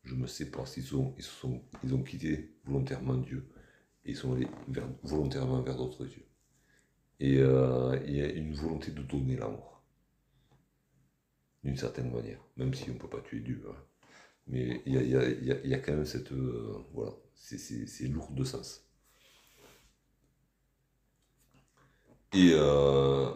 Je 0.04 0.14
me 0.14 0.26
sais 0.26 0.50
pas 0.50 0.66
s'ils 0.66 0.94
ont, 0.96 1.14
ils, 1.16 1.24
sont, 1.24 1.62
ils 1.84 1.94
ont 1.94 2.02
quitté 2.02 2.54
volontairement 2.64 3.16
Dieu, 3.16 3.48
et 4.04 4.10
ils 4.10 4.16
sont 4.16 4.34
allés 4.34 4.48
volontairement 5.02 5.62
vers 5.62 5.76
d'autres 5.76 6.04
dieux. 6.04 6.26
Et 7.20 7.34
il 7.34 8.16
y 8.16 8.20
a 8.20 8.32
une 8.32 8.52
volonté 8.52 8.90
de 8.90 9.02
donner 9.02 9.36
la 9.36 9.48
mort 9.48 9.72
d'une 11.64 11.76
certaine 11.76 12.10
manière, 12.10 12.40
même 12.56 12.74
si 12.74 12.90
on 12.90 12.94
ne 12.94 12.98
peut 12.98 13.08
pas 13.08 13.20
tuer 13.20 13.40
Dieu. 13.40 13.62
Hein. 13.68 13.76
Mais 14.48 14.82
il 14.86 14.94
y 14.94 15.74
a, 15.74 15.78
quand 15.78 15.92
même 15.92 16.04
cette... 16.04 16.32
Euh, 16.32 16.84
voilà, 16.92 17.12
c'est 17.34 18.08
lourd 18.08 18.30
de 18.32 18.44
sens. 18.44 18.84
Et, 22.32 22.52
euh, 22.54 23.32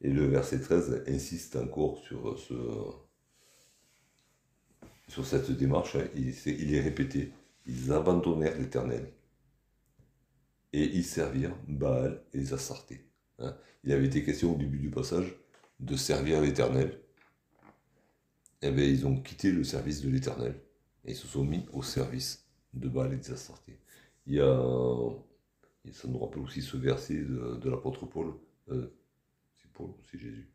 et 0.00 0.10
le 0.10 0.26
verset 0.26 0.60
13 0.60 1.04
insiste 1.08 1.56
encore 1.56 1.98
sur, 1.98 2.38
ce, 2.38 2.54
sur 5.08 5.26
cette 5.26 5.50
démarche. 5.50 5.96
Hein. 5.96 6.08
Il, 6.14 6.74
est 6.74 6.80
répété. 6.80 7.32
Ils 7.66 7.92
abandonnèrent 7.92 8.58
l'Éternel 8.58 9.12
et 10.72 10.84
ils 10.84 11.04
servirent 11.04 11.56
Baal 11.66 12.22
et 12.32 12.38
les 12.38 12.52
Astartés. 12.52 13.06
Hein. 13.38 13.56
Il 13.84 13.92
avait 13.92 14.06
été 14.06 14.22
question 14.22 14.54
au 14.54 14.58
début 14.58 14.78
du 14.78 14.90
passage 14.90 15.34
de 15.80 15.96
servir 15.96 16.40
l'Éternel, 16.40 17.00
eh 18.62 18.72
bien, 18.72 18.84
ils 18.84 19.06
ont 19.06 19.20
quitté 19.20 19.52
le 19.52 19.62
service 19.62 20.00
de 20.00 20.10
l'Éternel 20.10 20.60
et 21.04 21.14
se 21.14 21.26
sont 21.28 21.44
mis 21.44 21.64
au 21.72 21.82
service 21.82 22.48
de 22.74 22.88
Baal 22.88 23.12
et 23.12 23.16
des 23.16 23.30
Astartés. 23.30 23.78
Il 24.26 24.34
y 24.34 24.40
a, 24.40 24.60
ça 25.92 26.08
nous 26.08 26.18
rappelle 26.18 26.42
aussi 26.42 26.62
ce 26.62 26.76
verset 26.76 27.14
de, 27.14 27.70
l'apôtre 27.70 28.06
Paul, 28.06 28.34
euh, 28.70 28.92
c'est 30.10 30.18
Jésus, 30.18 30.48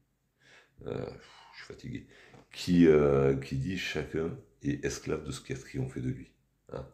euh, 0.86 1.06
je 1.54 1.58
suis 1.58 1.74
fatigué, 1.74 2.08
qui, 2.52 2.88
euh, 2.88 3.36
qui 3.38 3.58
dit 3.58 3.78
chacun 3.78 4.38
est 4.62 4.84
esclave 4.86 5.26
de 5.26 5.32
ce 5.32 5.42
qui 5.42 5.54
a 5.54 5.58
triomphé 5.58 6.02
de 6.02 6.10
lui. 6.10 6.32
Hein. 6.72 6.86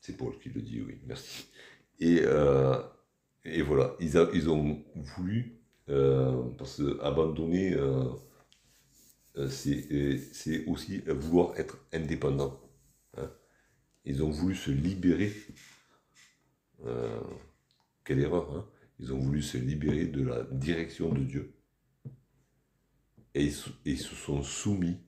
c'est 0.00 0.16
Paul 0.16 0.38
qui 0.38 0.50
le 0.50 0.60
dit, 0.60 0.80
oui, 0.80 1.00
merci. 1.06 1.48
Et, 2.00 2.22
et 3.44 3.62
voilà, 3.62 3.96
ils, 4.00 4.50
ont 4.50 4.82
voulu 4.94 5.60
euh, 5.90 6.42
parce 6.56 6.76
que 6.76 7.00
abandonner, 7.02 7.74
euh, 7.74 8.04
euh, 9.36 9.48
c'est 9.48 10.64
aussi 10.66 10.98
vouloir 11.06 11.58
être 11.58 11.78
indépendant. 11.92 12.60
Hein. 13.16 13.30
Ils 14.04 14.22
ont 14.22 14.30
voulu 14.30 14.54
se 14.54 14.70
libérer. 14.70 15.32
quelle 18.04 18.20
erreur, 18.20 18.50
hein. 18.56 18.66
Ils 19.00 19.12
ont 19.12 19.18
voulu 19.18 19.42
se 19.42 19.56
libérer 19.56 20.06
de 20.06 20.22
la 20.22 20.42
direction 20.44 21.12
de 21.12 21.24
Dieu. 21.24 21.54
Et 23.34 23.50
ils, 23.84 23.98
se 23.98 24.14
sont 24.14 24.42
soumis 24.42 24.98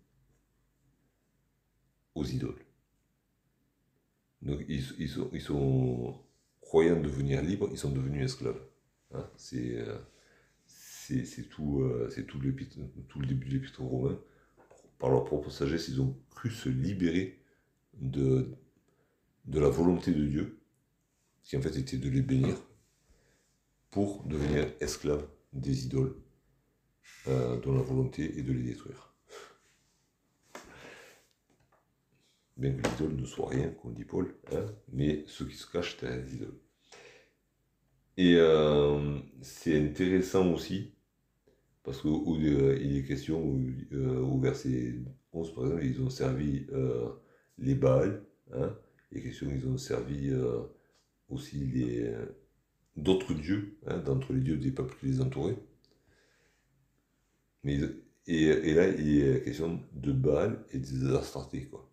aux 2.14 2.24
idoles. 2.24 2.64
Donc 4.40 4.64
ils, 4.68 5.08
sont, 5.40 6.20
croyant 6.60 7.00
devenir 7.00 7.42
libres, 7.42 7.68
ils 7.70 7.78
sont 7.78 7.90
devenus 7.90 8.24
esclaves. 8.24 8.62
Hein. 9.12 9.28
C'est 9.36 9.76
euh, 9.78 9.98
c'est 10.66 11.48
tout, 11.50 11.80
le 11.80 13.26
début 13.26 13.46
de 13.46 13.50
l'épître 13.50 13.82
romain. 13.82 14.18
Par 14.98 15.10
leur 15.10 15.24
propre 15.24 15.50
sagesse, 15.50 15.88
ils 15.88 16.00
ont 16.00 16.16
cru 16.30 16.50
se 16.50 16.68
libérer 16.68 17.40
de 17.94 18.56
la 19.46 19.68
volonté 19.68 20.12
de 20.12 20.24
Dieu 20.26 20.60
qui 21.42 21.56
en 21.56 21.60
fait 21.60 21.76
était 21.76 21.98
de 21.98 22.08
les 22.08 22.22
bénir 22.22 22.56
pour 23.92 24.24
devenir 24.24 24.72
esclaves 24.80 25.28
des 25.52 25.84
idoles 25.84 26.16
euh, 27.28 27.60
dont 27.60 27.74
la 27.74 27.82
volonté 27.82 28.38
est 28.38 28.42
de 28.42 28.52
les 28.52 28.62
détruire. 28.62 29.14
Bien 32.56 32.72
que 32.72 32.88
l'idole 32.88 33.16
ne 33.16 33.26
soit 33.26 33.50
rien, 33.50 33.68
comme 33.70 33.92
dit 33.94 34.04
Paul, 34.04 34.34
hein, 34.52 34.64
mais 34.92 35.24
ceux 35.26 35.46
qui 35.46 35.56
se 35.56 35.70
cachent 35.70 35.98
derrière 35.98 36.24
les 36.24 36.34
idoles. 36.34 36.58
Et 38.16 38.36
euh, 38.36 39.18
c'est 39.42 39.78
intéressant 39.78 40.50
aussi, 40.52 40.94
parce 41.82 42.00
qu'il 42.00 42.96
est 42.96 43.04
question 43.04 43.60
euh, 43.92 44.20
au 44.20 44.38
verset 44.38 45.00
11, 45.34 45.54
par 45.54 45.64
exemple, 45.64 45.84
ils 45.84 46.00
ont 46.00 46.10
servi 46.10 46.66
les 47.58 47.74
Baals, 47.74 48.24
hein, 48.52 48.74
est 49.12 49.20
question 49.20 49.48
ils 49.54 49.66
ont 49.66 49.78
servi 49.78 50.32
aussi 51.28 51.58
les, 51.66 52.14
d'autres 52.96 53.34
dieux, 53.34 53.78
hein, 53.86 53.98
d'entre 53.98 54.32
les 54.32 54.40
dieux 54.40 54.56
des 54.56 54.70
peuples 54.70 54.96
qui 54.98 55.06
les 55.06 55.20
entouraient. 55.20 55.58
Mais, 57.64 57.78
et, 58.26 58.74
là, 58.74 58.88
il 58.88 59.22
est 59.22 59.42
question 59.44 59.80
de 59.92 60.12
Baal 60.12 60.64
et 60.72 60.78
des 60.78 61.14
Astartés, 61.14 61.66
quoi. 61.66 61.88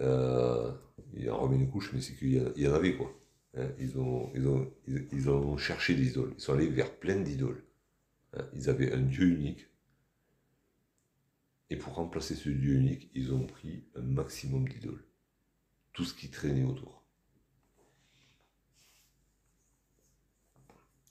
Euh, 0.00 0.72
il 1.14 1.30
en 1.30 1.38
remet 1.38 1.56
une 1.56 1.70
couche, 1.70 1.92
mais 1.92 2.00
c'est 2.00 2.14
qu'il 2.14 2.52
y, 2.56 2.68
en 2.68 2.74
avait, 2.74 2.96
quoi. 2.96 3.12
Hein, 3.56 3.68
ils, 3.78 3.98
ont, 3.98 4.30
ils, 4.34 4.46
ont, 4.46 4.70
ils, 4.86 5.58
cherché 5.58 5.94
des 5.94 6.08
idoles. 6.08 6.34
Ils 6.36 6.40
sont 6.40 6.52
allés 6.52 6.68
vers 6.68 6.94
plein 6.94 7.16
d'idoles. 7.16 7.62
Hein, 8.34 8.46
ils 8.54 8.68
avaient 8.68 8.92
un 8.92 9.00
dieu 9.00 9.26
unique. 9.28 9.66
Et 11.70 11.76
pour 11.76 11.94
remplacer 11.94 12.34
ce 12.34 12.48
dieu 12.48 12.74
unique, 12.74 13.10
ils 13.14 13.32
ont 13.32 13.46
pris 13.46 13.84
un 13.96 14.02
maximum 14.02 14.68
d'idoles. 14.68 15.04
Tout 15.92 16.04
ce 16.04 16.14
qui 16.14 16.28
traînait 16.28 16.64
autour. 16.64 16.95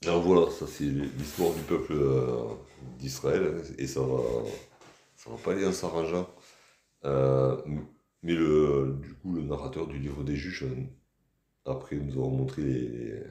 Alors 0.04 0.22
voilà, 0.22 0.50
ça 0.50 0.66
c'est 0.66 0.84
l'histoire 0.84 1.54
du 1.54 1.62
peuple 1.62 1.94
euh, 1.94 2.54
d'Israël, 2.98 3.62
et 3.78 3.86
ça 3.86 4.00
va, 4.00 4.18
ça 5.16 5.30
va 5.30 5.36
pas 5.36 5.52
aller 5.52 5.66
en 5.66 5.72
s'arrangeant. 5.72 6.28
Euh, 7.04 7.60
mais 8.22 8.34
le, 8.34 8.98
du 9.02 9.14
coup, 9.14 9.32
le 9.32 9.42
narrateur 9.42 9.86
du 9.86 9.98
livre 9.98 10.22
des 10.22 10.36
juges, 10.36 10.64
euh, 10.64 10.84
après 11.64 11.96
nous 11.96 12.12
avons 12.12 12.30
montré 12.30 13.22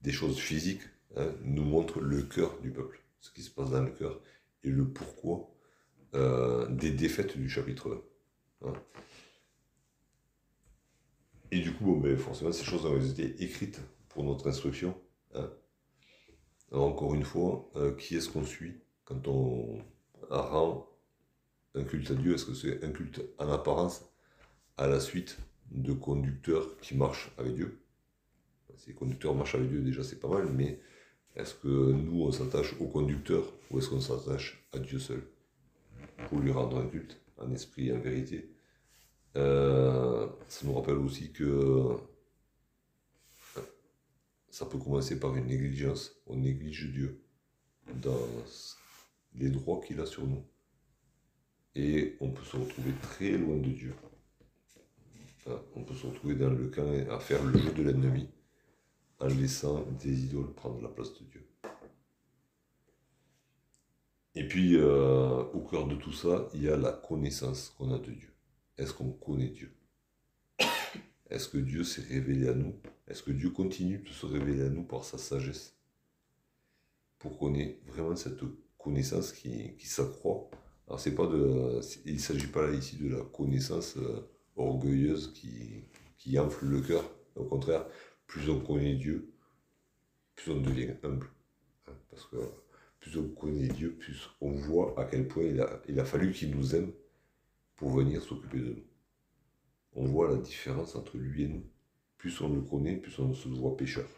des 0.00 0.12
choses 0.12 0.38
physiques, 0.38 0.82
hein, 1.16 1.30
nous 1.42 1.64
montre 1.64 2.00
le 2.00 2.22
cœur 2.22 2.58
du 2.60 2.70
peuple, 2.70 3.02
ce 3.20 3.30
qui 3.30 3.42
se 3.42 3.50
passe 3.50 3.70
dans 3.70 3.82
le 3.82 3.90
cœur, 3.90 4.20
et 4.64 4.70
le 4.70 4.88
pourquoi 4.88 5.50
des 6.70 6.92
défaites 6.92 7.36
du 7.36 7.50
chapitre 7.50 8.02
1. 8.62 8.68
Hein. 8.68 8.72
Et 11.50 11.60
du 11.60 11.74
coup, 11.74 11.84
bon, 11.84 11.98
ben, 11.98 12.16
forcément, 12.16 12.52
ces 12.52 12.64
choses 12.64 12.86
ont 12.86 12.98
été 12.98 13.42
écrites 13.44 13.80
pour 14.08 14.24
notre 14.24 14.48
instruction. 14.48 14.98
Hein 15.34 15.50
encore 16.72 17.14
une 17.14 17.24
fois, 17.24 17.68
euh, 17.76 17.94
qui 17.94 18.16
est-ce 18.16 18.28
qu'on 18.28 18.44
suit 18.44 18.74
quand 19.04 19.28
on 19.28 19.78
rend 20.30 20.88
un 21.74 21.84
culte 21.84 22.10
à 22.10 22.14
Dieu? 22.14 22.34
Est-ce 22.34 22.44
que 22.46 22.54
c'est 22.54 22.84
un 22.84 22.90
culte 22.90 23.22
en 23.38 23.48
apparence 23.50 24.04
à 24.76 24.86
la 24.86 25.00
suite 25.00 25.38
de 25.70 25.92
conducteurs 25.92 26.76
qui 26.80 26.96
marchent 26.96 27.30
avec 27.38 27.54
Dieu? 27.54 27.80
Si 28.76 28.90
les 28.90 28.94
conducteurs 28.94 29.34
marchent 29.34 29.54
avec 29.54 29.70
Dieu, 29.70 29.80
déjà 29.80 30.02
c'est 30.02 30.20
pas 30.20 30.28
mal, 30.28 30.48
mais 30.52 30.80
est-ce 31.34 31.54
que 31.54 31.92
nous 31.92 32.22
on 32.22 32.32
s'attache 32.32 32.74
au 32.80 32.86
conducteur 32.86 33.52
ou 33.70 33.78
est-ce 33.78 33.88
qu'on 33.88 34.00
s'attache 34.00 34.68
à 34.72 34.78
Dieu 34.78 34.98
seul 34.98 35.22
pour 36.28 36.40
lui 36.40 36.50
rendre 36.50 36.78
un 36.78 36.86
culte 36.86 37.20
en 37.38 37.50
esprit 37.52 37.88
et 37.88 37.92
en 37.92 38.00
vérité? 38.00 38.50
Euh, 39.36 40.26
Ça 40.48 40.66
nous 40.66 40.74
rappelle 40.74 40.96
aussi 40.96 41.32
que 41.32 41.96
ça 44.56 44.64
peut 44.64 44.78
commencer 44.78 45.20
par 45.20 45.36
une 45.36 45.48
négligence. 45.48 46.16
On 46.26 46.36
néglige 46.36 46.90
Dieu 46.90 47.22
dans 47.96 48.26
les 49.34 49.50
droits 49.50 49.82
qu'il 49.82 50.00
a 50.00 50.06
sur 50.06 50.26
nous. 50.26 50.42
Et 51.74 52.16
on 52.20 52.30
peut 52.30 52.42
se 52.42 52.56
retrouver 52.56 52.92
très 53.02 53.32
loin 53.32 53.58
de 53.58 53.68
Dieu. 53.68 53.94
On 55.74 55.84
peut 55.84 55.94
se 55.94 56.06
retrouver 56.06 56.36
dans 56.36 56.48
le 56.48 56.68
camp 56.68 56.90
à 57.10 57.20
faire 57.20 57.44
le 57.44 57.58
jeu 57.58 57.70
de 57.70 57.82
l'ennemi 57.82 58.30
en 59.20 59.26
laissant 59.26 59.84
des 60.02 60.24
idoles 60.24 60.54
prendre 60.54 60.80
la 60.80 60.88
place 60.88 61.12
de 61.12 61.24
Dieu. 61.26 61.46
Et 64.36 64.48
puis, 64.48 64.76
euh, 64.76 65.42
au 65.52 65.60
cœur 65.60 65.86
de 65.86 65.96
tout 65.96 66.12
ça, 66.12 66.48
il 66.54 66.62
y 66.62 66.70
a 66.70 66.78
la 66.78 66.92
connaissance 66.92 67.74
qu'on 67.76 67.92
a 67.92 67.98
de 67.98 68.10
Dieu. 68.10 68.32
Est-ce 68.78 68.94
qu'on 68.94 69.12
connaît 69.12 69.50
Dieu? 69.50 69.76
Est-ce 71.28 71.46
que 71.46 71.58
Dieu 71.58 71.84
s'est 71.84 72.02
révélé 72.08 72.48
à 72.48 72.54
nous 72.54 72.74
est-ce 73.08 73.22
que 73.22 73.30
Dieu 73.30 73.50
continue 73.50 73.98
de 73.98 74.08
se 74.08 74.26
révéler 74.26 74.64
à 74.64 74.68
nous 74.68 74.82
par 74.82 75.04
sa 75.04 75.18
sagesse 75.18 75.76
Pour 77.18 77.38
qu'on 77.38 77.54
ait 77.54 77.78
vraiment 77.86 78.16
cette 78.16 78.40
connaissance 78.78 79.32
qui, 79.32 79.74
s'accroît. 79.80 80.50
Alors 80.88 81.02
pas 81.02 81.26
de, 81.26 81.80
il 82.04 82.14
ne 82.14 82.18
s'agit 82.18 82.48
pas 82.48 82.66
là 82.66 82.72
ici 82.72 82.96
de 82.96 83.08
la 83.08 83.22
connaissance 83.22 83.96
euh, 83.96 84.28
orgueilleuse 84.56 85.32
qui, 85.34 85.84
qui 86.18 86.38
enfle 86.38 86.66
le 86.66 86.80
cœur. 86.80 87.04
Au 87.36 87.44
contraire, 87.44 87.86
plus 88.26 88.48
on 88.50 88.60
connaît 88.60 88.94
Dieu, 88.94 89.32
plus 90.34 90.52
on 90.52 90.60
devient 90.60 90.94
humble. 91.02 91.28
Hein, 91.88 91.92
parce 92.10 92.24
que 92.26 92.36
plus 93.00 93.16
on 93.18 93.28
connaît 93.28 93.68
Dieu, 93.68 93.94
plus 93.94 94.30
on 94.40 94.52
voit 94.52 94.98
à 95.00 95.04
quel 95.04 95.28
point 95.28 95.44
il 95.88 96.00
a 96.00 96.04
fallu 96.04 96.32
qu'il 96.32 96.56
nous 96.56 96.74
aime 96.74 96.92
pour 97.76 97.90
venir 97.90 98.22
s'occuper 98.22 98.58
de 98.58 98.72
nous. 98.74 98.86
On 99.92 100.06
voit 100.06 100.28
la 100.30 100.36
différence 100.36 100.96
entre 100.96 101.16
lui 101.18 101.44
et 101.44 101.48
nous 101.48 101.64
plus 102.26 102.40
on 102.40 102.48
le 102.52 102.60
connaît, 102.60 102.96
plus 102.96 103.16
on 103.20 103.32
se 103.32 103.48
voit 103.48 103.76
pécheur. 103.76 104.08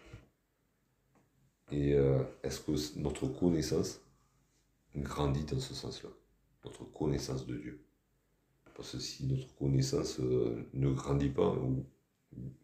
Et 1.70 1.92
euh, 1.92 2.22
est-ce 2.42 2.60
que 2.60 2.98
notre 2.98 3.26
connaissance 3.26 4.00
grandit 4.96 5.44
dans 5.44 5.60
ce 5.60 5.74
sens-là? 5.74 6.08
Notre 6.64 6.84
connaissance 6.84 7.44
de 7.44 7.58
Dieu? 7.58 7.84
Parce 8.74 8.92
que 8.92 8.98
si 8.98 9.26
notre 9.26 9.54
connaissance 9.56 10.20
euh, 10.20 10.66
ne 10.72 10.90
grandit 10.90 11.28
pas, 11.28 11.52
ou 11.52 11.84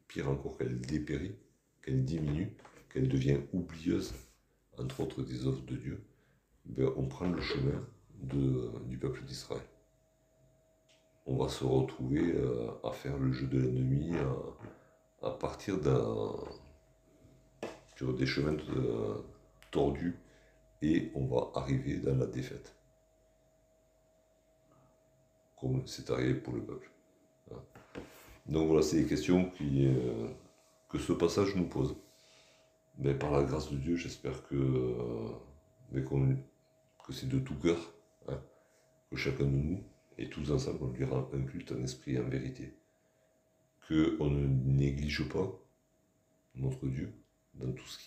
pire 0.09 0.31
encore 0.31 0.57
qu'elle 0.57 0.81
dépérit, 0.81 1.35
qu'elle 1.83 2.07
diminue, 2.07 2.57
qu'elle 2.91 3.09
devient 3.09 3.41
oublieuse, 3.53 4.15
entre 4.79 5.01
autres 5.01 5.23
des 5.23 5.47
œuvres 5.47 5.67
de 5.67 5.77
Dieu, 5.77 6.03
ben, 6.65 6.91
on 6.97 7.07
prend 7.07 7.29
le 7.29 7.43
chemin 7.43 7.87
du 8.23 8.97
peuple 8.97 9.23
d'Israël. 9.25 9.61
On 11.27 11.37
va 11.37 11.51
se 11.51 11.65
retrouver 11.65 12.33
euh, 12.35 12.71
à 12.83 12.93
faire 12.93 13.19
le 13.19 13.31
jeu 13.31 13.47
de 13.47 13.59
l'ennemi, 13.59 14.15
partir 15.31 15.81
d'un 15.81 16.35
des 18.13 18.27
chemins 18.27 18.57
euh, 18.77 19.15
tordus 19.71 20.17
et 20.83 21.11
on 21.15 21.27
va 21.27 21.51
arriver 21.55 21.97
dans 21.97 22.17
la 22.17 22.27
défaite. 22.27 22.75
Comme 25.59 25.87
c'est 25.87 26.11
arrivé 26.11 26.35
pour 26.35 26.55
le 26.55 26.63
peuple. 26.63 26.91
Donc 28.47 28.69
voilà, 28.69 28.83
c'est 28.83 28.97
les 28.97 29.07
questions 29.07 29.49
qui, 29.51 29.87
euh, 29.87 30.29
que 30.89 30.99
ce 30.99 31.13
passage 31.13 31.55
nous 31.57 31.67
pose. 31.67 31.97
Mais 32.99 33.15
par 33.15 33.33
la 33.33 33.43
grâce 33.43 33.71
de 33.71 33.77
Dieu, 33.77 33.97
j'espère 33.97 34.47
que, 34.47 34.87
mais 35.91 36.05
que 36.05 37.13
c'est 37.13 37.29
de 37.29 37.39
tout 37.39 37.57
cœur, 37.57 37.79
hein, 38.29 38.41
que 39.11 39.17
chacun 39.17 39.45
de 39.45 39.51
nous, 39.51 39.83
et 40.19 40.29
tous 40.29 40.53
ensemble, 40.53 40.79
on 40.83 40.89
lui 40.91 41.05
un 41.05 41.45
culte 41.45 41.73
en 41.73 41.83
esprit 41.83 42.15
et 42.15 42.21
en 42.21 42.29
vérité 42.29 42.77
qu'on 43.89 44.31
ne 44.31 44.47
néglige 44.47 45.29
pas 45.29 45.51
notre 46.55 46.87
Dieu 46.87 47.13
dans 47.55 47.71
tout 47.73 47.87
ce 47.87 47.99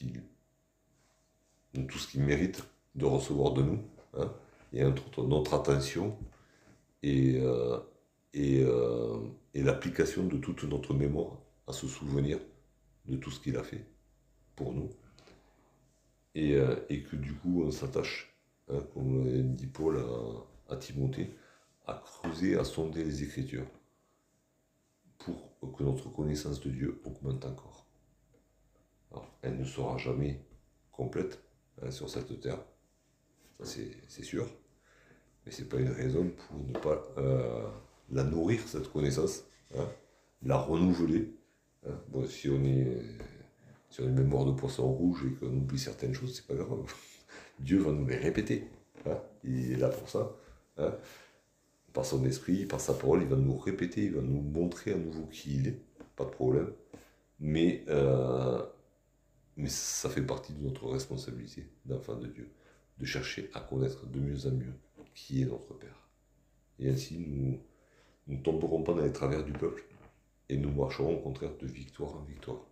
qu'il 2.07 2.23
mérite 2.23 2.63
de 2.95 3.05
recevoir 3.05 3.53
de 3.53 3.61
nous, 3.63 3.79
hein, 4.15 4.33
et 4.73 4.83
entre 4.83 5.23
notre 5.25 5.53
attention 5.53 6.17
et, 7.03 7.39
euh, 7.39 7.77
euh, 8.35 9.19
et, 9.53 9.63
l'application 9.63 10.25
de 10.25 10.37
toute 10.37 10.63
notre 10.63 10.93
mémoire 10.93 11.37
à 11.67 11.73
se 11.73 11.87
souvenir 11.87 12.39
de 13.05 13.17
tout 13.17 13.31
ce 13.31 13.39
qu'il 13.39 13.55
a 13.57 13.63
fait 13.63 13.85
pour 14.55 14.73
nous, 14.73 14.89
et, 16.35 16.55
euh, 16.55 16.75
que 16.89 17.15
du 17.15 17.33
coup 17.33 17.63
on 17.63 17.71
s'attache, 17.71 18.35
hein, 18.69 18.79
comme 18.93 19.53
dit 19.55 19.67
Paul 19.67 20.03
à, 20.69 20.75
Timothée, 20.75 21.35
à 21.85 21.93
creuser, 21.93 22.57
à 22.57 22.63
sonder 22.63 23.03
les 23.03 23.23
Écritures 23.23 23.67
que 25.61 25.83
notre 25.83 26.09
connaissance 26.09 26.59
de 26.61 26.69
Dieu 26.69 27.01
augmente 27.05 27.45
encore. 27.45 27.85
Elle 29.41 29.57
ne 29.57 29.65
sera 29.65 29.97
jamais 29.97 30.41
complète 30.91 31.39
hein, 31.81 31.91
sur 31.91 32.09
cette 32.09 32.39
terre, 32.41 32.59
c'est 33.63 34.23
sûr, 34.23 34.47
mais 35.45 35.51
ce 35.51 35.61
n'est 35.61 35.67
pas 35.67 35.77
une 35.77 35.89
raison 35.89 36.29
pour 36.29 36.59
ne 36.59 36.73
pas 36.73 37.03
euh, 37.17 37.67
la 38.11 38.23
nourrir, 38.23 38.59
cette 38.67 38.91
connaissance, 38.91 39.43
hein, 39.75 39.87
la 40.43 40.57
renouveler. 40.57 41.33
Hein. 41.87 41.99
Bon, 42.09 42.25
si 42.27 42.49
on 42.49 42.63
est 42.63 43.01
une 43.99 44.13
mémoire 44.13 44.45
de 44.45 44.51
poisson 44.51 44.91
rouge 44.91 45.25
et 45.25 45.33
qu'on 45.35 45.55
oublie 45.55 45.79
certaines 45.79 46.13
choses, 46.13 46.35
c'est 46.35 46.47
pas 46.47 46.53
grave. 46.53 46.93
Dieu 47.59 47.79
va 47.79 47.91
nous 47.91 48.05
les 48.05 48.17
répéter. 48.17 48.67
Il 49.43 49.71
est 49.71 49.77
là 49.77 49.89
pour 49.89 50.09
ça 50.09 50.35
par 51.97 52.05
son 52.05 52.23
esprit, 52.25 52.67
par 52.67 52.79
sa 52.79 52.93
parole, 52.93 53.23
il 53.23 53.27
va 53.27 53.35
nous 53.35 53.57
répéter, 53.57 54.03
il 54.03 54.13
va 54.13 54.21
nous 54.21 54.39
montrer 54.39 54.93
à 54.93 54.97
nouveau 54.97 55.25
qui 55.31 55.55
il 55.55 55.67
est, 55.69 55.81
pas 56.15 56.25
de 56.25 56.29
problème. 56.29 56.71
Mais, 57.39 57.85
euh, 57.87 58.63
mais 59.55 59.67
ça 59.67 60.07
fait 60.07 60.21
partie 60.21 60.53
de 60.53 60.61
notre 60.61 60.87
responsabilité 60.87 61.67
d'enfant 61.85 62.15
de 62.15 62.27
Dieu, 62.27 62.51
de 62.99 63.05
chercher 63.05 63.49
à 63.55 63.61
connaître 63.61 64.05
de 64.05 64.19
mieux 64.19 64.45
en 64.45 64.51
mieux 64.51 64.75
qui 65.15 65.41
est 65.41 65.45
notre 65.45 65.73
Père. 65.73 66.07
Et 66.77 66.87
ainsi, 66.87 67.17
nous 67.17 67.59
ne 68.27 68.37
tomberons 68.43 68.83
pas 68.83 68.93
dans 68.93 69.03
les 69.03 69.11
travers 69.11 69.43
du 69.43 69.53
peuple 69.53 69.83
et 70.49 70.57
nous 70.57 70.71
marcherons 70.71 71.15
au 71.15 71.19
contraire 71.19 71.57
de 71.59 71.65
victoire 71.65 72.15
en 72.15 72.21
victoire. 72.25 72.63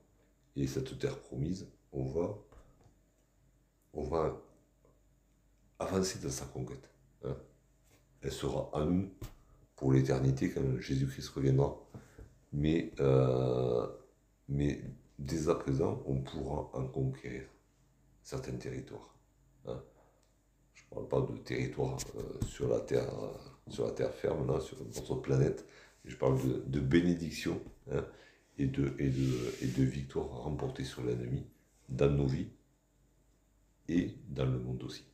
Et 0.55 0.67
cette 0.67 0.99
terre 0.99 1.17
promise, 1.17 1.67
on 1.91 2.05
va, 2.05 2.38
on 3.91 4.03
va 4.03 4.39
avancer 5.80 6.19
dans 6.19 6.30
sa 6.30 6.45
conquête. 6.45 6.91
Hein. 7.23 7.36
Elle 8.26 8.32
sera 8.32 8.71
à 8.73 8.84
nous 8.84 9.07
pour 9.76 9.93
l'éternité 9.93 10.49
quand 10.49 10.80
Jésus-Christ 10.80 11.30
reviendra. 11.30 11.80
Mais, 12.53 12.91
euh, 12.99 13.86
mais 14.49 14.82
dès 15.19 15.47
à 15.47 15.53
présent, 15.53 16.01
on 16.07 16.21
pourra 16.21 16.71
en 16.73 16.88
conquérir 16.88 17.43
certains 18.23 18.55
territoires. 18.55 19.15
Hein. 19.67 19.80
Je 20.73 20.84
ne 20.86 20.89
parle 20.89 21.07
pas 21.07 21.34
de 21.34 21.38
territoires 21.38 21.97
euh, 22.15 22.45
sur, 22.47 22.67
la 22.67 22.80
terre, 22.80 23.13
sur 23.69 23.86
la 23.86 23.91
terre 23.91 24.11
ferme, 24.11 24.47
là, 24.47 24.59
sur 24.59 24.84
notre 24.84 25.13
planète. 25.15 25.63
Je 26.03 26.15
parle 26.15 26.41
de, 26.41 26.63
de 26.65 26.80
bénédiction 26.80 27.61
hein, 27.91 28.03
et, 28.57 28.65
de, 28.65 28.95
et, 28.97 29.09
de, 29.09 29.53
et 29.61 29.67
de 29.67 29.84
victoire 29.84 30.30
remportée 30.30 30.84
sur 30.84 31.03
l'ennemi 31.03 31.45
dans 31.89 32.09
nos 32.09 32.26
vies 32.26 32.49
et 33.88 34.15
dans 34.30 34.45
le 34.45 34.57
monde 34.57 34.82
aussi. 34.82 35.05